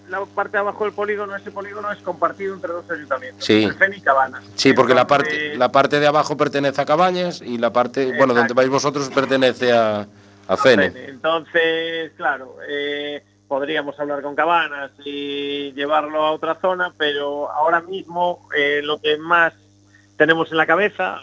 la 0.09 0.25
parte 0.27 0.53
de 0.53 0.59
abajo 0.59 0.85
del 0.85 0.93
polígono, 0.93 1.35
ese 1.37 1.51
polígono 1.51 1.91
es 1.93 1.99
compartido 2.03 2.55
entre 2.55 2.73
dos 2.73 2.91
ayuntamientos, 2.91 3.45
Sí. 3.45 3.65
el 3.65 3.75
FEN 3.75 3.95
y 3.95 4.01
Cabanas. 4.01 4.45
Sí, 4.55 4.73
porque 4.73 4.95
la 4.95 5.07
parte, 5.07 5.57
la 5.57 5.71
parte 5.73 6.01
de 6.01 6.07
abajo 6.07 6.37
pertenece 6.37 6.81
a 6.81 6.85
Cabañas 6.85 7.41
y 7.43 7.59
la 7.59 7.73
parte, 7.73 8.13
bueno, 8.17 8.35
donde 8.35 8.55
vais 8.55 8.69
vosotros 8.69 9.09
pertenece 9.11 9.73
a, 9.73 10.07
a 10.49 10.57
Fene. 10.57 10.93
Entonces, 11.09 12.13
claro, 12.17 12.57
eh, 12.69 13.23
podríamos 13.49 13.99
hablar 13.99 14.23
con 14.23 14.35
Cabanas 14.35 14.91
y 15.05 15.73
llevarlo 15.73 16.25
a 16.25 16.33
otra 16.33 16.55
zona, 16.57 16.93
pero 16.99 17.51
ahora 17.51 17.81
mismo 17.81 18.49
eh, 18.57 18.81
lo 18.83 19.01
que 19.01 19.17
más 19.19 19.55
tenemos 20.17 20.51
en 20.51 20.59
la 20.59 20.67
cabeza, 20.67 21.17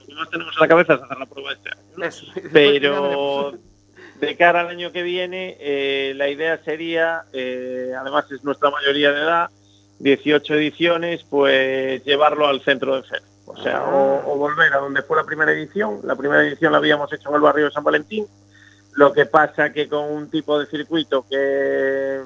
lo 0.00 0.06
que 0.06 0.14
más 0.14 0.30
tenemos 0.30 0.54
en 0.54 0.60
la 0.60 0.68
cabeza 0.68 0.94
es 0.94 1.02
hacer 1.02 1.18
la 1.18 1.26
prueba 1.26 1.52
este 1.52 1.70
año. 1.70 1.80
¿no? 1.96 2.04
Eso. 2.04 2.26
Pero 2.52 3.54
de 4.20 4.36
cara 4.36 4.60
al 4.60 4.68
año 4.68 4.92
que 4.92 5.02
viene, 5.02 5.56
eh, 5.60 6.12
la 6.16 6.28
idea 6.28 6.58
sería, 6.64 7.24
eh, 7.32 7.92
además 7.98 8.30
es 8.30 8.42
nuestra 8.44 8.70
mayoría 8.70 9.12
de 9.12 9.20
edad, 9.20 9.50
18 9.98 10.54
ediciones, 10.54 11.24
pues 11.28 12.04
llevarlo 12.04 12.46
al 12.46 12.60
centro 12.62 12.96
de 12.96 13.02
FED. 13.02 13.22
O 13.46 13.56
sea, 13.62 13.84
o, 13.84 14.36
volver 14.36 14.72
a 14.72 14.78
donde 14.78 15.02
fue 15.02 15.16
la 15.16 15.24
primera 15.24 15.52
edición. 15.52 16.00
La 16.04 16.16
primera 16.16 16.42
edición 16.42 16.72
la 16.72 16.78
habíamos 16.78 17.12
hecho 17.12 17.28
en 17.28 17.34
el 17.36 17.40
barrio 17.42 17.66
de 17.66 17.70
San 17.72 17.84
Valentín. 17.84 18.26
Lo 18.94 19.12
que 19.12 19.26
pasa 19.26 19.72
que 19.72 19.88
con 19.88 20.04
un 20.10 20.30
tipo 20.30 20.58
de 20.58 20.66
circuito 20.66 21.26
que, 21.28 22.22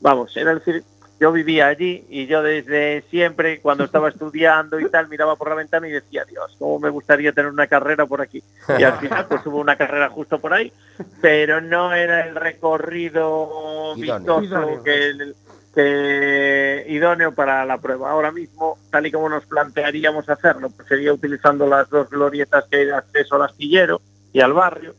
vamos, 0.00 0.36
era 0.36 0.52
el 0.52 0.62
cir- 0.62 0.84
yo 1.20 1.30
vivía 1.32 1.66
allí 1.66 2.04
y 2.08 2.26
yo 2.26 2.42
desde 2.42 3.02
siempre, 3.10 3.60
cuando 3.60 3.84
estaba 3.84 4.08
estudiando 4.08 4.80
y 4.80 4.88
tal, 4.88 5.06
miraba 5.08 5.36
por 5.36 5.50
la 5.50 5.54
ventana 5.54 5.86
y 5.86 5.92
decía, 5.92 6.24
Dios, 6.24 6.56
cómo 6.58 6.80
me 6.80 6.88
gustaría 6.88 7.32
tener 7.32 7.50
una 7.52 7.66
carrera 7.66 8.06
por 8.06 8.22
aquí. 8.22 8.42
Y 8.78 8.82
al 8.82 8.98
final, 8.98 9.26
pues 9.28 9.44
hubo 9.46 9.58
una 9.58 9.76
carrera 9.76 10.08
justo 10.08 10.40
por 10.40 10.54
ahí, 10.54 10.72
pero 11.20 11.60
no 11.60 11.92
era 11.92 12.26
el 12.26 12.34
recorrido 12.34 13.92
Idóneo. 13.96 14.16
vistoso 14.40 14.42
Idóneo. 14.44 14.82
que, 14.82 15.06
el- 15.08 15.34
que 15.74 16.84
idóneo 16.88 17.32
para 17.32 17.64
la 17.64 17.78
prueba. 17.78 18.10
Ahora 18.10 18.32
mismo, 18.32 18.78
tal 18.90 19.06
y 19.06 19.12
como 19.12 19.28
nos 19.28 19.44
plantearíamos 19.46 20.28
hacerlo, 20.28 20.70
pues 20.70 20.88
sería 20.88 21.12
utilizando 21.12 21.66
las 21.66 21.88
dos 21.90 22.10
glorietas 22.10 22.64
que 22.70 22.78
hay 22.78 22.86
de 22.86 22.94
acceso 22.94 23.36
al 23.36 23.42
astillero 23.42 24.00
y 24.32 24.40
al 24.40 24.52
barrio, 24.52 24.94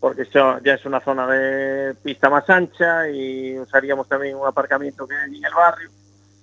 porque 0.00 0.22
eso 0.22 0.58
ya 0.64 0.74
es 0.74 0.84
una 0.84 1.00
zona 1.00 1.26
de 1.26 1.94
pista 1.94 2.28
más 2.28 2.48
ancha 2.50 3.08
y 3.08 3.58
usaríamos 3.58 4.08
también 4.08 4.36
un 4.36 4.46
aparcamiento 4.46 5.06
que 5.06 5.14
hay 5.14 5.36
en 5.36 5.44
el 5.44 5.54
barrio. 5.54 5.90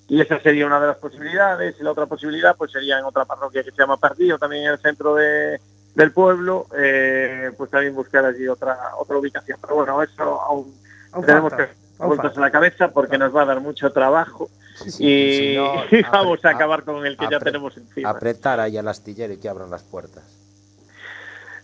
Y 0.07 0.21
esa 0.21 0.39
sería 0.39 0.65
una 0.65 0.79
de 0.79 0.87
las 0.87 0.97
posibilidades. 0.97 1.75
Y 1.79 1.83
la 1.83 1.91
otra 1.91 2.05
posibilidad 2.05 2.55
pues 2.57 2.71
sería 2.71 2.99
en 2.99 3.05
otra 3.05 3.25
parroquia 3.25 3.63
que 3.63 3.71
se 3.71 3.77
llama 3.77 3.97
Perdido, 3.97 4.37
también 4.37 4.65
en 4.65 4.71
el 4.71 4.79
centro 4.79 5.15
de, 5.15 5.59
del 5.95 6.11
pueblo, 6.11 6.67
eh, 6.75 7.51
pues 7.57 7.69
también 7.69 7.95
buscar 7.95 8.25
allí 8.25 8.47
otra 8.47 8.77
otra 8.97 9.17
ubicación. 9.17 9.57
Pero 9.61 9.75
bueno, 9.75 10.01
eso 10.03 10.41
aún 10.41 10.73
Aún 11.13 11.25
tenemos 11.25 11.51
falta, 11.51 11.67
que 11.67 12.05
vueltas 12.05 12.35
en 12.35 12.41
la 12.41 12.51
cabeza 12.51 12.87
porque 12.89 13.17
nos 13.17 13.35
va 13.35 13.43
a 13.43 13.45
dar 13.45 13.61
mucho 13.61 13.91
trabajo 13.91 14.49
y, 14.85 14.91
si 14.91 15.55
no, 15.55 15.85
y 15.91 16.01
vamos 16.11 16.43
a 16.43 16.49
acabar 16.49 16.83
con 16.83 17.05
el 17.05 17.15
que 17.15 17.27
ya 17.29 17.39
tenemos 17.39 17.77
encima. 17.77 18.09
Apretar 18.09 18.59
ahí 18.59 18.77
al 18.77 18.87
astillero 18.87 19.33
y 19.33 19.37
que 19.37 19.47
abran 19.47 19.69
las 19.69 19.83
puertas. 19.83 20.23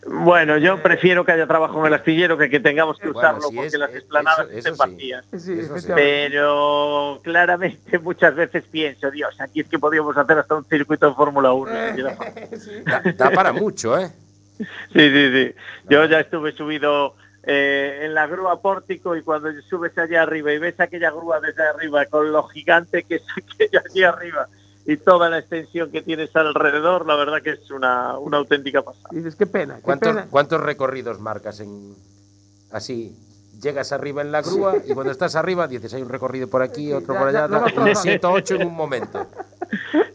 Bueno, 0.08 0.58
yo 0.58 0.82
prefiero 0.82 1.26
que 1.26 1.34
haya 1.34 1.46
trabajo 1.46 1.80
en 1.82 1.88
el 1.88 1.94
astillero 1.94 2.38
que 2.38 2.50
que 2.50 2.60
tengamos 2.60 2.98
que 2.98 3.10
Bueno, 3.10 3.20
usarlo 3.20 3.50
porque 3.54 3.68
es- 3.68 3.74
las 3.78 3.94
esplanadas 3.94 4.48
eso- 4.50 4.58
estén 4.58 4.74
eso 4.74 4.84
sí. 4.86 4.92
vacías. 4.92 5.26
Sí, 5.38 5.80
sí. 5.82 5.92
Pero 5.94 7.20
claramente 7.24 8.00
muchas 8.00 8.34
veces 8.36 8.64
pienso, 8.72 9.12
Dios, 9.12 9.40
aquí 9.42 9.60
es 9.62 9.68
que 9.68 9.78
podríamos 9.78 10.16
hacer 10.18 10.38
hasta 10.40 10.56
un 10.56 10.66
circuito 10.66 11.10
de 11.10 11.16
Fórmula 11.16 11.52
1. 11.52 11.72
si 11.72 11.94
hubiera 11.94 12.16
fácil. 12.16 12.60
Sí. 12.60 12.72
Da, 12.86 13.02
da 13.16 13.32
para 13.32 13.52
mucho, 13.54 13.98
¿eh? 13.98 14.10
Sí, 14.58 14.66
sí, 15.10 15.32
sí. 15.32 15.56
Yo 15.90 16.06
ya 16.06 16.20
estuve 16.22 16.52
subido 16.54 17.16
eh, 17.44 18.02
en 18.04 18.14
la 18.14 18.28
grúa 18.28 18.62
pórtico 18.62 19.16
y 19.16 19.22
cuando 19.22 19.50
subes 19.70 19.98
allá 19.98 20.24
arriba 20.24 20.52
y 20.52 20.60
ves 20.60 20.80
aquella 20.80 21.10
grúa 21.12 21.40
desde 21.40 21.64
arriba 21.64 22.06
con 22.06 22.32
lo 22.32 22.44
gigante 22.50 23.04
que 23.04 23.16
es 23.16 23.24
aquello 23.38 23.80
allí 23.90 24.04
arriba 24.04 24.48
y 24.92 24.98
toda 24.98 25.30
la 25.30 25.40
extensión 25.40 25.92
que 25.92 26.02
tienes 26.02 26.36
alrededor, 26.36 27.06
la 27.06 27.16
verdad 27.16 27.42
que 27.44 27.52
es 27.52 27.70
una, 27.72 28.18
una 28.18 28.38
auténtica 28.38 28.82
pasada. 28.82 29.10
Dices, 29.12 29.36
qué 29.36 29.46
pena, 29.46 29.76
qué 29.78 29.82
¿Cuántos, 29.82 30.10
pena. 30.16 30.28
¿Cuántos 30.30 30.62
recorridos 30.62 31.20
marcas 31.20 31.60
en 31.60 31.96
así 32.72 33.16
llegas 33.62 33.92
arriba 33.92 34.22
en 34.22 34.32
la 34.32 34.42
grúa 34.42 34.78
y 34.86 34.94
cuando 34.94 35.12
estás 35.12 35.36
arriba 35.36 35.68
dices, 35.68 35.94
hay 35.94 36.02
un 36.02 36.10
recorrido 36.10 36.48
por 36.48 36.62
aquí, 36.62 36.94
otro 36.94 37.14
Ya, 37.14 37.20
por 37.20 37.28
allá, 37.30 37.48
me 37.48 37.60
trasladando. 37.60 38.00
siento 38.00 38.32
ocho 38.32 38.56
en 38.56 38.68
un 38.68 38.76
momento. 38.76 39.28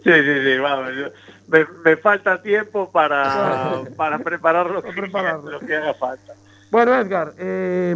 Sí, 0.02 0.10
sí, 0.12 0.42
sí, 0.44 0.58
vamos. 0.58 0.90
yo- 0.96 1.10
me, 1.46 1.64
me 1.84 1.96
falta 1.96 2.42
tiempo 2.42 2.90
para, 2.90 3.82
para 3.96 4.18
preparar 4.18 4.68
lo 4.68 4.82
que, 4.82 4.92
prepararlo. 4.92 5.50
lo 5.52 5.60
que 5.60 5.76
haga 5.76 5.94
falta. 5.94 6.34
Bueno, 6.70 6.94
Edgar, 6.96 7.34
eh, 7.38 7.94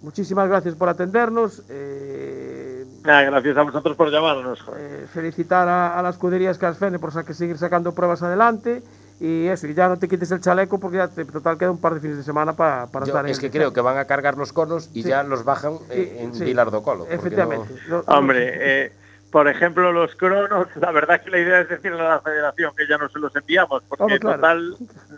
muchísimas 0.00 0.48
gracias 0.48 0.74
por 0.74 0.88
atendernos. 0.88 1.62
eh, 1.68 2.71
Nada, 3.04 3.22
gracias 3.22 3.56
a 3.56 3.62
vosotros 3.62 3.96
por 3.96 4.10
llamarnos. 4.10 4.64
eh, 4.76 5.06
felicitar 5.12 5.68
a, 5.68 5.98
a 5.98 6.02
la 6.02 6.10
escudería 6.10 6.50
Escasfene 6.50 6.98
por 6.98 7.12
sa- 7.12 7.24
que 7.24 7.34
seguir 7.34 7.58
sacando 7.58 7.92
pruebas 7.94 8.22
adelante. 8.22 8.82
Y 9.20 9.46
eso, 9.46 9.66
y 9.68 9.74
ya 9.74 9.88
no 9.88 9.98
te 9.98 10.08
quites 10.08 10.30
el 10.32 10.40
chaleco 10.40 10.80
porque 10.80 10.96
ya 10.96 11.08
te, 11.08 11.24
total 11.24 11.56
queda 11.56 11.70
un 11.70 11.80
par 11.80 11.94
de 11.94 12.00
fines 12.00 12.16
de 12.16 12.22
semana 12.24 12.54
pa- 12.54 12.86
para 12.90 13.04
Yo 13.06 13.10
estar 13.10 13.24
en 13.24 13.30
es 13.32 13.38
que 13.38 13.50
creo 13.50 13.72
que 13.72 13.80
van 13.80 13.96
a 13.98 14.04
cargar 14.06 14.36
los 14.36 14.52
conos 14.52 14.90
y 14.94 15.02
Sí. 15.02 15.08
ya 15.10 15.22
los 15.22 15.44
bajan 15.44 15.74
eh, 15.90 16.12
Sí, 16.16 16.24
en 16.24 16.34
sí. 16.34 16.54
Colo. 16.82 17.06
Efectivamente. 17.08 17.72
no- 17.88 18.00
Hombre, 18.06 18.50
eh, 18.86 18.92
por 19.30 19.46
ejemplo, 19.48 19.92
los 19.92 20.14
cronos, 20.16 20.66
la 20.76 20.90
verdad 20.92 21.20
que 21.22 21.30
la 21.30 21.38
idea 21.38 21.60
es 21.60 21.68
decirle 21.68 22.00
a 22.00 22.08
la 22.10 22.20
federación 22.20 22.72
que 22.76 22.86
ya 22.88 22.98
no 22.98 23.08
se 23.08 23.18
los 23.20 23.34
enviamos, 23.36 23.82
porque 23.88 24.02
Hombre, 24.02 24.18
claro. 24.20 24.36
total 24.36 24.76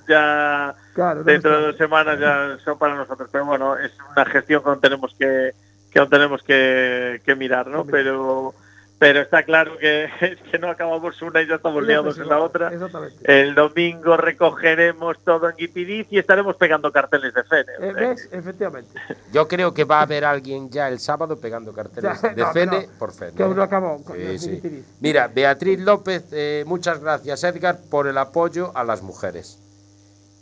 ya 0.08 0.74
claro, 0.94 1.18
no 1.20 1.24
dentro 1.24 1.50
está- 1.50 1.60
de 1.60 1.66
dos 1.68 1.76
semanas 1.76 2.18
ya 2.20 2.58
son 2.64 2.78
para 2.78 2.94
nosotros. 2.96 3.28
Pero 3.32 3.44
bueno, 3.46 3.76
es 3.76 3.92
una 4.14 4.24
gestión 4.26 4.62
que 4.62 4.68
aún 4.68 4.80
tenemos 4.80 5.14
que, 5.18 5.50
que 5.94 6.00
aún 6.00 6.10
tenemos 6.10 6.42
que, 6.42 7.22
que 7.24 7.34
mirar, 7.36 7.68
¿no? 7.68 7.86
Pero 7.86 8.52
pero 8.96 9.20
está 9.20 9.42
claro 9.42 9.76
que 9.76 10.04
es 10.04 10.10
que 10.50 10.58
no 10.58 10.68
acabamos 10.70 11.20
una 11.20 11.42
y 11.42 11.46
ya 11.48 11.56
estamos 11.56 11.82
liados 11.84 12.18
en 12.18 12.28
la 12.28 12.38
otra. 12.40 12.72
Exactamente. 12.72 13.16
El 13.42 13.54
domingo 13.54 14.16
recogeremos 14.16 15.18
todo 15.24 15.50
en 15.50 15.56
Guipiriz 15.56 16.06
y 16.10 16.18
estaremos 16.18 16.56
pegando 16.56 16.90
carteles 16.90 17.34
de 17.34 17.42
Fene. 17.44 17.72
Eh, 17.80 17.92
¿Ves? 17.92 18.28
Efectivamente. 18.32 18.90
Yo 19.32 19.46
creo 19.46 19.74
que 19.74 19.84
va 19.84 19.98
a 19.98 20.02
haber 20.02 20.24
alguien 20.24 20.70
ya 20.70 20.88
el 20.88 21.00
sábado 21.00 21.38
pegando 21.38 21.72
carteles 21.72 22.22
Ya, 22.22 22.28
de 22.30 22.42
no, 22.42 22.52
Fene 22.52 22.86
no, 22.86 22.98
por 22.98 23.12
Fene. 23.12 23.32
Que 23.34 23.42
aún 23.42 23.56
no 23.56 23.62
¿eh? 23.62 23.66
acabó. 23.66 24.02
con- 24.02 24.16
Sí. 24.38 24.84
Mira, 25.00 25.28
Beatriz 25.28 25.80
López, 25.80 26.24
eh, 26.32 26.64
muchas 26.66 27.00
gracias 27.00 27.44
Edgar 27.44 27.78
por 27.90 28.06
el 28.06 28.16
apoyo 28.18 28.72
a 28.76 28.84
las 28.84 29.02
mujeres. 29.02 29.58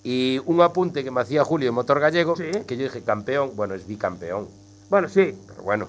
Y 0.05 0.41
un 0.47 0.61
apunte 0.61 1.03
que 1.05 1.11
me 1.11 1.21
hacía 1.21 1.43
Julio 1.45 1.67
de 1.69 1.73
Motor 1.73 2.01
Gallego, 2.01 2.37
Sí. 2.37 2.51
que 2.67 2.77
yo 2.77 2.85
dije 2.85 3.03
campeón, 3.03 3.53
bueno, 3.57 3.75
es 3.75 3.87
bicampeón, 3.87 4.49
Bueno, 4.93 5.09
sí. 5.09 5.35
pero 5.47 5.63
bueno. 5.63 5.89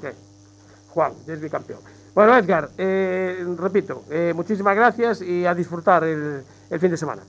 Juan, 0.92 1.12
ya 1.28 1.34
es 1.34 1.42
bicampeón. 1.42 1.82
Bueno, 2.16 2.38
Edgar, 2.38 2.70
eh, 2.78 3.46
repito, 3.58 4.06
eh, 4.10 4.32
muchísimas 4.34 4.78
gracias 4.78 5.22
y 5.22 5.46
a 5.46 5.54
disfrutar 5.54 6.06
el, 6.06 6.42
el 6.70 6.80
fin 6.80 6.90
de 6.90 6.96
semana. 6.96 7.22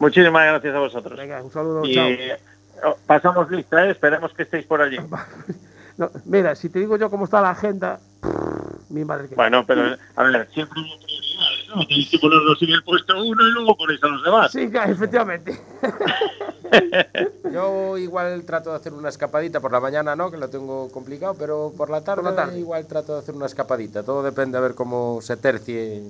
Muchísimas 0.00 0.44
gracias 0.48 0.74
a 0.74 0.78
vosotros. 0.80 1.16
Venga, 1.16 1.40
un 1.44 1.52
saludo, 1.52 1.84
y 1.84 1.94
chao. 1.94 2.08
oh, 2.86 2.96
pasamos 3.06 3.48
lista, 3.52 3.86
¿eh? 3.86 3.92
esperemos 3.92 4.34
que 4.34 4.42
estéis 4.42 4.66
por 4.66 4.82
allí. 4.82 4.98
No, 5.96 6.10
mira, 6.24 6.54
si 6.54 6.70
te 6.70 6.78
digo 6.78 6.96
yo 6.96 7.10
cómo 7.10 7.26
está 7.26 7.42
la 7.42 7.50
agenda, 7.50 8.00
mi 8.88 9.04
madre 9.04 9.28
que. 9.28 9.34
Bueno, 9.34 9.66
pero 9.66 9.96
a 10.16 10.22
ver, 10.22 10.48
siempre 10.50 10.80
¿no? 11.74 11.86
Tenéis 11.86 12.10
que 12.10 12.18
ponerlos 12.18 12.60
en 12.62 12.70
el 12.70 12.82
puesto 12.84 13.14
uno 13.24 13.46
y 13.48 13.52
luego 13.52 13.76
ponéis 13.76 14.02
a 14.02 14.08
los 14.08 14.22
demás. 14.24 14.52
Sí, 14.52 14.68
ya, 14.72 14.84
efectivamente. 14.84 15.60
Yo 17.52 17.98
igual 17.98 18.44
trato 18.44 18.70
de 18.70 18.76
hacer 18.76 18.92
una 18.92 19.08
escapadita 19.08 19.60
por 19.60 19.72
la 19.72 19.80
mañana, 19.80 20.14
no, 20.16 20.30
que 20.30 20.36
lo 20.36 20.48
tengo 20.48 20.90
complicado, 20.90 21.34
pero 21.38 21.72
por 21.76 21.90
la 21.90 22.02
tarde, 22.02 22.22
la 22.22 22.34
tarde. 22.36 22.58
igual 22.58 22.86
trato 22.86 23.14
de 23.14 23.18
hacer 23.20 23.34
una 23.34 23.46
escapadita. 23.46 24.02
Todo 24.02 24.22
depende 24.22 24.56
a 24.58 24.60
ver 24.60 24.74
cómo 24.74 25.20
se 25.20 25.36
tercie, 25.36 26.02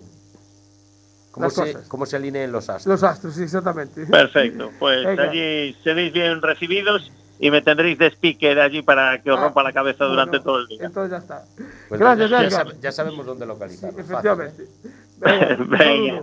cómo, 1.30 1.46
Las 1.46 1.54
se, 1.54 1.72
cosas. 1.72 1.88
cómo 1.88 2.06
se 2.06 2.16
alineen 2.16 2.52
los 2.52 2.68
astros. 2.68 2.86
Los 3.00 3.02
astros, 3.02 3.34
sí, 3.34 3.42
exactamente. 3.44 4.04
Perfecto, 4.06 4.70
pues 4.78 5.04
Venga. 5.04 5.22
allí 5.24 5.74
seréis 5.82 6.12
bien 6.12 6.42
recibidos 6.42 7.10
y 7.38 7.50
me 7.50 7.62
tendréis 7.62 7.98
de 7.98 8.08
speaker 8.08 8.60
allí 8.60 8.82
para 8.82 9.22
que 9.22 9.30
os 9.30 9.38
Ah, 9.38 9.44
rompa 9.44 9.62
la 9.62 9.72
cabeza 9.72 10.04
durante 10.04 10.38
bueno, 10.38 10.44
todo 10.44 10.58
el 10.58 10.66
día. 10.66 10.84
Entonces 10.84 11.10
ya 11.10 11.16
está. 11.18 11.44
Pues 11.88 11.98
Gracias, 11.98 12.30
ya, 12.30 12.66
ya 12.82 12.92
sabemos 12.92 13.24
dónde 13.24 13.46
Sí, 13.46 13.48
localizarlo. 13.48 13.96
fácil, 13.96 14.04
efectivamente. 14.12 14.62
¿eh? 14.64 14.90
Venga, 15.20 15.56
un 15.58 15.68
Venga, 15.70 15.78
saludo. 15.78 16.22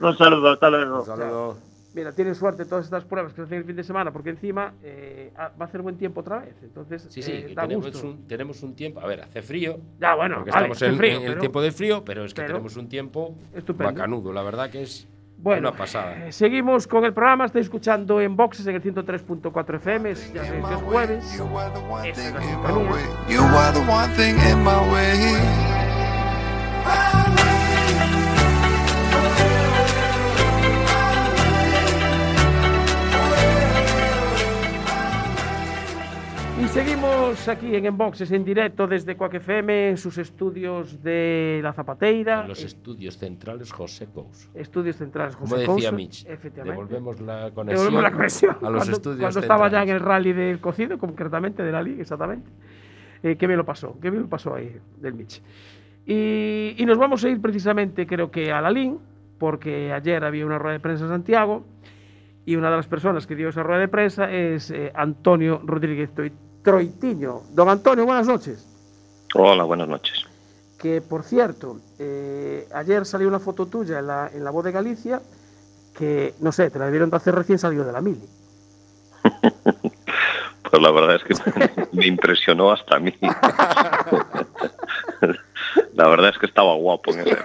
un 0.00 0.16
saludo, 0.16 0.50
hasta 0.52 0.70
luego. 0.70 0.98
Un 1.00 1.06
saludo. 1.06 1.58
Mira, 1.94 2.12
tienen 2.12 2.34
suerte 2.34 2.66
todas 2.66 2.84
estas 2.84 3.04
pruebas 3.04 3.32
que 3.32 3.36
se 3.36 3.42
hacen 3.44 3.56
el 3.58 3.64
fin 3.64 3.74
de 3.76 3.82
semana, 3.82 4.12
porque 4.12 4.28
encima 4.28 4.74
eh, 4.82 5.32
va 5.38 5.52
a 5.58 5.64
hacer 5.64 5.80
buen 5.80 5.96
tiempo 5.96 6.20
otra 6.20 6.40
vez. 6.40 6.54
Entonces, 6.62 7.06
Sí, 7.08 7.22
sí, 7.22 7.32
eh, 7.32 7.52
da 7.54 7.62
tenemos 7.62 7.90
gusto. 7.90 8.06
un, 8.06 8.28
tenemos 8.28 8.62
un 8.62 8.76
tiempo. 8.76 9.00
A 9.00 9.06
ver, 9.06 9.22
hace 9.22 9.40
frío. 9.40 9.78
Ya, 9.98 10.14
bueno, 10.14 10.34
porque 10.36 10.50
vale, 10.50 10.66
estamos 10.72 10.82
en, 10.82 10.98
frío, 10.98 11.16
en 11.16 11.22
el 11.22 11.28
pero- 11.28 11.40
tiempo 11.40 11.62
de 11.62 11.72
frío, 11.72 12.04
pero 12.04 12.24
es 12.26 12.34
que 12.34 12.42
pero- 12.42 12.48
tenemos 12.54 12.76
un 12.76 12.88
tiempo 12.90 13.34
Estupendo. 13.54 13.94
bacanudo. 13.94 14.30
La 14.34 14.42
verdad 14.42 14.68
que 14.68 14.82
es 14.82 15.08
Bueno, 15.38 15.70
una 15.70 15.78
pasada. 15.78 16.26
eh, 16.26 16.32
seguimos 16.32 16.86
con 16.86 17.02
el 17.06 17.14
programa. 17.14 17.46
Estáis 17.46 17.64
escuchando 17.64 18.20
en 18.20 18.36
Boxes 18.36 18.66
en 18.66 18.74
el 18.74 18.82
103.4 18.82 19.76
FM. 19.78 20.14
Ya 20.14 20.44
sabéis 20.44 20.66
que 20.66 20.74
es 20.74 20.80
jueves. 20.82 21.40
Aquí 37.48 37.74
en 37.74 37.86
Enboxes 37.86 38.30
en 38.32 38.44
directo 38.44 38.86
desde 38.86 39.16
Coac 39.16 39.34
FM 39.34 39.90
en 39.90 39.96
sus 39.96 40.18
estudios 40.18 41.02
de 41.02 41.60
La 41.62 41.72
Zapateira. 41.72 42.42
En 42.42 42.48
los 42.48 42.62
eh, 42.62 42.66
estudios 42.66 43.16
centrales 43.18 43.72
José 43.72 44.06
Cous. 44.06 44.48
estudios 44.54 44.96
centrales 44.96 45.36
Como 45.36 45.48
José 45.50 45.60
decía 45.60 45.74
Couso, 45.74 45.92
Mitch, 45.92 46.26
Efectivamente. 46.26 46.72
devolvemos 46.74 47.20
la 47.20 47.50
conexión, 47.52 47.66
Devolvemos 47.66 48.02
la 48.02 48.12
conexión. 48.12 48.50
a 48.50 48.70
los 48.70 48.80
cuando, 48.80 48.92
estudios 48.92 49.20
cuando 49.20 49.40
estaba 49.40 49.70
ya 49.70 49.82
en 49.82 49.88
el 49.88 50.00
rally 50.00 50.32
del 50.32 50.60
cocido, 50.60 50.98
concretamente 50.98 51.62
de 51.62 51.72
la 51.72 51.82
Liga, 51.82 52.02
exactamente. 52.02 52.50
Eh, 53.22 53.36
qué 53.36 53.46
bien 53.46 53.58
lo 53.58 53.64
pasó, 53.64 53.98
qué 54.00 54.10
bien 54.10 54.22
lo 54.24 54.28
pasó 54.28 54.54
ahí 54.54 54.76
del 55.00 55.14
Mitch. 55.14 55.42
Y, 56.06 56.74
y 56.78 56.86
nos 56.86 56.98
vamos 56.98 57.24
a 57.24 57.28
ir 57.28 57.40
precisamente, 57.40 58.06
creo 58.06 58.30
que 58.30 58.52
a 58.52 58.60
la 58.60 58.70
LIN, 58.70 58.98
porque 59.38 59.92
ayer 59.92 60.24
había 60.24 60.46
una 60.46 60.58
rueda 60.58 60.74
de 60.74 60.80
prensa 60.80 61.04
en 61.04 61.10
Santiago 61.10 61.64
y 62.44 62.56
una 62.56 62.70
de 62.70 62.76
las 62.76 62.86
personas 62.86 63.26
que 63.26 63.34
dio 63.34 63.48
esa 63.48 63.62
rueda 63.62 63.80
de 63.80 63.88
prensa 63.88 64.30
es 64.30 64.70
eh, 64.70 64.92
Antonio 64.94 65.60
Rodríguez 65.64 66.10
Troitiño. 66.66 67.42
Don 67.52 67.68
Antonio, 67.68 68.04
buenas 68.04 68.26
noches. 68.26 68.66
Hola, 69.36 69.62
buenas 69.62 69.86
noches. 69.86 70.24
Que 70.76 71.00
por 71.00 71.22
cierto, 71.22 71.78
eh, 72.00 72.66
ayer 72.74 73.06
salió 73.06 73.28
una 73.28 73.38
foto 73.38 73.66
tuya 73.66 74.00
en 74.00 74.08
la, 74.08 74.28
en 74.34 74.42
la 74.42 74.50
voz 74.50 74.64
de 74.64 74.72
Galicia 74.72 75.22
que, 75.96 76.34
no 76.40 76.50
sé, 76.50 76.68
te 76.70 76.80
la 76.80 76.86
debieron 76.86 77.08
de 77.08 77.18
hacer 77.18 77.36
recién 77.36 77.60
salido 77.60 77.84
de 77.84 77.92
la 77.92 78.00
mili. 78.00 78.28
Pues 80.68 80.82
la 80.82 80.90
verdad 80.90 81.14
es 81.14 81.22
que 81.22 81.34
me 81.92 82.08
impresionó 82.08 82.72
hasta 82.72 82.96
a 82.96 82.98
mí. 82.98 83.14
La 85.94 86.08
verdad 86.08 86.30
es 86.30 86.38
que 86.38 86.46
estaba 86.46 86.74
guapo 86.74 87.12
en 87.12 87.22
señor. 87.22 87.38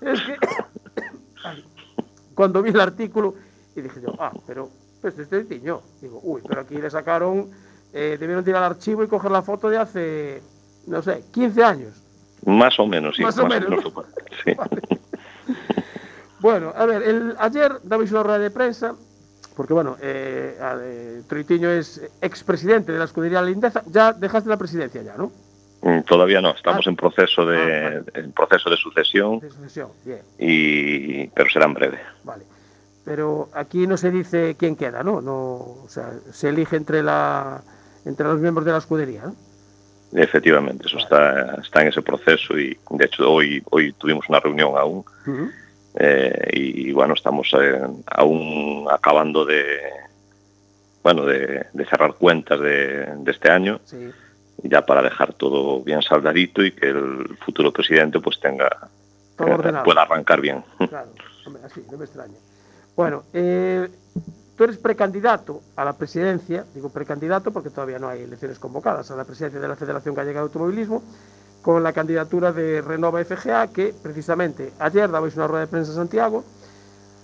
Es 0.00 0.20
que 0.22 0.36
cuando 2.36 2.62
vi 2.62 2.70
el 2.70 2.78
artículo 2.78 3.34
y 3.74 3.80
dije 3.80 4.00
yo, 4.00 4.14
ah, 4.20 4.30
pero 4.46 4.70
pues 5.00 5.18
este. 5.18 5.44
Digo, 5.44 5.82
uy, 6.22 6.42
pero 6.46 6.60
aquí 6.62 6.76
le 6.76 6.90
sacaron, 6.90 7.50
eh, 7.92 8.16
debieron 8.18 8.44
tirar 8.44 8.62
al 8.62 8.72
archivo 8.72 9.02
y 9.04 9.08
coger 9.08 9.30
la 9.30 9.42
foto 9.42 9.68
de 9.70 9.78
hace, 9.78 10.42
no 10.86 11.02
sé, 11.02 11.24
15 11.32 11.62
años. 11.64 12.02
Más 12.46 12.78
o 12.80 12.86
menos, 12.86 13.16
sí. 13.16 13.22
Más 13.22 13.36
o 13.38 13.46
menos. 13.46 13.82
Sí. 14.44 14.52
Bueno, 16.40 16.72
a 16.74 16.86
ver, 16.86 17.02
el, 17.02 17.34
ayer 17.38 17.70
dabais 17.82 18.10
una 18.12 18.22
rueda 18.22 18.38
de 18.38 18.50
prensa, 18.50 18.94
porque 19.56 19.74
bueno, 19.74 19.96
eh, 20.00 20.56
a- 20.58 20.78
eh, 20.80 21.22
Troitiño 21.28 21.68
es 21.70 22.00
expresidente 22.22 22.92
de 22.92 22.98
la 22.98 23.04
escudería 23.04 23.42
Lindeza, 23.42 23.82
ya 23.86 24.14
dejaste 24.14 24.48
la 24.48 24.56
presidencia 24.56 25.02
ya, 25.02 25.16
¿no? 25.18 25.30
Mm, 25.82 26.00
Todavía 26.04 26.40
no, 26.40 26.52
estamos 26.52 26.86
Ah. 26.86 26.90
en 26.90 26.96
proceso 26.96 27.42
Ah, 27.42 27.44
de 27.44 27.56
vale. 27.58 28.04
en 28.14 28.32
proceso 28.32 28.70
de 28.70 28.76
sucesión, 28.78 29.40
De 29.40 29.50
sucesión, 29.50 29.90
bien, 30.04 30.22
y 30.38 31.26
pero 31.28 31.50
será 31.50 31.66
en 31.66 31.74
breve. 31.74 31.98
vale. 32.24 32.44
Pero 33.04 33.48
aquí 33.54 33.86
no 33.86 33.96
se 33.96 34.10
dice 34.10 34.56
quién 34.58 34.76
queda, 34.76 35.02
¿no? 35.02 35.20
no 35.20 35.34
o 35.34 35.86
sea, 35.88 36.12
se 36.32 36.50
elige 36.50 36.76
entre, 36.76 37.02
la, 37.02 37.62
entre 38.04 38.26
los 38.26 38.40
miembros 38.40 38.66
de 38.66 38.72
la 38.72 38.78
escudería, 38.78 39.22
¿no? 39.24 39.34
Efectivamente, 40.12 40.86
eso 40.86 40.98
está, 40.98 41.54
está 41.62 41.82
en 41.82 41.88
ese 41.88 42.02
proceso 42.02 42.58
y 42.58 42.76
de 42.90 43.04
hecho 43.04 43.30
hoy 43.30 43.62
hoy 43.70 43.92
tuvimos 43.92 44.28
una 44.28 44.40
reunión 44.40 44.76
aún 44.76 45.04
eh, 45.94 46.48
y 46.52 46.90
bueno 46.90 47.14
estamos 47.14 47.48
eh, 47.56 47.80
aún 48.06 48.88
acabando 48.90 49.44
de 49.44 49.78
bueno 51.04 51.24
de, 51.24 51.64
de 51.72 51.86
cerrar 51.86 52.14
cuentas 52.14 52.58
de, 52.58 53.06
de 53.18 53.30
este 53.30 53.50
año 53.50 53.80
Sí, 53.84 54.10
ya 54.62 54.84
para 54.84 55.02
dejar 55.02 55.32
todo 55.34 55.82
bien 55.82 56.02
saldadito 56.02 56.62
y 56.64 56.72
que 56.72 56.88
el 56.88 57.36
futuro 57.44 57.72
presidente 57.72 58.20
pues 58.20 58.40
tenga 58.40 58.68
todo 59.36 59.48
eh, 59.48 59.82
pueda 59.84 60.02
arrancar 60.02 60.40
bien. 60.40 60.62
Claro, 60.88 61.10
hombre, 61.46 61.62
así, 61.64 61.84
no 61.90 61.98
me 61.98 62.04
extraña. 62.04 62.34
Bueno, 63.00 63.22
eh, 63.32 63.88
tú 64.58 64.64
eres 64.64 64.76
precandidato 64.76 65.62
a 65.74 65.86
la 65.86 65.94
presidencia, 65.94 66.66
digo 66.74 66.90
precandidato 66.90 67.50
porque 67.50 67.70
todavía 67.70 67.98
no 67.98 68.08
hay 68.08 68.24
elecciones 68.24 68.58
convocadas 68.58 69.10
a 69.10 69.16
la 69.16 69.24
presidencia 69.24 69.58
de 69.58 69.66
la 69.66 69.74
Federación 69.74 70.14
Gallega 70.14 70.40
de 70.40 70.44
Automovilismo, 70.44 71.02
con 71.62 71.82
la 71.82 71.94
candidatura 71.94 72.52
de 72.52 72.82
Renova 72.82 73.24
FGA, 73.24 73.68
que 73.68 73.94
precisamente 74.02 74.74
ayer 74.78 75.10
dabais 75.10 75.34
una 75.34 75.46
rueda 75.46 75.62
de 75.62 75.68
prensa 75.68 75.92
en 75.92 75.96
Santiago 75.96 76.44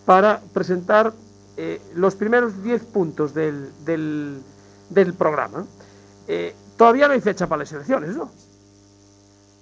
para 0.07 0.41
presentar 0.55 1.13
eh, 1.59 1.79
los 1.95 2.15
primeros 2.15 2.63
10 2.63 2.83
puntos 2.85 3.35
del, 3.35 3.69
del, 3.85 5.13
programa. 5.13 5.67
Eh, 6.27 6.55
todavía 6.79 7.07
no 7.07 7.13
hay 7.13 7.21
fecha 7.21 7.47
para 7.47 7.65
las 7.65 7.73
elecciones, 7.73 8.17
¿no? 8.17 8.31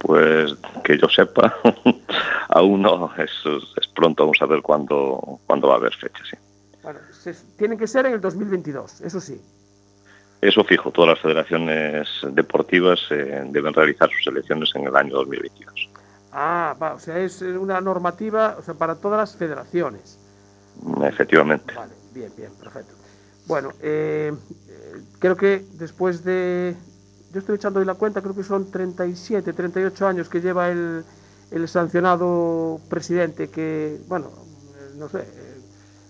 Pues 0.05 0.55
que 0.85 0.99
yo 0.99 1.09
sepa, 1.09 1.55
aún 2.51 2.83
no, 2.83 3.11
es, 3.17 3.31
es 3.81 3.89
pronto, 3.89 4.25
vamos 4.25 4.37
a 4.43 4.47
ver 4.47 4.61
cuándo, 4.61 5.41
cuándo 5.47 5.69
va 5.69 5.75
a 5.75 5.77
haber 5.79 5.95
fecha, 5.95 6.23
sí. 6.31 6.37
Bueno, 6.83 6.99
se- 7.11 7.33
tienen 7.57 7.79
que 7.79 7.87
ser 7.87 8.05
en 8.07 8.13
el 8.13 8.21
2022, 8.21 9.01
eso 9.01 9.19
sí. 9.21 9.41
Eso 10.43 10.63
fijo, 10.65 10.91
todas 10.91 11.09
las 11.11 11.21
federaciones 11.21 12.07
deportivas 12.33 13.01
eh, 13.11 13.45
deben 13.49 13.73
realizar 13.73 14.11
sus 14.11 14.27
elecciones 14.27 14.71
en 14.75 14.87
el 14.87 14.95
año 14.95 15.15
2022. 15.15 15.89
Ah, 16.33 16.77
va, 16.81 16.93
o 16.95 16.99
sea, 16.99 17.19
es 17.21 17.41
una 17.41 17.81
normativa 17.81 18.57
o 18.59 18.63
sea, 18.63 18.75
para 18.75 18.97
todas 18.97 19.19
las 19.19 19.37
federaciones. 19.37 20.19
Efectivamente. 21.03 21.73
Vale, 21.75 21.95
bien, 22.13 22.31
bien, 22.37 22.51
perfecto. 22.61 22.93
Bueno, 23.47 23.71
eh, 23.81 24.33
eh, 24.69 24.93
creo 25.19 25.37
que 25.37 25.65
después 25.79 26.25
de... 26.25 26.75
Yo 27.35 27.41
estoy 27.41 27.57
echando 27.57 27.81
hoy 27.81 27.85
la 27.85 27.95
cuenta, 27.95 28.23
creo 28.23 28.35
que 28.35 28.45
son 28.45 28.71
37, 28.71 29.53
38 29.53 30.07
años 30.07 30.29
que 30.29 30.41
lleva 30.41 30.71
el, 30.71 31.05
el 31.51 31.69
sancionado 31.69 32.81
presidente 32.89 33.49
que, 33.49 34.01
bueno, 34.07 34.29
eh, 34.29 34.95
no 34.97 35.09
sé, 35.09 35.19
eh, 35.19 35.57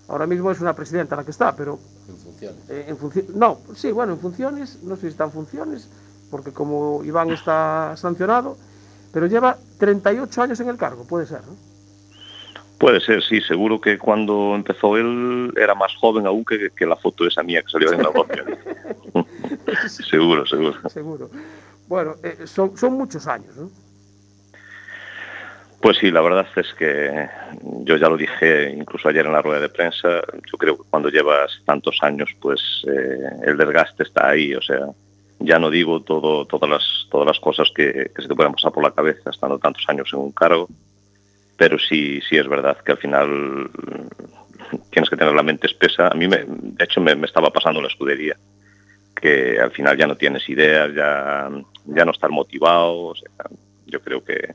ahora 0.08 0.26
mismo 0.26 0.50
es 0.50 0.60
una 0.60 0.76
presidenta 0.76 1.16
la 1.16 1.24
que 1.24 1.30
está, 1.30 1.56
pero 1.56 1.78
En 2.06 2.16
funciones. 2.18 2.58
eh, 2.68 2.84
en. 2.88 3.38
No, 3.38 3.58
sí, 3.74 3.90
bueno, 3.90 4.12
en 4.12 4.18
funciones, 4.20 4.82
no 4.82 4.96
sé 4.96 5.02
si 5.02 5.06
está 5.08 5.24
en 5.24 5.32
funciones, 5.32 5.88
porque 6.30 6.52
como 6.52 7.02
Iván 7.04 7.30
está 7.30 7.94
sancionado, 7.96 8.58
pero 9.10 9.26
lleva 9.26 9.56
38 9.78 10.42
años 10.42 10.60
en 10.60 10.68
el 10.68 10.76
cargo, 10.76 11.04
puede 11.04 11.26
ser, 11.26 11.40
¿no? 11.46 11.73
Puede 12.84 13.00
ser, 13.00 13.22
sí, 13.22 13.40
seguro 13.40 13.80
que 13.80 13.96
cuando 13.96 14.54
empezó 14.54 14.98
él 14.98 15.54
era 15.56 15.74
más 15.74 15.96
joven 15.96 16.26
aún 16.26 16.44
que, 16.44 16.68
que 16.76 16.84
la 16.84 16.96
foto 16.96 17.26
esa 17.26 17.42
mía 17.42 17.62
que 17.62 17.70
salió 17.70 17.90
en 17.90 18.02
la 18.02 18.10
boca. 18.10 18.44
seguro, 19.88 20.44
seguro. 20.44 20.90
Seguro. 20.90 21.30
Bueno, 21.88 22.16
eh, 22.22 22.46
son, 22.46 22.76
son 22.76 22.92
muchos 22.92 23.26
años, 23.26 23.56
¿no? 23.56 23.70
Pues 25.80 25.96
sí, 25.96 26.10
la 26.10 26.20
verdad 26.20 26.46
es 26.56 26.74
que 26.74 27.26
yo 27.84 27.96
ya 27.96 28.10
lo 28.10 28.18
dije 28.18 28.74
incluso 28.76 29.08
ayer 29.08 29.24
en 29.24 29.32
la 29.32 29.40
rueda 29.40 29.60
de 29.60 29.70
prensa, 29.70 30.20
yo 30.52 30.58
creo 30.58 30.76
que 30.76 30.84
cuando 30.90 31.08
llevas 31.08 31.62
tantos 31.64 31.96
años, 32.02 32.28
pues 32.38 32.60
eh, 32.86 33.46
el 33.46 33.56
desgaste 33.56 34.02
está 34.02 34.28
ahí, 34.28 34.54
o 34.54 34.60
sea, 34.60 34.90
ya 35.38 35.58
no 35.58 35.70
digo 35.70 36.02
todo, 36.02 36.44
todas, 36.44 36.68
las, 36.68 37.06
todas 37.10 37.28
las 37.28 37.40
cosas 37.40 37.70
que, 37.74 38.10
que 38.14 38.20
se 38.20 38.28
te 38.28 38.34
pueden 38.34 38.52
pasar 38.52 38.72
por 38.72 38.84
la 38.84 38.92
cabeza 38.92 39.30
estando 39.30 39.58
tantos 39.58 39.84
años 39.88 40.10
en 40.12 40.18
un 40.18 40.32
cargo, 40.32 40.68
pero 41.56 41.78
sí, 41.78 42.20
sí 42.28 42.36
es 42.36 42.48
verdad 42.48 42.78
que 42.78 42.92
al 42.92 42.98
final 42.98 43.28
mm, 43.28 44.76
tienes 44.90 45.10
que 45.10 45.16
tener 45.16 45.34
la 45.34 45.42
mente 45.42 45.66
espesa. 45.66 46.08
A 46.08 46.14
mí, 46.14 46.26
me, 46.28 46.44
de 46.46 46.84
hecho, 46.84 47.00
me, 47.00 47.14
me 47.14 47.26
estaba 47.26 47.50
pasando 47.50 47.80
la 47.80 47.88
escudería, 47.88 48.36
que 49.14 49.60
al 49.60 49.70
final 49.70 49.96
ya 49.96 50.06
no 50.06 50.16
tienes 50.16 50.48
ideas, 50.48 50.92
ya, 50.94 51.50
ya 51.86 52.04
no 52.04 52.10
estás 52.10 52.30
motivado, 52.30 53.06
o 53.06 53.14
sea, 53.14 53.46
yo 53.86 54.00
creo 54.00 54.24
que, 54.24 54.54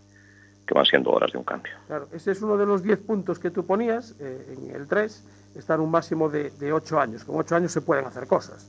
que 0.68 0.74
van 0.74 0.86
siendo 0.86 1.12
horas 1.12 1.32
de 1.32 1.38
un 1.38 1.43
cambio. 1.43 1.72
Claro, 1.88 2.08
ese 2.14 2.32
es 2.32 2.41
uno 2.41 2.58
de 2.58 2.66
los 2.66 2.84
10 2.84 3.00
puntos 3.00 3.39
que 3.39 3.52
tú 3.52 3.66
ponías 3.66 4.16
eh, 4.20 4.56
en 4.58 4.76
el 4.76 4.88
3, 4.88 5.24
está 5.56 5.76
en 5.76 5.82
un 5.82 5.91
máximo 5.91 6.30
de, 6.30 6.50
de 6.52 6.74
8 6.74 7.00
años. 7.00 7.24
Con 7.24 7.38
8 7.38 7.56
años 7.56 7.72
se 7.72 7.82
pueden 7.82 8.06
hacer 8.06 8.28
cosas. 8.28 8.68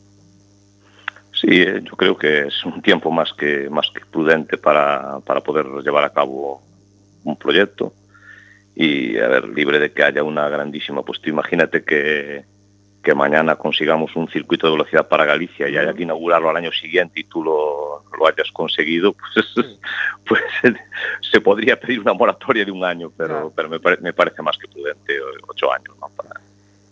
Sí, 1.33 1.63
eh, 1.63 1.81
yo 1.83 1.97
creo 1.97 2.17
que 2.17 2.49
es 2.49 2.65
un 2.65 2.83
tiempo 2.83 3.11
más 3.11 3.33
que, 3.33 3.71
más 3.71 3.91
que 3.95 4.05
prudente 4.05 4.59
para, 4.59 5.21
para 5.21 5.41
poder 5.41 5.67
llevar 5.83 6.05
a 6.05 6.11
cabo 6.11 6.63
un 7.25 7.37
proyecto 7.37 7.93
y, 8.85 9.19
a 9.19 9.29
ver, 9.29 9.49
libre 9.49 9.79
de 9.79 9.93
que 9.93 10.03
haya 10.03 10.23
una 10.23 10.49
grandísima, 10.49 11.03
pues 11.03 11.21
tú 11.21 11.29
imagínate 11.29 11.85
que, 11.85 12.45
que 13.03 13.15
mañana 13.15 13.57
consigamos 13.57 14.15
un 14.17 14.29
circuito 14.29 14.67
de 14.67 14.73
velocidad 14.73 15.09
para 15.09 15.25
Galicia 15.25 15.69
y 15.69 15.77
haya 15.77 15.93
que 15.95 16.03
inaugurarlo 16.05 16.49
al 16.51 16.57
año 16.57 16.73
siguiente 16.73 17.21
y 17.21 17.25
tú 17.25 17.43
lo, 17.45 18.03
lo 18.19 18.27
hayas 18.27 18.51
conseguido, 18.53 19.13
pues, 19.35 19.47
pues 20.27 20.43
se 21.31 21.41
podría 21.41 21.79
pedir 21.79 22.01
una 22.01 22.13
moratoria 22.15 22.65
de 22.65 22.71
un 22.73 22.85
año, 22.85 23.11
pero, 23.17 23.29
Claro. 23.29 23.53
pero 23.55 23.69
me, 23.69 23.81
pare- 23.81 23.99
me 24.01 24.13
parece 24.13 24.43
más 24.43 24.57
que 24.59 24.69
prudente 24.69 25.19
ocho 25.49 25.73
años 25.73 25.95
¿no? 26.01 26.09
para, 26.17 26.41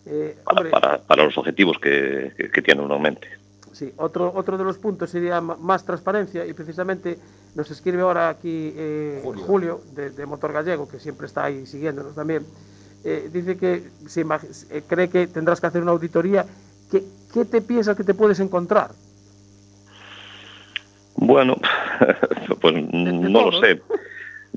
Eh, 0.07 0.36
para, 0.70 0.99
para 0.99 1.24
los 1.24 1.36
objetivos 1.39 1.78
que, 1.78 2.32
que, 2.36 2.51
que 2.51 2.62
tiene 2.62 2.80
uno 2.82 2.97
en 2.97 3.03
mente. 3.03 3.28
Sí, 3.79 3.93
otro, 3.97 4.33
otro 4.35 4.59
de 4.59 4.64
los 4.64 4.76
puntos 4.79 5.11
sería 5.11 5.41
más 5.41 5.85
transparencia 5.85 6.45
y 6.45 6.53
precisamente 6.53 7.16
nos 7.55 7.70
escribe 7.70 8.03
ahora 8.03 8.29
aquí 8.29 8.72
eh, 8.76 9.20
Julio, 9.22 9.45
Julio. 9.45 9.81
de, 9.95 10.11
de 10.11 10.26
Motor 10.26 10.53
Gallego, 10.53 10.89
que 10.89 10.99
siempre 10.99 11.26
está 11.26 11.45
ahí 11.45 11.64
siguiéndonos 11.64 12.14
también. 12.14 12.45
Eh, 13.05 13.31
dice 13.33 13.57
que 13.57 13.85
se 14.07 14.22
eh, 14.22 14.83
cree 14.87 15.09
que 15.09 15.29
tendrás 15.29 15.61
que 15.61 15.68
hacer 15.68 15.83
una 15.83 15.93
auditoría. 15.93 16.45
¿Qué, 16.91 17.05
¿Qué 17.33 17.45
te 17.45 17.61
piensas 17.61 17.97
que 17.97 18.03
te 18.03 18.14
puedes 18.14 18.41
encontrar? 18.41 18.91
Bueno, 21.14 21.57
pues 22.61 22.74
no 22.93 23.51
lo 23.51 23.61
sé. 23.61 23.81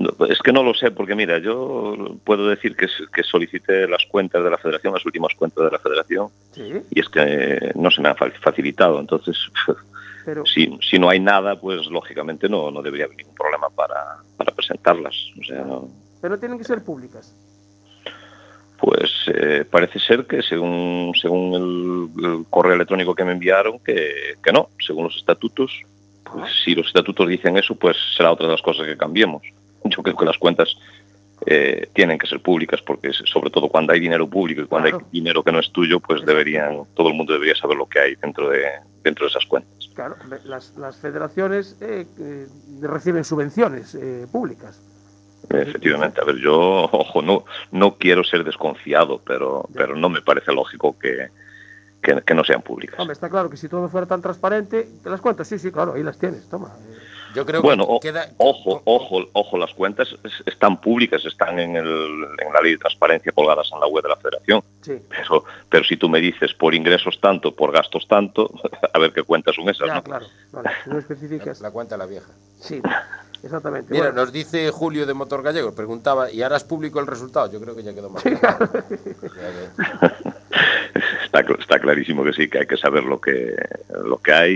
No, 0.02 0.26
Es 0.26 0.39
que 0.39 0.52
no 0.52 0.64
lo 0.64 0.74
sé, 0.74 0.91
porque 0.91 1.16
mira, 1.16 1.38
yo 1.39 2.18
puedo 2.24 2.47
decir 2.47 2.76
que, 2.76 2.88
que 3.14 3.24
solicité 3.24 3.88
las 3.88 4.06
cuentas 4.10 4.43
de 4.43 4.49
la 4.49 4.58
federación, 4.58 4.93
las 4.93 5.06
últimas 5.06 5.34
cuentas 5.36 5.66
de 5.66 5.72
la 5.72 5.80
federación, 5.80 6.28
Sí, 6.52 6.74
y 6.89 6.99
es 6.99 7.08
que 7.10 7.72
no 7.76 7.89
se 7.91 8.02
me 8.02 8.10
han 8.10 8.16
fa- 8.16 8.32
facilitado. 8.41 8.99
Entonces, 8.99 9.38
pero 10.26 10.45
si, 10.45 10.78
si 10.82 10.97
no 10.99 11.10
hay 11.10 11.20
nada, 11.20 11.60
pues 11.60 11.86
lógicamente 11.88 12.47
no, 12.49 12.72
no 12.72 12.82
debería 12.82 13.06
haber 13.06 13.18
ningún 13.18 13.36
problema 13.36 13.70
para, 13.70 14.18
para 14.38 14.52
presentarlas. 14.54 15.16
O 15.39 15.43
sea, 15.43 15.64
no- 15.64 15.88
pero 16.22 16.38
tienen 16.39 16.58
que 16.58 16.64
ser 16.64 16.84
públicas. 16.84 17.36
pues 18.80 19.12
eh, 19.28 19.64
parece 19.70 19.99
ser 19.99 20.26
que 20.26 20.41
según, 20.41 21.14
según 21.22 21.54
el, 22.18 22.26
el 22.26 22.45
correo 22.49 22.74
electrónico 22.74 23.14
que 23.14 23.24
me 23.24 23.34
enviaron, 23.34 23.80
que, 23.80 24.36
que 24.43 24.52
no, 24.52 24.70
según 24.86 25.04
los 25.06 25.16
estatutos, 25.18 25.72
pues 26.24 26.52
si 26.64 26.74
los 26.74 26.88
estatutos 26.88 27.28
dicen 27.28 27.58
eso, 27.58 27.76
pues 27.76 27.95
será 28.18 28.32
otra 28.32 28.47
de 28.47 28.54
las 28.54 28.62
cosas 28.62 28.88
que 28.88 28.97
cambiemos. 28.97 29.43
Yo 29.86 30.03
creo 30.03 30.15
que 30.15 30.25
las 30.25 30.38
cuentas 30.38 30.75
eh, 31.47 31.89
tienen 31.93 32.19
que 32.19 32.27
ser 32.27 32.39
públicas 32.41 32.82
porque 32.86 33.11
sobre 33.13 33.49
todo 33.49 33.67
cuando 33.67 33.93
hay 33.93 33.99
dinero 33.99 34.27
público 34.29 34.61
y 34.61 34.65
cuando 34.65 34.89
Claro. 34.89 35.05
hay 35.05 35.11
dinero 35.11 35.43
que 35.43 35.51
no 35.51 35.59
es 35.59 35.71
tuyo, 35.71 35.99
pues 35.99 36.23
deberían, 36.25 36.84
todo 36.93 37.09
el 37.09 37.15
mundo 37.15 37.34
debería 37.34 37.55
saber 37.55 37.77
lo 37.77 37.88
que 37.88 37.99
hay 37.99 38.15
dentro 38.15 38.49
de, 38.49 38.63
dentro 39.03 39.25
de 39.25 39.29
esas 39.32 39.45
cuentas. 39.47 39.89
Claro, 39.95 40.15
las, 40.45 40.75
las 40.77 40.97
federaciones 40.97 41.77
eh, 41.82 42.05
eh, 42.19 42.47
reciben 42.82 43.23
subvenciones 43.23 43.95
eh, 43.95 44.27
públicas. 44.32 44.79
Efectivamente, 45.49 46.21
a 46.21 46.23
ver, 46.25 46.36
yo, 46.38 46.53
ojo, 46.91 47.21
no, 47.21 47.43
no 47.71 47.97
quiero 47.97 48.23
ser 48.23 48.43
desconfiado, 48.43 49.21
pero, 49.25 49.65
Ya. 49.69 49.79
pero 49.82 49.95
no 49.95 50.09
me 50.09 50.21
parece 50.21 50.53
lógico 50.53 50.97
que, 50.99 51.29
que, 52.01 52.21
que 52.21 52.34
no 52.36 52.43
sean 52.43 52.61
públicas. 52.61 52.99
Hombre, 52.99 53.13
está 53.13 53.29
claro 53.29 53.49
que 53.49 53.57
si 53.57 53.67
todo 53.67 53.89
fuera 53.89 54.05
tan 54.07 54.21
transparente, 54.21 54.88
¿te 55.03 55.09
las 55.09 55.19
cuentas? 55.21 55.47
Sí, 55.47 55.57
sí, 55.59 55.71
claro, 55.71 55.93
ahí 55.93 56.03
las 56.03 56.17
tienes, 56.19 56.47
toma. 56.47 56.71
Yo 57.34 57.45
creo 57.45 57.61
Bueno, 57.61 57.88
que 58.01 58.09
queda... 58.09 58.27
ojo, 58.38 58.82
ojo, 58.86 59.25
ojo, 59.34 59.57
las 59.57 59.73
cuentas 59.73 60.07
es- 60.23 60.43
están 60.45 60.79
públicas, 60.82 61.23
están 61.25 61.59
en, 61.59 61.75
el, 61.77 61.86
en 61.86 62.53
la 62.53 62.61
ley 62.61 62.73
de 62.73 62.77
transparencia 62.77 63.32
colgadas 63.32 63.69
en 63.73 63.79
la 63.79 63.88
web 63.88 64.03
de 64.03 64.09
la 64.09 64.15
federación, 64.17 64.61
Sí, 64.82 64.97
pero, 65.09 65.43
pero 65.69 65.84
si 65.86 65.97
tú 65.97 66.09
me 66.09 66.19
dices 66.19 66.53
por 66.53 66.73
ingresos 66.75 67.19
tanto, 67.21 67.53
por 67.55 67.71
gastos 67.71 68.07
tanto, 68.07 68.49
a 68.93 68.99
ver 68.99 69.13
qué 69.13 69.23
cuentas 69.23 69.55
son 69.55 69.69
esas, 69.69 69.88
ya, 69.88 69.95
¿no? 69.95 70.03
claro. 70.03 70.25
Vale, 70.51 70.69
no 70.88 70.97
especificas. 70.99 71.61
La 71.61 71.71
cuenta 71.71 71.95
la 71.97 72.05
vieja. 72.05 72.29
Sí, 72.59 72.82
exactamente. 73.43 73.91
Mira, 73.93 74.05
Bueno, 74.07 74.21
nos 74.21 74.32
dice 74.34 74.69
Julio 74.71 75.05
de 75.05 75.13
Motor 75.13 75.41
Gallego, 75.43 75.73
preguntaba, 75.73 76.32
¿y 76.32 76.41
harás 76.41 76.63
público 76.63 76.99
el 76.99 77.07
resultado? 77.07 77.51
Yo 77.51 77.59
creo 77.61 77.75
que 77.75 77.84
ya 77.84 77.93
quedó 77.93 78.09
más 78.09 78.23
Sí, 78.23 78.32
claro. 78.36 78.69
Está, 81.34 81.39
está 81.53 81.79
clarísimo 81.79 82.23
que 82.25 82.34
sí, 82.34 82.49
que 82.49 82.59
hay 82.59 82.67
que 82.67 82.75
saber 82.75 83.03
lo 83.05 83.21
que, 83.21 83.55
lo 84.03 84.17
que 84.17 84.34
hay 84.34 84.53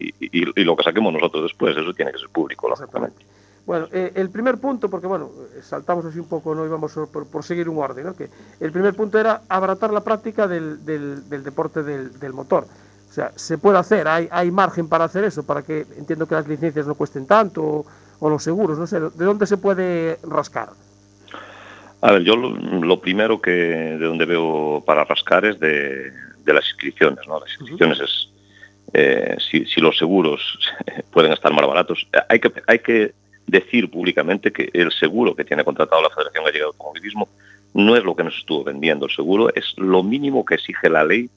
y, 0.00 0.14
y- 0.20 0.64
lo 0.64 0.74
que 0.76 0.82
saquemos 0.82 1.12
nosotros 1.12 1.42
después, 1.42 1.76
eso 1.76 1.92
tiene 1.92 2.10
que 2.12 2.18
ser 2.18 2.30
público, 2.30 2.68
lógicamente. 2.70 3.22
Bueno, 3.66 3.86
eh, 3.92 4.10
el 4.14 4.30
primer 4.30 4.56
punto, 4.56 4.88
porque 4.88 5.06
bueno, 5.06 5.30
saltamos 5.62 6.06
así 6.06 6.18
un 6.18 6.26
poco, 6.26 6.54
no 6.54 6.64
íbamos 6.64 6.92
por, 7.12 7.26
por 7.26 7.44
seguir 7.44 7.68
un 7.68 7.76
orden, 7.78 8.06
¿no? 8.06 8.16
Que 8.16 8.30
el 8.60 8.72
primer 8.72 8.94
punto 8.94 9.18
era 9.18 9.42
abaratar 9.48 9.92
la 9.92 10.00
práctica 10.00 10.48
del, 10.48 10.84
del- 10.86 11.28
del 11.28 11.44
deporte 11.44 11.82
del, 11.82 12.18
del 12.18 12.32
motor. 12.32 12.64
O 13.08 13.12
sea, 13.12 13.32
se 13.36 13.58
puede 13.58 13.76
hacer, 13.76 14.08
hay, 14.08 14.26
hay 14.30 14.50
margen 14.50 14.88
para 14.88 15.04
hacer 15.04 15.24
eso, 15.24 15.42
para 15.42 15.62
que 15.62 15.84
entiendo 15.98 16.26
que 16.26 16.34
las 16.34 16.48
licencias 16.48 16.86
no 16.86 16.94
cuesten 16.94 17.26
tanto, 17.26 17.62
o, 17.62 17.86
o 18.20 18.30
los 18.30 18.42
seguros, 18.42 18.78
no 18.78 18.86
sé, 18.86 18.98
¿de 19.00 19.24
dónde 19.24 19.46
se 19.46 19.58
puede 19.58 20.18
rascar? 20.22 20.70
A 22.02 22.12
ver, 22.12 22.22
yo 22.22 22.34
lo, 22.36 22.50
lo 22.50 23.00
primero 23.00 23.40
que 23.40 23.50
de 23.50 23.98
donde 24.06 24.24
veo 24.24 24.82
para 24.86 25.04
rascar 25.04 25.44
es 25.44 25.58
de, 25.60 26.10
de 26.44 26.52
las 26.52 26.64
inscripciones, 26.68 27.20
¿no? 27.26 27.38
Las 27.40 27.50
inscripciones 27.58 28.00
es 28.00 28.28
eh, 28.94 29.36
si, 29.50 29.66
si 29.66 29.80
los 29.80 29.96
seguros 29.98 30.40
pueden 31.12 31.32
estar 31.32 31.52
más 31.52 31.66
baratos. 31.66 32.06
Eh, 32.12 32.18
Hay 32.28 32.40
que 32.40 32.52
hay 32.66 32.78
que 32.78 33.12
decir 33.46 33.90
públicamente 33.90 34.52
que 34.52 34.70
el 34.72 34.90
seguro 34.92 35.34
que 35.34 35.44
tiene 35.44 35.64
contratado 35.64 36.00
la 36.02 36.10
Federación 36.10 36.44
Gallega 36.44 36.64
de 36.64 36.68
Automovilismo 36.68 37.28
no 37.74 37.96
es 37.96 38.02
lo 38.04 38.14
que 38.16 38.24
nos 38.24 38.36
estuvo 38.36 38.64
vendiendo. 38.64 39.06
El 39.06 39.12
seguro 39.12 39.48
es 39.54 39.74
lo 39.76 40.02
mínimo 40.02 40.44
que 40.44 40.54
exige 40.54 40.88
la 40.88 41.04
ley 41.04 41.28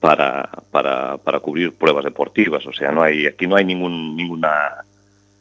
para, 0.00 0.50
para, 0.70 1.16
para 1.18 1.40
cubrir 1.40 1.72
pruebas 1.74 2.04
deportivas. 2.04 2.66
O 2.66 2.72
sea, 2.72 2.90
no 2.92 3.02
hay 3.02 3.26
aquí 3.26 3.46
no 3.46 3.56
hay 3.56 3.64
ningún 3.64 4.16
ninguna 4.16 4.84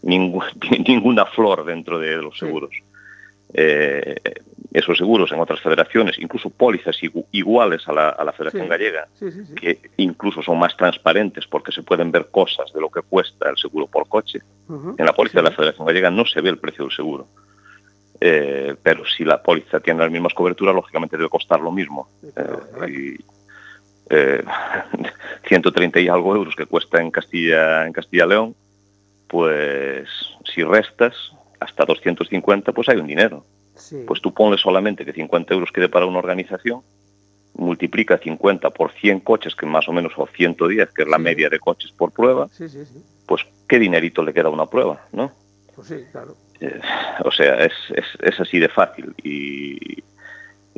ningún- 0.04 0.44
ninguna 0.88 1.26
flor 1.26 1.66
dentro 1.66 2.00
de 2.00 2.18
los 2.18 2.38
Sí. 2.38 2.46
Eh, 3.54 4.16
esos 4.74 4.98
seguros 4.98 5.32
en 5.32 5.40
otras 5.40 5.60
federaciones, 5.62 6.18
incluso 6.18 6.50
pólizas 6.50 6.98
igu- 7.04 7.26
iguales 7.32 7.88
a 7.88 7.94
la, 7.94 8.10
a 8.10 8.24
la 8.24 8.32
Federación 8.32 8.64
Sí. 8.64 8.70
Gallega, 8.70 9.08
Sí, 9.14 9.32
sí, 9.32 9.46
sí. 9.46 9.54
que 9.54 9.80
incluso 9.98 10.42
son 10.42 10.58
más 10.58 10.76
transparentes 10.76 11.46
porque 11.46 11.72
se 11.72 11.84
pueden 11.84 12.12
ver 12.12 12.30
cosas 12.32 12.74
de 12.74 12.82
lo 12.82 12.90
que 12.90 13.02
cuesta 13.04 13.50
el 13.52 13.58
seguro 13.58 13.86
por 13.86 14.08
coche. 14.08 14.40
En 14.98 15.06
la 15.06 15.14
póliza 15.14 15.38
de 15.40 15.44
la 15.44 15.52
Federación 15.56 15.86
Gallega 15.86 16.10
no 16.10 16.26
se 16.26 16.42
ve 16.42 16.50
el 16.50 16.58
precio 16.58 16.86
del 16.86 16.96
seguro. 16.96 17.28
Eh, 18.20 18.76
pero 18.82 19.04
si 19.06 19.24
la 19.26 19.44
póliza 19.44 19.80
tiene 19.80 20.00
las 20.00 20.10
mismas 20.12 20.34
coberturas, 20.34 20.74
lógicamente 20.74 21.18
debe 21.18 21.30
costar 21.30 21.60
lo 21.60 21.72
mismo. 21.72 22.08
Eh, 22.36 23.18
y, 23.20 23.24
eh, 24.10 24.44
130 25.48 26.00
y 26.00 26.08
algo 26.08 26.36
euros 26.36 26.56
que 26.56 26.66
cuesta 26.66 27.00
en 27.00 27.12
Castilla 27.12 27.86
en 27.86 27.94
Castilla 27.94 28.26
León, 28.26 28.56
pues 29.28 30.08
si 30.54 30.64
restas 30.64 31.14
hasta 31.64 31.86
250, 31.86 32.72
pues 32.72 32.90
hay 32.90 32.98
un 32.98 33.08
dinero. 33.08 33.46
Sí. 33.76 34.04
Pues 34.08 34.22
tú 34.22 34.34
ponle 34.34 34.58
solamente 34.58 35.04
que 35.06 35.14
50 35.14 35.54
euros 35.54 35.72
quede 35.72 35.90
para 35.90 36.06
una 36.06 36.20
organización, 36.20 36.82
multiplica 37.56 38.18
50 38.18 38.70
por 38.72 38.92
100 38.92 39.20
coches, 39.22 39.56
que 39.56 39.66
más 39.66 39.88
o 39.88 39.92
menos, 39.94 40.14
o 40.18 40.28
110, 40.28 40.90
que 40.92 41.04
es 41.04 41.08
la 41.08 41.18
Sí. 41.18 41.24
media 41.24 41.50
de 41.50 41.60
coches 41.60 41.92
por 41.92 42.12
prueba, 42.12 42.48
Sí, 42.52 42.66
pues 43.28 43.44
qué 43.68 43.80
dinerito 43.80 44.24
le 44.24 44.34
queda 44.34 44.48
a 44.48 44.52
una 44.52 44.66
prueba, 44.66 45.06
¿no? 45.12 45.32
Pues 45.76 45.88
sí, 45.88 45.96
claro. 46.12 46.36
Eh, 46.60 46.80
o 47.26 47.32
sea, 47.32 47.64
es, 47.66 47.74
es, 47.96 48.06
es 48.22 48.40
así 48.40 48.60
de 48.60 48.70
fácil 48.70 49.14
y, 49.24 50.04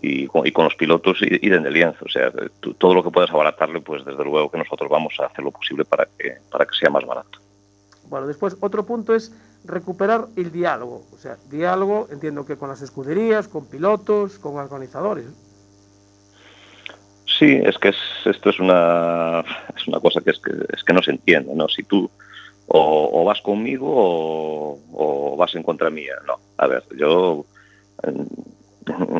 y, 0.01 0.25
con, 0.27 0.45
y 0.47 0.51
con 0.51 0.65
los 0.65 0.75
pilotos 0.75 1.17
y, 1.21 1.45
y 1.45 1.49
de 1.49 1.71
lienzo. 1.71 2.05
O 2.05 2.09
sea, 2.09 2.31
tú- 2.59 2.73
todo 2.75 2.93
lo 2.93 3.03
que 3.03 3.11
puedas 3.11 3.29
abaratarle, 3.29 3.81
pues 3.81 4.03
desde 4.05 4.23
luego 4.23 4.49
que 4.49 4.57
nosotros 4.57 4.89
vamos 4.89 5.13
a 5.19 5.25
hacer 5.25 5.43
lo 5.43 5.51
posible 5.51 5.83
para 5.85 6.07
que, 6.17 6.37
para 6.51 6.65
que 6.65 6.75
sea 6.79 6.89
más 6.89 7.05
barato. 7.05 7.39
Bueno, 8.09 8.27
después 8.27 8.55
otro 8.61 8.85
punto 8.85 9.13
es 9.15 9.33
recuperar 9.65 10.27
el 10.35 10.51
diálogo. 10.51 11.03
O 11.13 11.17
sea, 11.17 11.37
diálogo, 11.49 12.07
entiendo 12.11 12.45
que 12.45 12.57
con 12.57 12.69
las 12.69 12.81
escuderías, 12.81 13.47
con 13.47 13.67
pilotos, 13.67 14.39
con 14.39 14.57
organizadores. 14.57 15.25
Sí, 17.37 17.59
es 17.63 17.77
que 17.77 17.89
es, 17.89 17.97
esto 18.25 18.49
es 18.49 18.59
una, 18.59 19.43
es 19.75 19.87
una 19.87 19.99
cosa 19.99 20.21
que 20.21 20.31
es, 20.31 20.39
que 20.39 20.51
es 20.73 20.83
que 20.83 20.93
no 20.93 21.01
se 21.01 21.11
entiende, 21.11 21.53
¿no? 21.55 21.67
Si 21.67 21.83
tú 21.83 22.09
o, 22.67 23.09
o 23.21 23.25
vas 23.25 23.41
conmigo 23.41 23.87
o, 23.87 24.79
o 24.93 25.37
vas 25.37 25.53
en 25.55 25.63
contra 25.63 25.89
mía. 25.89 26.13
No, 26.27 26.39
a 26.57 26.67
ver, 26.67 26.83
yo 26.97 27.45
en, 28.03 28.27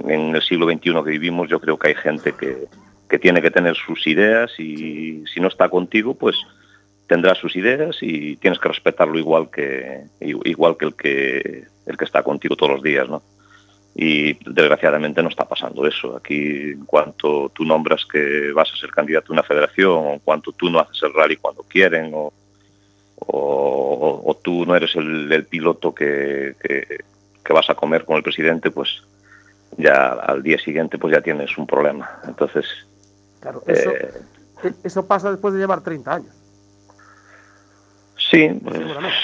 en 0.10 0.36
el 0.36 0.42
siglo 0.42 0.68
XXI 0.68 0.94
que 1.04 1.12
vivimos 1.12 1.50
yo 1.50 1.60
creo 1.60 1.78
que 1.78 1.90
hay 1.90 1.96
gente 1.96 2.34
que, 2.34 2.68
que 3.10 3.20
tiene 3.20 3.42
que 3.42 3.52
tener 3.52 3.76
sus 3.76 4.06
ideas 4.08 4.52
y 4.60 5.24
si 5.28 5.40
no 5.40 5.48
está 5.48 5.70
contigo, 5.70 6.14
pues 6.16 6.36
tendrá 7.08 7.36
sus 7.36 7.56
ideas 7.56 7.98
y 8.02 8.36
tienes 8.38 8.60
que 8.60 8.70
respetarlo 8.70 9.18
igual 9.20 9.50
que 9.52 10.06
igual 10.20 10.76
que 10.78 10.86
el 10.86 10.96
que 10.96 11.64
el 11.86 11.98
que 11.98 12.06
está 12.06 12.24
contigo 12.24 12.56
todos 12.56 12.74
los 12.74 12.84
días, 12.84 13.08
¿no? 13.08 13.22
Y 13.98 14.34
desgraciadamente 14.52 15.24
no 15.24 15.30
está 15.30 15.46
pasando 15.46 15.88
eso. 15.88 16.18
Aquí, 16.18 16.72
en 16.72 16.86
cuanto 16.86 17.50
tú 17.50 17.64
nombras 17.64 18.06
que 18.06 18.52
vas 18.52 18.70
a 18.74 18.76
ser 18.76 18.90
candidato 18.90 19.32
a 19.32 19.34
una 19.34 19.44
federación, 19.44 19.92
o 19.92 20.14
en 20.14 20.20
cuanto 20.20 20.52
tú 20.52 20.70
no 20.70 20.80
haces 20.80 21.02
el 21.04 21.14
rally 21.14 21.38
cuando 21.38 21.64
quieren, 21.64 22.12
o, 22.14 22.34
o, 23.18 24.22
o 24.26 24.36
tú 24.44 24.66
no 24.66 24.76
eres 24.76 24.96
el, 24.96 25.32
el 25.32 25.46
piloto 25.46 25.94
que, 25.96 26.56
que, 26.62 27.06
que 27.44 27.54
vas 27.54 27.70
a 27.70 27.76
comer 27.76 28.04
con 28.04 28.18
el 28.18 28.24
presidente, 28.24 28.70
pues 28.70 29.02
ya 29.78 30.10
al 30.14 30.44
día 30.44 30.58
siguiente 30.60 30.98
pues 30.98 31.14
ya 31.16 31.22
tienes 31.22 31.58
un 31.58 31.68
problema. 31.68 32.20
Entonces, 32.28 32.66
Claro, 33.40 33.64
eso, 33.68 33.92
eh, 33.92 34.12
e- 34.64 34.74
eso 34.84 35.08
pasa 35.08 35.32
después 35.32 35.54
de 35.54 35.60
llevar 35.62 35.82
30 35.82 36.16
años. 36.16 36.36
Sí, 38.36 38.60
pues, 38.64 38.78
Seguramente. 38.78 39.18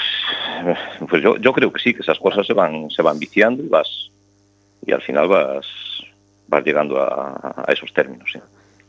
pues 1.08 1.22
yo, 1.22 1.36
yo 1.36 1.52
creo 1.52 1.72
que 1.72 1.80
sí, 1.80 1.94
que 1.94 2.00
esas 2.00 2.18
cosas 2.18 2.46
se 2.46 2.52
van, 2.52 2.90
se 2.90 3.02
van 3.02 3.18
viciando 3.18 3.62
y 3.62 3.68
vas 3.68 4.10
y 4.84 4.92
al 4.92 5.02
final 5.02 5.28
vas, 5.28 5.66
vas 6.48 6.64
llegando 6.64 7.00
a, 7.00 7.54
a 7.66 7.72
esos 7.72 7.92
términos. 7.92 8.28
sí. 8.32 8.40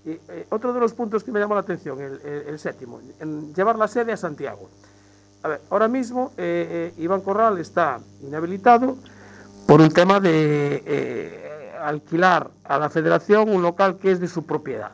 Y, 0.06 0.10
eh, 0.12 0.46
otro 0.50 0.74
de 0.74 0.80
los 0.82 0.94
puntos 0.94 1.24
que 1.24 1.32
me 1.32 1.40
llamó 1.40 1.54
la 1.56 1.62
atención, 1.62 2.02
el, 2.02 2.20
el- 2.26 2.48
el 2.50 2.60
séptimo, 2.60 3.00
en 3.22 3.54
llevar 3.54 3.78
la 3.78 3.88
sede 3.88 4.12
a 4.12 4.18
Santiago. 4.18 4.70
A 5.44 5.48
ver, 5.48 5.62
ahora 5.70 5.88
mismo 5.88 6.34
eh, 6.38 6.92
eh, 6.98 7.02
Iván 7.02 7.22
Corral 7.22 7.58
está 7.60 8.00
inhabilitado 8.22 8.98
por 9.68 9.80
un 9.82 9.90
tema 9.90 10.20
de 10.20 10.84
eh, 10.86 11.72
alquilar 11.82 12.50
a 12.66 12.78
la 12.80 12.90
federación 12.90 13.50
un 13.50 13.62
local 13.62 13.98
que 13.98 14.12
es 14.12 14.20
de 14.20 14.28
su 14.28 14.46
propiedad. 14.46 14.92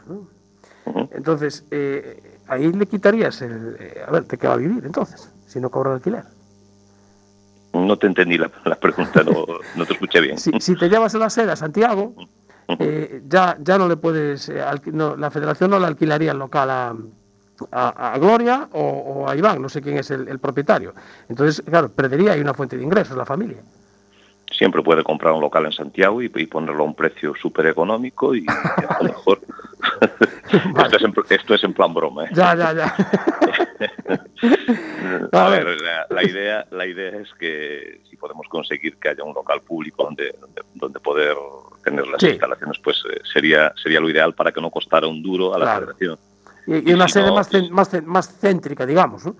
Entonces, 1.11 1.65
eh, 1.71 2.28
ahí 2.49 2.71
le 2.71 2.85
quitarías 2.85 3.41
el... 3.41 3.75
eh, 3.79 4.03
a 4.07 4.11
ver, 4.11 4.25
¿de 4.25 4.37
qué 4.37 4.47
va 4.47 4.53
a 4.55 4.57
vivir 4.57 4.83
entonces? 4.85 5.31
Si 5.47 5.59
no 5.59 5.69
cobra 5.69 5.91
el 5.91 5.95
alquiler. 5.97 6.23
No 7.73 7.97
te 7.97 8.07
entendí 8.07 8.37
la, 8.37 8.49
la 8.65 8.75
pregunta, 8.75 9.23
no, 9.23 9.45
no 9.75 9.85
te 9.85 9.93
escuché 9.93 10.19
bien. 10.21 10.37
Si, 10.37 10.51
si 10.59 10.75
te 10.75 10.89
llevas 10.89 11.13
la 11.13 11.29
sede 11.29 11.51
a 11.51 11.55
Santiago, 11.55 12.13
eh, 12.79 13.21
ya, 13.27 13.57
ya 13.59 13.77
no 13.77 13.87
le 13.87 13.95
puedes, 13.97 14.49
eh, 14.49 14.63
no, 14.91 15.15
la 15.15 15.29
federación 15.31 15.69
no 15.71 15.79
le 15.79 15.85
alquilaría 15.87 16.31
el 16.31 16.39
local 16.39 16.69
a, 16.69 16.95
a- 17.71 18.13
a 18.13 18.17
Gloria 18.17 18.67
o, 18.71 18.81
o 18.81 19.29
a 19.29 19.35
Iván, 19.35 19.61
no 19.61 19.69
sé 19.69 19.81
quién 19.81 19.97
es 19.97 20.09
el, 20.11 20.27
el 20.27 20.39
propietario. 20.39 20.93
Entonces, 21.27 21.63
claro, 21.67 21.89
perdería 21.91 22.31
ahí 22.33 22.41
una 22.41 22.53
fuente 22.53 22.75
de 22.77 22.83
ingresos 22.83 23.15
la 23.15 23.25
familia. 23.25 23.57
Siempre 24.51 24.81
puede 24.81 25.03
comprar 25.03 25.33
un 25.33 25.41
local 25.41 25.65
en 25.67 25.71
Santiago 25.71 26.23
y, 26.23 26.31
y 26.33 26.45
ponerlo 26.47 26.83
a 26.83 26.87
un 26.87 26.95
precio 26.95 27.33
súper 27.39 27.67
económico 27.67 28.33
y 28.33 28.45
a 28.47 28.97
lo 29.03 29.09
mejor... 29.09 29.39
esto, 29.79 30.97
es 30.97 31.03
en, 31.03 31.11
pl- 31.13 31.25
esto 31.29 31.53
es 31.55 31.63
en 31.63 31.73
plan 31.73 31.93
broma. 31.93 32.25
¿eh? 32.25 32.29
Ya, 32.33 32.55
ya, 32.55 32.73
ya. 32.73 32.95
A 35.31 35.45
A 35.45 35.49
ver, 35.49 35.65
ver. 35.65 35.81
la, 35.81 36.05
la 36.09 36.23
idea, 36.23 36.65
la 36.71 36.85
idea 36.85 37.17
es 37.19 37.29
que 37.39 38.01
si 38.09 38.15
podemos 38.17 38.47
conseguir 38.47 38.97
que 38.97 39.09
haya 39.09 39.23
un 39.23 39.33
local 39.33 39.61
público 39.61 40.03
donde, 40.03 40.33
donde, 40.39 40.61
donde 40.75 40.99
poder 40.99 41.35
tener 41.83 42.07
las 42.07 42.19
Sí. 42.21 42.29
instalaciones, 42.29 42.77
pues 42.83 43.03
eh, 43.11 43.19
sería, 43.31 43.73
sería 43.81 43.99
lo 43.99 44.09
ideal 44.09 44.33
para 44.33 44.51
que 44.51 44.61
no 44.61 44.69
costara 44.69 45.07
un 45.07 45.21
duro 45.21 45.53
a 45.53 45.59
la 45.59 45.65
Claro. 45.65 45.79
federación. 45.87 46.17
Y, 46.67 46.89
y 46.89 46.93
una 46.93 47.07
si 47.07 47.13
sede 47.13 47.27
no, 47.27 47.35
más, 47.35 47.51
cen- 47.51 47.69
más, 47.69 48.03
más 48.03 48.39
céntrica, 48.39 48.85
digamos. 48.85 49.25
¿no? 49.25 49.35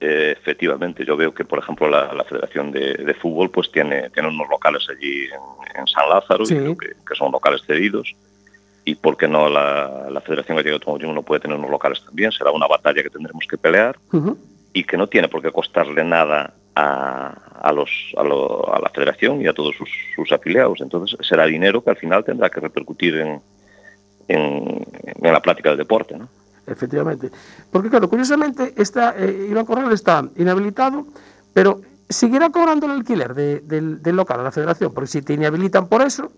Eh, 0.00 0.34
efectivamente, 0.38 1.04
yo 1.04 1.16
veo 1.16 1.32
que, 1.32 1.44
por 1.44 1.58
ejemplo, 1.60 1.88
la, 1.88 2.12
la 2.12 2.24
Federación 2.24 2.72
de, 2.72 2.94
de 2.94 3.14
Fútbol 3.14 3.50
pues 3.50 3.70
tiene, 3.70 4.10
tiene 4.10 4.28
unos 4.28 4.48
locales 4.48 4.86
allí 4.90 5.24
en, 5.26 5.80
en 5.80 5.86
San 5.86 6.08
Lázaro, 6.08 6.44
Sí. 6.44 6.54
y 6.54 6.58
creo 6.58 6.76
que, 6.76 6.88
que 7.06 7.14
son 7.14 7.30
locales 7.30 7.62
cedidos. 7.66 8.14
¿Y 8.84 8.96
por 8.96 9.16
qué 9.16 9.28
no 9.28 9.48
la, 9.48 10.08
la 10.10 10.20
Federación 10.20 10.56
Gallega 10.56 10.70
de 10.72 10.74
Automovilismo 10.76 11.14
no 11.14 11.22
puede 11.22 11.40
tener 11.40 11.56
unos 11.56 11.70
locales 11.70 12.04
también? 12.04 12.32
Será 12.32 12.50
una 12.50 12.66
batalla 12.66 13.02
que 13.02 13.10
tendremos 13.10 13.46
que 13.48 13.56
pelear 13.56 13.96
y 14.72 14.84
que 14.84 14.96
no 14.96 15.06
tiene 15.06 15.28
por 15.28 15.40
qué 15.40 15.52
costarle 15.52 16.02
nada 16.02 16.52
a, 16.74 17.28
a, 17.60 17.72
los, 17.72 17.90
a, 18.16 18.22
lo- 18.24 18.74
a 18.74 18.80
la 18.80 18.88
Federación 18.88 19.40
y 19.40 19.46
a 19.46 19.52
todos 19.52 19.76
sus, 19.76 19.88
sus 20.16 20.32
afiliados. 20.32 20.80
Entonces 20.80 21.16
será 21.26 21.46
dinero 21.46 21.82
que 21.84 21.90
al 21.90 21.96
final 21.96 22.24
tendrá 22.24 22.50
que 22.50 22.58
repercutir 22.60 23.16
en, 23.18 23.40
en, 24.28 24.84
en 25.22 25.32
la 25.32 25.40
plática 25.40 25.68
del 25.68 25.78
deporte. 25.78 26.16
¿no? 26.16 26.28
Efectivamente. 26.66 27.30
Porque, 27.70 27.88
claro, 27.90 28.08
curiosamente, 28.08 28.74
está, 28.76 29.14
eh, 29.18 29.46
Iván 29.50 29.66
Corral 29.66 29.92
está 29.92 30.24
inhabilitado, 30.36 31.06
pero 31.52 31.80
seguirá 32.08 32.50
cobrando 32.50 32.86
el 32.86 32.92
alquiler 32.92 33.34
de- 33.34 33.60
del, 33.60 34.02
del 34.02 34.16
local 34.16 34.40
a 34.40 34.44
la 34.44 34.52
federación, 34.52 34.92
porque 34.92 35.08
si 35.08 35.22
te 35.22 35.34
inhabilitan 35.34 35.88
por 35.88 36.02
eso, 36.02 36.32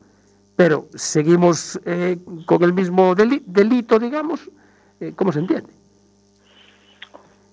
pero 0.57 0.89
seguimos 0.95 1.81
eh, 1.85 2.19
con 2.47 2.63
el 2.63 2.73
mismo 2.73 3.15
deli- 3.15 3.43
delito, 3.47 3.99
digamos, 3.99 4.41
eh, 5.01 5.13
¿cómo 5.17 5.33
se 5.33 5.41
entiende? 5.41 5.71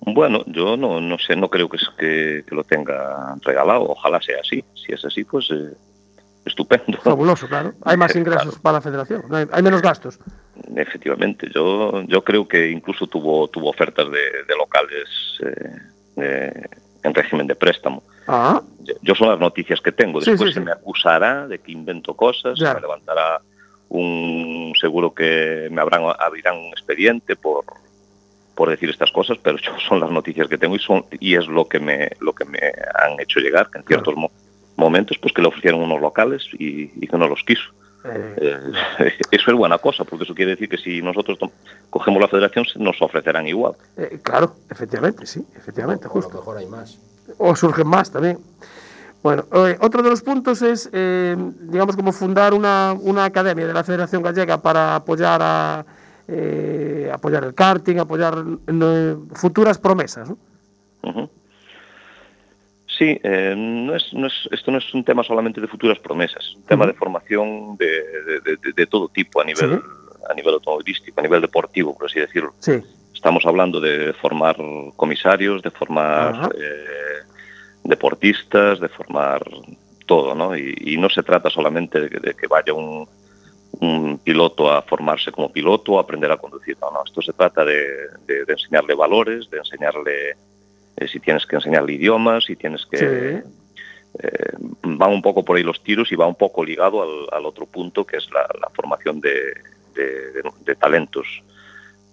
Bueno, 0.01 0.43
yo 0.47 0.75
no, 0.77 0.99
no 0.99 1.17
sé, 1.19 1.35
no 1.35 1.49
creo 1.49 1.69
que, 1.69 1.77
es 1.77 1.87
que, 1.97 2.43
que 2.47 2.55
lo 2.55 2.63
tenga 2.63 3.35
regalado. 3.41 3.83
Ojalá 3.83 4.19
sea 4.21 4.37
así. 4.41 4.63
Si 4.73 4.91
es 4.91 5.05
así, 5.05 5.23
pues 5.23 5.47
eh, 5.51 5.73
estupendo. 6.45 6.97
Fabuloso, 7.03 7.47
claro. 7.47 7.73
Hay 7.83 7.97
más 7.97 8.15
ingresos 8.15 8.57
para 8.59 8.73
la 8.77 8.81
federación, 8.81 9.23
hay, 9.31 9.45
hay 9.51 9.61
menos 9.61 9.81
gastos. 9.81 10.19
Efectivamente, 10.75 11.47
yo, 11.53 12.01
yo 12.03 12.23
creo 12.23 12.47
que 12.47 12.71
incluso 12.71 13.05
tuvo, 13.07 13.47
tuvo 13.47 13.69
ofertas 13.69 14.07
de, 14.11 14.43
de 14.47 14.55
locales 14.57 15.07
eh, 15.45 15.77
eh, 16.17 16.63
en 17.03 17.13
régimen 17.13 17.47
de 17.47 17.55
préstamo. 17.55 18.03
Ah, 18.27 18.61
Yo- 19.01 19.15
son 19.15 19.29
las 19.29 19.39
noticias 19.39 19.79
que 19.81 19.91
tengo. 19.91 20.19
Después 20.19 20.49
sí, 20.49 20.53
se 20.53 20.59
sí. 20.59 20.65
me 20.65 20.71
acusará 20.71 21.47
de 21.47 21.59
que 21.59 21.71
invento 21.71 22.13
cosas, 22.15 22.57
se 22.57 22.65
me 22.75 22.81
levantará 22.81 23.39
un 23.89 24.73
seguro 24.79 25.13
que 25.13 25.67
me 25.71 25.81
habrán, 25.81 26.03
abrirán 26.19 26.57
un 26.57 26.67
expediente 26.67 27.35
por, 27.35 27.65
por 28.55 28.69
decir 28.69 28.89
estas 28.89 29.11
cosas, 29.11 29.37
pero 29.41 29.57
yo 29.57 29.71
son 29.87 29.99
las 29.99 30.09
noticias 30.11 30.47
que 30.47 30.57
tengo 30.57 30.75
y 30.75 30.79
son 30.79 31.05
y 31.19 31.35
es 31.35 31.47
lo 31.47 31.67
que 31.67 31.79
me 31.79 32.09
lo 32.21 32.33
que 32.33 32.45
me 32.45 32.59
han 32.59 33.19
hecho 33.19 33.39
llegar, 33.39 33.69
que 33.69 33.79
en 33.79 33.85
ciertos 33.85 34.15
mo- 34.15 34.31
momentos 34.77 35.17
pues 35.19 35.33
que 35.33 35.41
le 35.41 35.49
ofrecieron 35.49 35.81
unos 35.81 35.99
locales 35.99 36.47
y, 36.57 36.91
y 37.03 37.07
que 37.07 37.17
no 37.17 37.27
los 37.27 37.43
quiso. 37.43 37.69
Eh, 38.05 38.71
eso 39.31 39.51
es 39.51 39.57
buena 39.57 39.77
cosa, 39.77 40.03
porque 40.03 40.23
eso 40.25 40.33
quiere 40.35 40.51
decir 40.51 40.69
que 40.69 40.77
si 40.77 41.01
nosotros 41.01 41.37
cogemos 41.89 42.21
la 42.21 42.27
federación 42.27 42.65
se 42.65 42.79
nos 42.79 43.01
ofrecerán 43.01 43.47
igual. 43.47 43.73
eh, 43.97 44.19
claro, 44.23 44.55
efectivamente, 44.69 45.25
sí, 45.25 45.45
efectivamente, 45.55 46.07
O 46.07 46.09
a 46.09 46.13
justo. 46.13 46.33
lo 46.33 46.39
mejor 46.39 46.57
hay 46.57 46.67
más. 46.67 46.97
o 47.37 47.55
surgen 47.55 47.87
más 47.87 48.11
también. 48.11 48.39
Bueno, 49.23 49.45
eh, 49.53 49.77
otro 49.81 50.01
de 50.01 50.09
los 50.09 50.23
puntos 50.23 50.63
es, 50.63 50.89
eh, 50.93 51.35
digamos, 51.61 51.95
como 51.95 52.11
fundar 52.11 52.55
una, 52.55 52.93
una 52.99 53.25
academia 53.25 53.67
de 53.67 53.73
la 53.73 53.83
Federación 53.83 54.23
Gallega 54.23 54.57
para 54.59 54.95
apoyar 54.95 55.39
a 55.43 55.85
eh, 56.27 57.11
apoyar 57.13 57.43
el 57.43 57.53
karting, 57.53 57.97
apoyar 57.99 58.43
eh, 58.65 59.15
futuras 59.33 59.77
promesas. 59.77 60.27
¿no? 60.29 61.29
Sí, 63.01 63.19
eh, 63.23 63.55
no 63.57 63.95
es, 63.95 64.13
no 64.13 64.27
es, 64.27 64.33
esto 64.51 64.69
no 64.69 64.77
es 64.77 64.93
un 64.93 65.03
tema 65.03 65.23
solamente 65.23 65.59
de 65.59 65.65
futuras 65.67 65.97
promesas, 65.97 66.45
es 66.45 66.55
un 66.55 66.63
tema 66.67 66.85
de 66.85 66.93
formación 66.93 67.75
de, 67.77 67.85
de- 67.87 68.39
de- 68.61 68.73
de 68.75 68.85
todo 68.85 69.07
tipo 69.07 69.41
a 69.41 69.43
nivel, 69.43 69.81
a 70.29 70.33
nivel 70.35 70.53
automovilístico, 70.53 71.19
a 71.19 71.23
nivel 71.23 71.41
deportivo, 71.41 71.97
por 71.97 72.05
así 72.05 72.19
decirlo. 72.19 72.53
Sí. 72.59 72.73
Estamos 73.11 73.43
hablando 73.47 73.79
de 73.79 74.13
formar 74.13 74.55
comisarios, 74.95 75.63
de 75.63 75.71
formar 75.71 76.51
eh, 76.55 77.23
deportistas, 77.83 78.79
de 78.79 78.87
formar 78.89 79.41
todo, 80.05 80.35
¿no? 80.35 80.55
Y, 80.55 80.75
y 80.81 80.97
no 80.97 81.09
se 81.09 81.23
trata 81.23 81.49
solamente 81.49 82.01
de, 82.01 82.07
que- 82.09 82.19
de 82.19 82.33
que 82.35 82.45
vaya 82.45 82.71
un, 82.73 83.07
un 83.79 84.19
piloto 84.19 84.71
a 84.71 84.83
formarse 84.83 85.31
como 85.31 85.51
piloto 85.51 85.93
o 85.93 85.97
a 85.97 86.01
aprender 86.03 86.31
a 86.31 86.37
conducir, 86.37 86.77
no, 86.79 86.91
no, 86.91 87.03
esto 87.03 87.19
se 87.23 87.33
trata 87.33 87.65
de, 87.65 87.79
de- 88.27 88.45
de 88.45 88.53
enseñarle 88.53 88.93
valores, 88.93 89.49
de 89.49 89.57
enseñarle 89.57 90.35
eh, 90.97 91.07
si 91.07 91.19
tienes 91.19 91.45
que 91.45 91.55
enseñarle 91.57 91.93
idiomas, 91.93 92.45
si 92.45 92.55
tienes 92.55 92.85
que... 92.85 92.97
Sí. 92.97 93.49
eh, 94.19 94.53
va 95.01 95.07
un 95.07 95.21
poco 95.21 95.43
por 95.45 95.55
ahí 95.57 95.63
los 95.63 95.81
tiros 95.83 96.11
y 96.11 96.15
va 96.15 96.27
un 96.27 96.35
poco 96.35 96.63
ligado 96.65 97.01
al, 97.01 97.27
al 97.39 97.45
otro 97.45 97.65
punto 97.65 98.05
que 98.05 98.17
es 98.17 98.29
la, 98.31 98.41
la 98.59 98.69
formación 98.73 99.19
de, 99.21 99.53
de- 99.95 100.31
de- 100.33 100.51
de 100.65 100.75
talentos. 100.75 101.25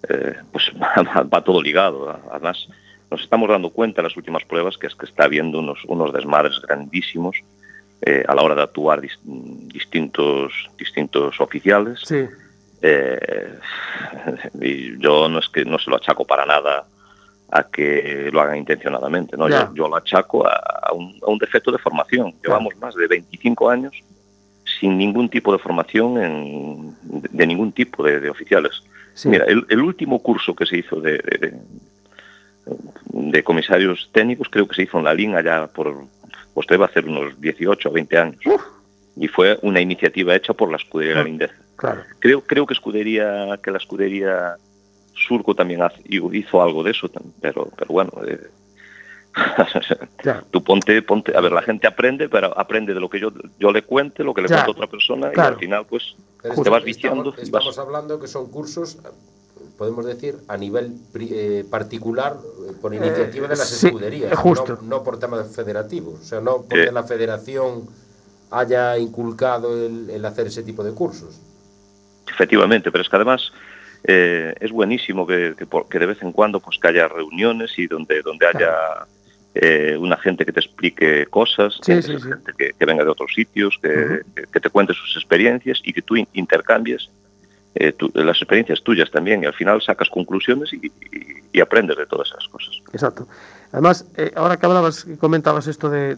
Eh, 0.07 0.35
pues 0.51 0.71
va, 0.81 1.23
va 1.23 1.43
todo 1.43 1.61
ligado. 1.61 2.09
Además, 2.31 2.67
nos 3.11 3.21
estamos 3.21 3.49
dando 3.49 3.69
cuenta 3.71 4.01
en 4.01 4.05
las 4.07 4.15
últimas 4.17 4.43
pruebas 4.45 4.77
que 4.77 4.87
es 4.87 4.95
que 4.95 5.05
está 5.05 5.25
habiendo 5.25 5.59
unos, 5.59 5.83
unos 5.85 6.13
desmadres 6.13 6.59
grandísimos 6.61 7.35
eh, 8.01 8.23
a 8.27 8.33
la 8.33 8.43
hora 8.43 8.55
de 8.55 8.61
actuar 8.63 9.01
dis- 9.01 9.19
distintos, 9.23 10.53
distintos 10.77 11.39
oficiales. 11.41 11.99
Sí. 12.05 12.25
Y 14.61 14.97
yo 15.01 15.27
no 15.29 15.39
es 15.39 15.49
que 15.49 15.65
no 15.65 15.77
se 15.79 15.89
lo 15.89 15.97
achaco 15.97 16.25
para 16.25 16.45
nada 16.45 16.85
a 17.51 17.63
que 17.63 18.29
lo 18.31 18.41
hagan 18.41 18.57
intencionadamente, 18.57 19.35
¿no? 19.37 19.47
Yo, 19.49 19.73
yo 19.73 19.87
lo 19.87 19.95
achaco 19.95 20.45
a, 20.47 20.53
a 20.83 20.93
un, 20.93 21.17
a 21.25 21.29
un 21.29 21.37
defecto 21.39 21.71
de 21.71 21.77
formación. 21.79 22.33
Llevamos 22.43 22.75
más 22.77 22.95
de 22.95 23.07
25 23.07 23.69
años 23.69 23.93
sin 24.79 24.97
ningún 24.97 25.29
tipo 25.29 25.51
de 25.51 25.57
formación 25.59 26.21
en- 26.23 26.95
de, 27.21 27.29
de 27.31 27.47
ningún 27.47 27.71
tipo 27.71 28.03
de, 28.03 28.19
de 28.19 28.29
oficiales. 28.29 28.83
Sí. 29.15 29.29
Mira, 29.29 29.45
el, 29.45 29.65
el 29.69 29.79
último 29.81 30.21
curso 30.21 30.53
que 30.55 30.65
se 30.65 30.77
hizo 30.77 31.01
de, 31.01 31.13
de- 33.13 33.43
comisarios 33.43 34.09
técnicos 34.13 34.47
creo 34.49 34.67
que 34.67 34.75
se 34.75 34.83
hizo 34.83 34.99
en 34.99 35.05
la 35.05 35.13
LIN 35.13 35.35
allá 35.35 35.67
por, 35.67 36.05
pues 36.53 36.67
debe 36.67 36.85
hacer 36.85 37.05
unos 37.05 37.39
18 37.41 37.89
o 37.89 37.91
20 37.91 38.17
años. 38.17 38.37
Y 39.15 39.27
fue 39.27 39.57
una 39.63 39.81
iniciativa 39.81 40.35
hecha 40.35 40.53
por 40.53 40.69
la 40.69 40.77
escudería 40.77 41.19
Ah. 41.19 41.23
Lindez. 41.23 41.51
Claro. 41.75 42.03
Creo, 42.19 42.41
creo 42.41 42.65
que 42.65 42.73
escudería, 42.73 43.57
que 43.63 43.71
la 43.71 43.77
escudería 43.77 44.55
Surco 45.27 45.53
también 45.55 45.81
hace- 45.81 46.01
hizo 46.07 46.61
algo 46.61 46.83
de 46.83 46.91
eso, 46.91 47.09
pero, 47.41 47.67
pero 47.77 47.87
bueno, 47.93 48.11
eh, 48.27 48.39
tú 50.51 50.63
ponte, 50.63 51.01
ponte, 51.01 51.35
a 51.35 51.41
ver, 51.41 51.51
la 51.51 51.61
gente 51.61 51.87
aprende, 51.87 52.29
pero 52.29 52.57
aprende 52.57 52.93
de 52.93 52.99
lo 52.99 53.09
que 53.09 53.19
yo, 53.19 53.31
yo 53.59 53.71
le 53.71 53.83
cuente, 53.83 54.23
lo 54.23 54.33
que 54.33 54.41
le 54.41 54.47
cuente 54.47 54.67
a 54.67 54.71
otra 54.71 54.87
persona, 54.87 55.29
y 55.29 55.33
Claro. 55.33 55.53
al 55.55 55.59
final, 55.59 55.85
pues, 55.87 56.15
te 56.41 56.49
estamos- 56.49 56.69
vas 56.69 56.83
viciando. 56.83 57.33
Estamos, 57.37 57.65
vas- 57.65 57.77
hablando 57.77 58.19
que 58.19 58.27
son 58.27 58.49
cursos, 58.49 58.97
podemos 59.77 60.05
decir, 60.05 60.37
a 60.47 60.57
nivel 60.57 60.93
pri- 61.13 61.29
eh, 61.31 61.65
particular, 61.69 62.37
eh, 62.69 62.73
por 62.81 62.93
iniciativa 62.93 63.47
de 63.47 63.55
las 63.55 63.69
sí, 63.69 63.87
escuderías, 63.87 64.31
eh, 64.31 64.35
justo. 64.35 64.79
No, 64.81 64.97
no 64.97 65.03
por 65.03 65.19
temas 65.19 65.53
federativos. 65.55 66.19
O 66.19 66.23
sea, 66.23 66.41
no 66.41 66.63
porque 66.63 66.85
Eh. 66.85 66.91
la 66.91 67.03
federación 67.03 67.87
haya 68.51 68.97
inculcado 68.97 69.85
el, 69.85 70.09
el 70.09 70.25
hacer 70.25 70.47
ese 70.47 70.63
tipo 70.63 70.83
de 70.83 70.91
cursos. 70.93 71.39
Efectivamente, 72.29 72.91
pero 72.91 73.01
es 73.03 73.09
que 73.09 73.15
además 73.15 73.51
eh, 74.03 74.53
es 74.59 74.71
buenísimo 74.71 75.25
que, 75.27 75.53
que 75.57 75.65
por- 75.65 75.87
que 75.89 75.99
de 75.99 76.05
vez 76.05 76.21
en 76.21 76.31
cuando 76.31 76.59
pues 76.59 76.77
que 76.79 76.87
haya 76.87 77.07
reuniones 77.07 77.77
y 77.77 77.87
donde, 77.87 78.21
donde 78.21 78.47
haya 78.47 78.71
eh, 79.55 79.97
una 79.99 80.15
gente 80.17 80.45
que 80.45 80.51
te 80.53 80.59
explique 80.59 81.25
cosas, 81.25 81.79
Sí, 81.81 81.93
que, 81.93 82.01
sí, 82.03 82.21
gente 82.21 82.51
que, 82.57 82.71
que 82.77 82.85
venga 82.85 83.03
de 83.03 83.09
otros 83.09 83.33
sitios, 83.33 83.77
que, 83.81 84.21
que- 84.35 84.43
que 84.51 84.59
te 84.59 84.69
cuente 84.69 84.93
sus 84.93 85.15
experiencias 85.17 85.81
y 85.83 85.91
que 85.91 86.01
tú 86.01 86.15
in- 86.15 86.27
intercambies 86.33 87.09
eh, 87.75 87.93
tu- 87.93 88.11
las 88.15 88.37
experiencias 88.37 88.81
tuyas 88.83 89.11
también 89.11 89.43
y 89.43 89.45
al 89.45 89.53
final 89.53 89.81
sacas 89.81 90.09
conclusiones 90.09 90.73
y, 90.73 90.91
aprendes 91.61 91.97
de 91.97 92.05
todas 92.05 92.29
esas 92.29 92.47
cosas. 92.47 92.73
Exacto. 92.93 93.27
Además, 93.73 94.05
eh, 94.15 94.31
ahora 94.37 94.55
que 94.55 94.65
hablabas 94.65 95.05
y 95.05 95.17
comentabas 95.17 95.67
esto 95.67 95.89
de, 95.89 96.15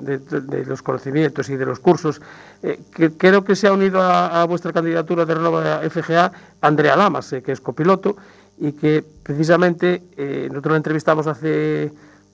los 0.68 0.84
conocimientos 0.84 1.50
y 1.50 1.56
de 1.56 1.66
los 1.66 1.80
cursos, 1.80 2.22
eh, 2.62 2.80
que 2.96 3.18
creo 3.18 3.44
que 3.44 3.56
se 3.56 3.68
ha 3.68 3.74
unido 3.74 4.00
a, 4.02 4.40
a 4.40 4.46
vuestra 4.46 4.72
candidatura 4.72 5.26
de 5.26 5.34
Renova 5.34 5.82
FGA 5.90 6.32
Andrea 6.62 6.96
Lamas, 6.96 7.34
eh, 7.34 7.42
que 7.42 7.54
es 7.54 7.60
copiloto, 7.60 8.18
y 8.60 8.74
que 8.74 9.04
precisamente 9.24 10.04
nosotros 10.50 10.74
la 10.74 10.78
entrevistamos 10.78 11.26
hace, 11.26 11.92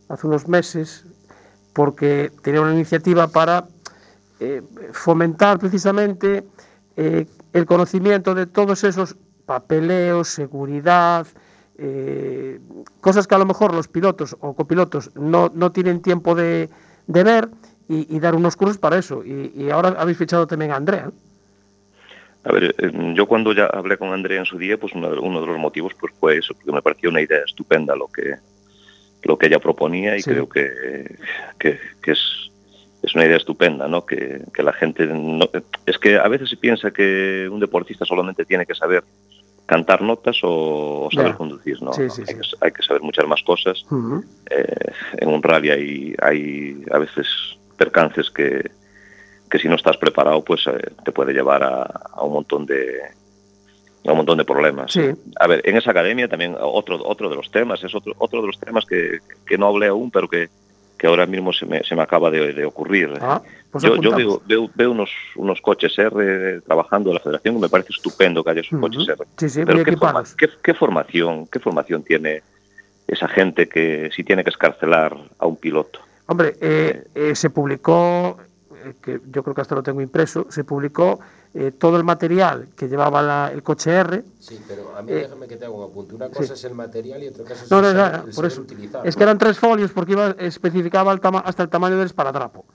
hace 0.09 0.28
unos 0.28 0.49
meses 0.49 1.05
porque 1.72 2.30
tenía 2.43 2.59
una 2.59 2.74
iniciativa 2.74 3.28
para 3.30 3.63
fomentar 4.91 5.57
precisamente 5.59 6.43
eh, 6.97 7.28
el 7.58 7.66
conocimiento 7.66 8.36
de 8.36 8.45
todos 8.45 8.84
esos 8.84 9.16
papeleos, 9.45 10.28
seguridad, 10.28 11.26
eh, 11.78 12.60
cosas 13.01 13.28
que 13.28 13.36
a 13.36 13.38
lo 13.38 13.45
mejor 13.45 13.74
los 13.74 13.88
pilotos 13.88 14.36
o 14.39 14.53
copilotos 14.55 15.12
no, 15.16 15.51
no 15.53 15.72
tienen 15.72 16.01
tiempo 16.01 16.36
de, 16.36 16.70
de 17.08 17.24
ver 17.24 17.49
y, 17.88 18.16
y 18.16 18.20
dar 18.20 18.36
unos 18.36 18.55
cursos 18.55 18.78
para 18.78 18.97
eso. 18.97 19.24
Y, 19.26 19.51
y 19.55 19.70
ahora 19.70 19.95
habéis 19.97 20.18
fichado 20.18 20.45
también 20.47 20.72
a 20.72 20.76
Andrea. 20.76 21.12
A 22.43 22.51
ver, 22.51 22.76
eh, 22.78 23.14
yo 23.16 23.26
cuando 23.28 23.53
ya 23.53 23.66
hablé 23.66 23.97
con 23.97 24.14
Andrea 24.14 24.39
en 24.39 24.45
su 24.45 24.58
día, 24.58 24.78
pues 24.78 24.93
uno 24.93 25.10
de, 25.12 25.20
uno 25.20 25.41
de 25.41 25.47
los 25.47 25.58
motivos 25.58 25.93
pues 25.99 26.14
fue 26.20 26.38
eso, 26.38 26.53
porque 26.53 26.72
me 26.72 26.82
pareció 26.82 27.10
una 27.10 27.22
idea 27.22 27.39
estupenda 27.45 27.95
lo 27.95 28.08
que 28.08 28.36
lo 29.24 29.38
que 29.38 29.47
ella 29.47 29.60
proponía 29.60 30.16
y 30.16 30.22
Sí. 30.22 30.30
creo 30.30 30.47
que, 30.47 31.18
que, 31.60 31.80
que 32.01 32.12
es, 32.12 32.51
es 33.02 33.16
una 33.16 33.26
idea 33.26 33.38
estupenda, 33.38 33.88
¿no? 33.88 34.06
Que, 34.06 34.41
que 34.54 34.64
la 34.64 34.74
gente 34.74 35.06
no, 35.06 35.50
es 35.86 35.98
que 35.98 36.18
a 36.18 36.28
veces 36.28 36.50
se 36.50 36.58
piensa 36.58 36.91
que 36.91 37.48
un 37.52 37.60
deportista 37.60 38.06
solamente 38.06 38.45
tiene 38.45 38.66
que 38.66 38.76
saber 38.76 39.04
cantar 39.66 40.02
notas 40.02 40.39
o, 40.43 41.10
saber 41.14 41.36
conducir, 41.36 41.82
¿no? 41.82 41.93
Sí, 41.93 42.10
sí, 42.10 42.22
hay, 42.22 42.28
sí. 42.28 42.34
Que, 42.36 42.66
hay 42.66 42.72
que 42.72 42.84
saber 42.84 43.02
muchas 43.02 43.28
más 43.28 43.43
cosas. 43.43 43.86
Eh, 44.50 44.91
en 45.18 45.30
un 45.30 45.43
rally 45.43 45.70
hay, 45.70 46.16
hay 46.22 46.84
a 46.89 46.98
veces 46.98 47.28
percances 47.78 48.32
que, 48.32 48.72
que 49.50 49.60
si 49.60 49.68
no 49.68 49.76
estás 49.76 49.98
preparado 49.98 50.43
pues 50.43 50.66
eh, 50.68 50.91
te 51.04 51.12
puede 51.12 51.34
llevar 51.34 51.64
a, 51.64 51.84
a 51.84 52.24
un 52.24 52.34
montón 52.34 52.66
de 52.66 53.02
a 54.06 54.12
un 54.12 54.18
montón 54.18 54.38
de 54.38 54.45
problemas. 54.45 54.93
Sí. 54.93 55.02
A 55.38 55.48
ver, 55.48 55.62
en 55.66 55.76
esa 55.76 55.91
academia 55.91 56.30
también 56.30 56.56
otro 56.60 57.00
otro 57.06 57.30
de 57.30 57.36
los 57.36 57.52
temas, 57.52 57.84
es 57.84 57.93
otro 57.93 58.14
otro 58.18 58.41
de 58.41 58.48
los 58.48 58.60
temas 58.60 58.86
que, 58.86 59.20
que 59.45 59.58
no 59.58 59.68
hablé 59.68 59.88
aún, 59.88 60.12
pero 60.12 60.30
que, 60.30 60.50
que 60.98 61.08
ahora 61.08 61.26
mismo 61.26 61.54
se 61.54 61.66
me, 61.66 61.84
se 61.84 61.95
me 61.95 62.02
acaba 62.02 62.30
de, 62.32 62.54
de 62.54 62.66
ocurrir. 62.66 63.12
Ah, 63.22 63.41
pues 63.72 63.84
yo 63.84 63.95
yo 64.02 64.16
veo, 64.16 64.41
veo, 64.45 64.70
veo 64.74 64.91
unos, 64.91 65.12
unos 65.36 65.62
coches 65.62 65.98
R 65.98 66.62
trabajando 66.62 67.10
en 67.10 67.16
la 67.16 67.20
federación 67.22 67.56
y 67.56 67.60
me 67.60 67.70
parece 67.70 67.89
estupendo 67.91 68.43
que 68.43 68.50
haya 68.52 68.62
esos 68.62 68.74
Ujú. 68.74 68.82
coches 68.82 69.08
R. 69.10 69.26
Sí, 69.38 69.50
sí, 69.50 69.66
Pero 69.66 69.84
¿qué, 69.84 69.95
forma- 69.95 70.24
qué- 70.38 70.50
qué 70.64 70.74
formación, 70.74 71.48
¿qué 71.48 71.60
formación 71.60 72.04
tiene 72.04 72.41
esa 73.08 73.28
gente 73.28 73.70
que 73.70 74.10
si 74.16 74.24
tiene 74.24 74.43
que 74.43 74.50
escarcelar 74.50 75.16
a 75.39 75.45
un 75.45 75.58
piloto? 75.58 76.00
Hombre, 76.26 76.56
eh, 76.60 77.04
eh, 77.16 77.36
se 77.36 77.50
publicó, 77.50 78.38
eh, 78.41 78.47
que 78.96 79.20
yo 79.32 79.44
creo 79.44 79.54
que 79.56 79.62
hasta 79.62 79.76
lo 79.76 79.84
tengo 79.84 80.02
impreso, 80.02 80.46
se 80.50 80.64
publicó 80.64 81.20
eh, 81.54 81.72
todo 81.72 81.98
el 81.98 82.04
material 82.04 82.70
que 82.76 82.88
llevaba 82.88 83.22
la- 83.22 83.52
el 83.52 83.64
coche 83.64 83.92
R. 83.92 84.24
Sí, 84.40 84.60
pero 84.68 84.96
a 84.96 85.02
mí 85.02 85.12
Eh, 85.12 85.16
déjame 85.24 85.48
que 85.48 85.56
te 85.58 85.66
haga 85.66 85.74
un 85.74 85.84
apunte. 85.90 86.14
Una 86.16 86.30
cosa 86.30 86.54
es 86.54 86.64
el 86.66 86.74
material 86.76 87.24
y 87.24 87.28
otra 87.30 87.44
cosa 87.46 87.64
es 87.64 87.72
No, 87.72 87.78
el 87.80 87.84
no, 87.96 88.10
no, 88.10 88.24
el 88.26 88.34
por 88.34 88.46
eso. 88.46 88.62
utilizarlo. 88.62 89.08
Es 89.10 89.16
que 89.16 89.24
eran 89.24 89.38
tres 89.38 89.58
folios 89.58 89.92
porque 89.92 90.12
iba, 90.14 90.36
especificaba 90.40 91.12
el 91.14 91.20
tama- 91.20 91.40
hasta 91.40 91.64
el 91.64 91.70
tamaño 91.70 91.98
del 91.98 92.06
esparadrapo. 92.06 92.66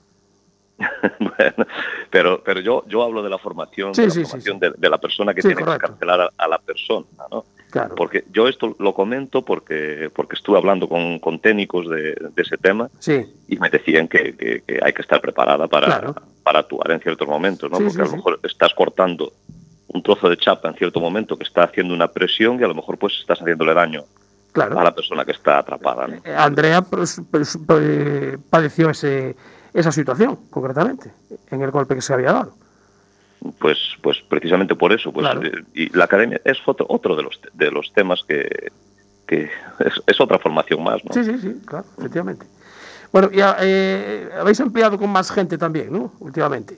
Bueno, 1.19 1.65
pero 2.09 2.43
pero 2.43 2.59
yo 2.59 2.83
yo 2.87 3.03
hablo 3.03 3.21
de 3.23 3.29
la 3.29 3.37
formación, 3.37 3.93
Sí, 3.93 4.01
de, 4.01 4.07
la 4.07 4.13
sí, 4.13 4.23
formación 4.25 4.55
sí. 4.55 4.59
De, 4.59 4.73
de 4.77 4.89
la 4.89 4.97
persona 4.97 5.33
que 5.33 5.41
Sí, 5.41 5.49
tiene 5.49 5.61
correcto. 5.61 5.79
que 5.79 5.85
escarcelar 5.93 6.21
a, 6.21 6.29
a 6.37 6.47
la 6.47 6.57
persona, 6.57 7.05
¿no? 7.31 7.45
Claro. 7.73 7.95
Porque 7.95 8.23
yo 8.31 8.47
esto 8.47 8.75
lo 8.77 8.93
comento 8.93 9.41
porque 9.43 10.11
porque 10.15 10.35
estuve 10.35 10.59
hablando 10.59 10.87
con, 10.87 11.17
con 11.17 11.39
técnicos 11.39 11.89
de, 11.89 12.13
de 12.13 12.41
ese 12.43 12.55
tema 12.55 12.87
Sí, 12.99 13.25
y 13.47 13.57
me 13.57 13.67
decían 13.71 14.07
que, 14.07 14.35
que- 14.37 14.61
que 14.61 14.79
hay 14.79 14.93
que 14.93 15.01
estar 15.01 15.19
preparada 15.19 15.67
para, 15.67 15.87
Claro. 15.87 16.15
para 16.43 16.59
actuar 16.59 16.91
en 16.91 16.99
ciertos 16.99 17.27
momentos, 17.27 17.71
¿no? 17.71 17.77
Sí, 17.77 17.83
Porque 17.85 17.95
sí, 17.97 18.01
a 18.01 18.05
lo 18.11 18.15
mejor 18.17 18.39
estás 18.43 18.75
cortando 18.75 19.33
un 19.87 20.03
trozo 20.03 20.29
de 20.29 20.37
chapa 20.37 20.69
en 20.69 20.75
cierto 20.75 20.99
momento 20.99 21.35
que 21.35 21.45
está 21.45 21.63
haciendo 21.63 21.95
una 21.95 22.07
presión 22.09 22.59
y 22.59 22.63
a 22.63 22.67
lo 22.67 22.75
mejor 22.75 22.99
pues 22.99 23.13
estás 23.19 23.39
haciéndole 23.41 23.73
daño 23.73 24.03
claro. 24.51 24.79
a 24.79 24.83
la 24.83 24.93
persona 24.93 25.25
que 25.25 25.31
está 25.31 25.57
atrapada, 25.57 26.05
¿no? 26.07 26.17
Eh, 26.23 26.35
Andrea 26.35 26.83
pues, 26.83 27.19
pues, 27.31 27.57
eh, 27.79 28.37
padeció 28.51 28.91
ese, 28.91 29.35
esa 29.73 29.91
situación, 29.91 30.37
concretamente, 30.51 31.11
en 31.49 31.63
el 31.63 31.71
golpe 31.71 31.95
que 31.95 32.01
se 32.03 32.13
había 32.13 32.33
dado. 32.33 32.53
Pues 33.59 33.77
pues 34.01 34.17
precisamente 34.29 34.75
por 34.75 34.93
eso, 34.93 35.11
pues 35.11 35.25
Claro. 35.25 35.43
eh, 35.43 35.63
y 35.73 35.89
la 35.97 36.05
academia 36.05 36.39
es 36.45 36.57
otro 36.65 36.85
otro 36.89 37.15
de 37.15 37.23
los 37.23 37.39
de 37.53 37.71
los 37.71 37.91
temas 37.93 38.23
que 38.27 38.71
que 39.27 39.49
es, 39.79 39.93
es 40.05 40.21
otra 40.21 40.39
formación 40.39 40.83
más, 40.83 41.03
¿no? 41.05 41.13
Sí, 41.13 41.23
sí, 41.23 41.37
sí, 41.39 41.61
claro, 41.65 41.85
efectivamente. 41.97 42.45
Bueno, 43.11 43.29
ya 43.31 43.57
eh, 43.61 44.29
habéis 44.39 44.59
ampliado 44.59 44.97
con 44.97 45.09
más 45.09 45.31
gente 45.31 45.57
también, 45.57 45.91
¿no? 45.91 46.13
Últimamente. 46.19 46.77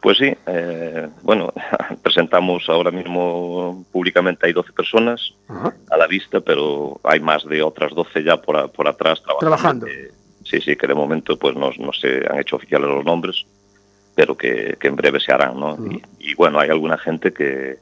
Pues 0.00 0.18
sí, 0.18 0.36
eh, 0.46 1.08
bueno, 1.22 1.52
presentamos 2.02 2.68
ahora 2.68 2.90
mismo 2.90 3.84
públicamente 3.92 4.46
hay 4.46 4.52
12 4.52 4.72
personas 4.72 5.32
Ajá. 5.48 5.74
a 5.90 5.96
la 5.96 6.06
vista, 6.08 6.40
pero 6.40 7.00
hay 7.04 7.20
más 7.20 7.44
de 7.44 7.62
otras 7.62 7.94
12 7.94 8.24
ya 8.24 8.36
por, 8.42 8.70
por 8.72 8.88
atrás 8.88 9.22
trabajando. 9.22 9.86
Trabajando. 9.86 9.86
Sí, 10.44 10.60
sí, 10.60 10.74
que 10.76 10.88
de 10.88 10.94
momento 10.94 11.38
pues 11.38 11.54
no, 11.54 11.70
no 11.78 11.92
se 11.92 12.26
han 12.28 12.40
hecho 12.40 12.56
oficiales 12.56 12.88
los 12.88 13.04
nombres, 13.04 13.46
pero 14.14 14.36
que, 14.36 14.76
que 14.78 14.88
en 14.88 14.96
breve 14.96 15.20
se 15.20 15.32
harán, 15.32 15.58
¿no? 15.58 15.76
y, 15.90 16.02
y, 16.18 16.34
bueno, 16.34 16.58
hay 16.60 16.70
alguna 16.70 16.98
gente 16.98 17.32
que 17.32 17.78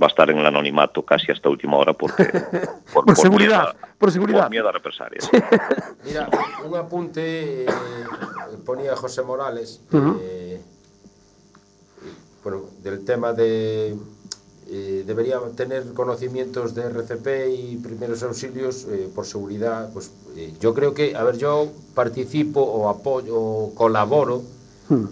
va 0.00 0.06
a 0.06 0.08
estar 0.08 0.30
en 0.30 0.38
el 0.38 0.46
anonimato 0.46 1.02
casi 1.04 1.30
hasta 1.30 1.48
última 1.48 1.76
hora 1.76 1.92
porque 1.92 2.24
por, 2.92 3.04
por 3.04 3.16
seguridad, 3.16 3.74
miedo, 3.74 3.88
por 3.98 4.10
seguridad. 4.10 4.40
por 4.42 4.50
miedo 4.50 4.68
a 4.68 4.72
represalias. 4.72 5.30
Mira, 6.04 6.28
un 6.64 6.76
apunte 6.76 7.64
eh, 7.64 7.68
ponía 8.64 8.96
José 8.96 9.22
Morales 9.22 9.82
eh, 9.92 10.60
bueno, 12.42 12.62
del 12.82 13.04
tema 13.04 13.32
de 13.32 13.94
eh, 14.72 15.02
debería 15.04 15.40
tener 15.56 15.92
conocimientos 15.94 16.74
de 16.74 16.82
RCP 16.82 17.26
y 17.58 17.76
primeros 17.78 18.22
auxilios 18.22 18.86
eh, 18.88 19.10
por 19.14 19.26
seguridad. 19.26 19.92
Pues 19.92 20.12
eh, 20.36 20.54
yo 20.60 20.74
creo 20.74 20.94
que, 20.94 21.16
a 21.16 21.24
ver, 21.24 21.38
yo 21.38 21.68
participo 21.94 22.60
o 22.62 22.88
apoyo 22.88 23.34
o 23.36 23.74
colaboro 23.74 24.42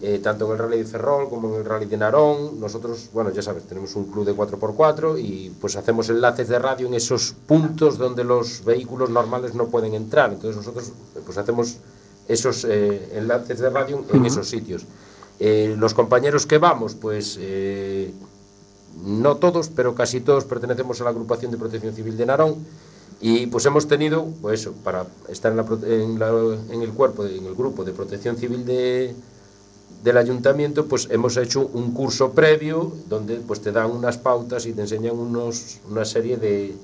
eh, 0.03 0.21
tanto 0.23 0.47
en 0.47 0.53
el 0.53 0.59
Rally 0.59 0.79
de 0.79 0.85
Ferrol 0.85 1.29
como 1.29 1.49
en 1.49 1.61
el 1.61 1.65
Rally 1.65 1.87
de 1.87 1.97
Narón. 1.97 2.59
Nosotros, 2.61 3.11
bueno, 3.13 3.31
ya 3.31 3.43
sabes, 3.43 3.65
tenemos 3.65 3.95
un 3.97 4.05
club 4.11 4.25
de 4.25 4.35
4x4 4.35 5.19
y 5.23 5.51
pues 5.61 5.77
hacemos 5.77 6.09
enlaces 6.11 6.49
de 6.49 6.59
radio 6.59 6.87
en 6.87 6.95
esos 6.95 7.35
puntos 7.47 7.99
donde 7.99 8.25
los 8.25 8.65
vehículos 8.65 9.11
normales 9.11 9.55
no 9.55 9.67
pueden 9.69 9.95
entrar. 9.95 10.33
Entonces 10.33 10.57
nosotros 10.57 10.89
eh, 11.17 11.21
pues 11.25 11.39
hacemos 11.39 11.77
esos 12.27 12.65
eh, 12.69 13.11
enlaces 13.15 13.59
de 13.61 13.71
radio 13.71 14.05
en 14.13 14.27
esos 14.27 14.49
sitios. 14.49 14.85
Eh, 15.41 15.75
los 15.79 15.95
compañeros 15.95 16.47
que 16.47 16.59
vamos, 16.59 16.95
pues 16.95 17.39
no 19.05 19.37
todos, 19.37 19.69
pero 19.69 19.95
casi 19.95 20.21
todos 20.21 20.45
pertenecemos 20.45 21.01
a 21.01 21.05
la 21.05 21.11
agrupación 21.11 21.53
de 21.53 21.59
protección 21.59 21.95
civil 21.95 22.17
de 22.17 22.27
Narón 22.27 22.57
y 23.21 23.47
pues 23.47 23.65
hemos 23.67 23.87
tenido, 23.89 24.27
pues 24.43 24.61
eso, 24.61 24.73
para 24.85 25.07
estar 25.29 25.51
en, 25.53 25.57
la 25.59 25.65
pro- 25.65 25.79
en, 25.85 26.19
la- 26.19 26.57
en 26.71 26.83
el 26.83 26.91
cuerpo, 26.91 27.25
en 27.25 27.47
el 27.47 27.55
grupo 27.55 27.85
de 27.85 27.93
protección 27.93 28.37
civil 28.37 28.65
de, 28.65 29.15
del 30.03 30.17
ayuntamiento, 30.17 30.87
pues 30.87 31.09
hemos 31.11 31.37
hecho 31.37 31.69
un 31.73 31.93
curso 31.93 32.31
previo 32.33 32.93
donde 33.09 33.37
pues 33.37 33.61
te 33.61 33.73
dan 33.73 33.91
unas 33.91 34.17
pautas 34.19 34.65
y 34.67 34.73
te 34.73 34.83
enseñan 34.83 35.19
unos, 35.19 35.79
una 35.91 36.05
serie 36.05 36.37
de, 36.37 36.77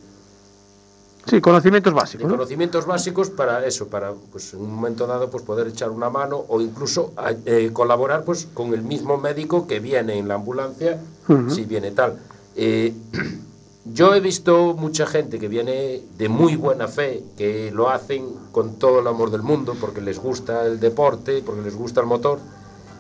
Sí, 1.27 1.41
conocimientos 1.41 1.95
de 1.95 2.01
básicos. 2.01 2.27
¿no? 2.27 2.35
conocimientos 2.37 2.85
básicos 2.85 3.31
para 3.31 3.65
eso, 3.67 3.89
para 3.89 4.12
pues 4.31 4.53
en 4.53 4.61
un 4.61 4.75
momento 4.75 5.07
dado 5.07 5.31
pues 5.31 5.43
poder 5.43 5.67
echar 5.69 5.91
una 5.91 6.11
mano 6.11 6.45
o 6.49 6.61
incluso 6.61 7.12
a- 7.17 7.33
eh, 7.47 7.71
colaborar 7.73 8.25
pues 8.25 8.47
con 8.53 8.75
el 8.75 8.83
mismo 8.83 9.17
médico 9.17 9.67
que 9.67 9.81
viene 9.81 10.19
en 10.19 10.29
la 10.29 10.35
ambulancia 10.35 11.01
si 11.49 11.65
viene 11.65 11.93
tal. 11.93 12.19
Eh, 12.57 12.93
yo 13.95 14.15
he 14.15 14.21
visto 14.21 14.75
mucha 14.75 15.07
gente 15.07 15.39
que 15.39 15.49
viene 15.49 16.03
de 16.19 16.29
muy 16.29 16.57
buena 16.57 16.89
fe, 16.89 17.23
que 17.39 17.71
lo 17.71 17.89
hacen 17.89 18.27
con 18.53 18.75
todo 18.75 19.01
el 19.01 19.07
amor 19.07 19.31
del 19.31 19.43
mundo 19.43 19.75
porque 19.81 20.03
les 20.03 20.19
gusta 20.19 20.67
el 20.67 20.79
deporte, 20.79 21.43
porque 21.47 21.62
les 21.62 21.75
gusta 21.75 22.03
el 22.03 22.07
motor 22.07 22.39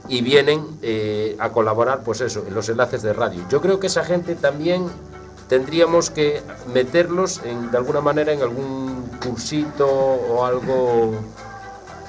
y 0.08 0.20
vienen 0.22 0.64
eh, 0.82 1.36
a 1.38 1.50
colaborar, 1.50 2.02
pues 2.04 2.20
eso, 2.20 2.44
en 2.46 2.54
los 2.54 2.68
enlaces 2.68 3.02
de 3.02 3.12
radio. 3.12 3.40
Yo 3.50 3.60
creo 3.60 3.80
que 3.80 3.86
esa 3.86 4.04
gente 4.04 4.34
también 4.34 4.86
tendríamos 5.48 6.10
que 6.10 6.42
meterlos 6.72 7.40
en, 7.44 7.70
de 7.70 7.76
alguna 7.78 8.00
manera 8.00 8.32
en 8.32 8.42
algún 8.42 9.08
cursito 9.24 9.86
o 9.88 10.44
algo. 10.44 11.14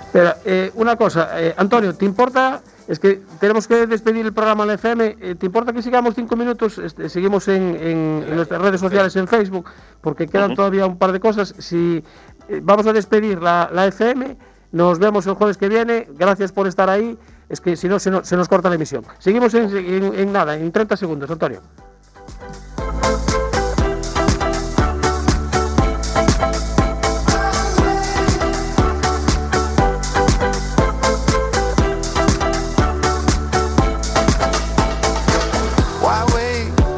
Espera, 0.08 0.38
eh, 0.46 0.72
una 0.76 0.96
cosa, 0.96 1.30
eh, 1.42 1.54
Antonio, 1.58 1.94
¿te 1.96 2.06
importa? 2.06 2.62
Es 2.88 3.00
que 3.00 3.22
tenemos 3.40 3.68
que 3.68 3.88
despedir 3.88 4.26
el 4.26 4.34
programa 4.34 4.64
en 4.64 4.68
la 4.70 4.74
FM. 4.76 5.18
eh, 5.20 5.36
¿Te 5.36 5.48
importa 5.48 5.74
que 5.74 5.82
sigamos 5.82 6.14
cinco 6.16 6.36
minutos? 6.36 6.78
Este, 6.78 7.10
seguimos 7.10 7.48
en, 7.48 7.76
en- 7.76 8.26
en 8.28 8.36
nuestras 8.36 8.62
redes 8.62 8.80
sociales, 8.80 9.16
en 9.16 9.28
Facebook, 9.28 9.66
porque 10.02 10.28
quedan 10.28 10.54
todavía 10.56 10.86
un 10.86 10.98
par 10.98 11.12
de 11.12 11.20
cosas. 11.20 11.56
Si 11.58 12.04
eh, 12.48 12.60
vamos 12.64 12.86
a 12.86 12.94
despedir 12.94 13.42
la, 13.42 13.70
la 13.74 13.88
FM, 13.88 14.38
nos 14.72 15.00
vemos 15.00 15.26
el 15.26 15.34
jueves 15.34 15.58
que 15.58 15.68
viene. 15.68 16.08
Gracias 16.12 16.52
por 16.52 16.68
estar 16.68 16.90
ahí. 16.90 17.18
Es 17.50 17.62
que 17.62 17.76
si 17.76 17.88
no, 17.88 18.00
se 18.00 18.10
nos, 18.12 18.28
se 18.28 18.36
nos 18.36 18.48
corta 18.48 18.70
la 18.70 18.76
emisión. 18.76 19.04
Seguimos 19.20 19.54
en, 19.54 19.76
en- 19.76 20.32
nada, 20.34 20.56
en 20.56 20.72
30 20.72 20.98
segundos, 20.98 21.30
Antonio. 21.30 21.62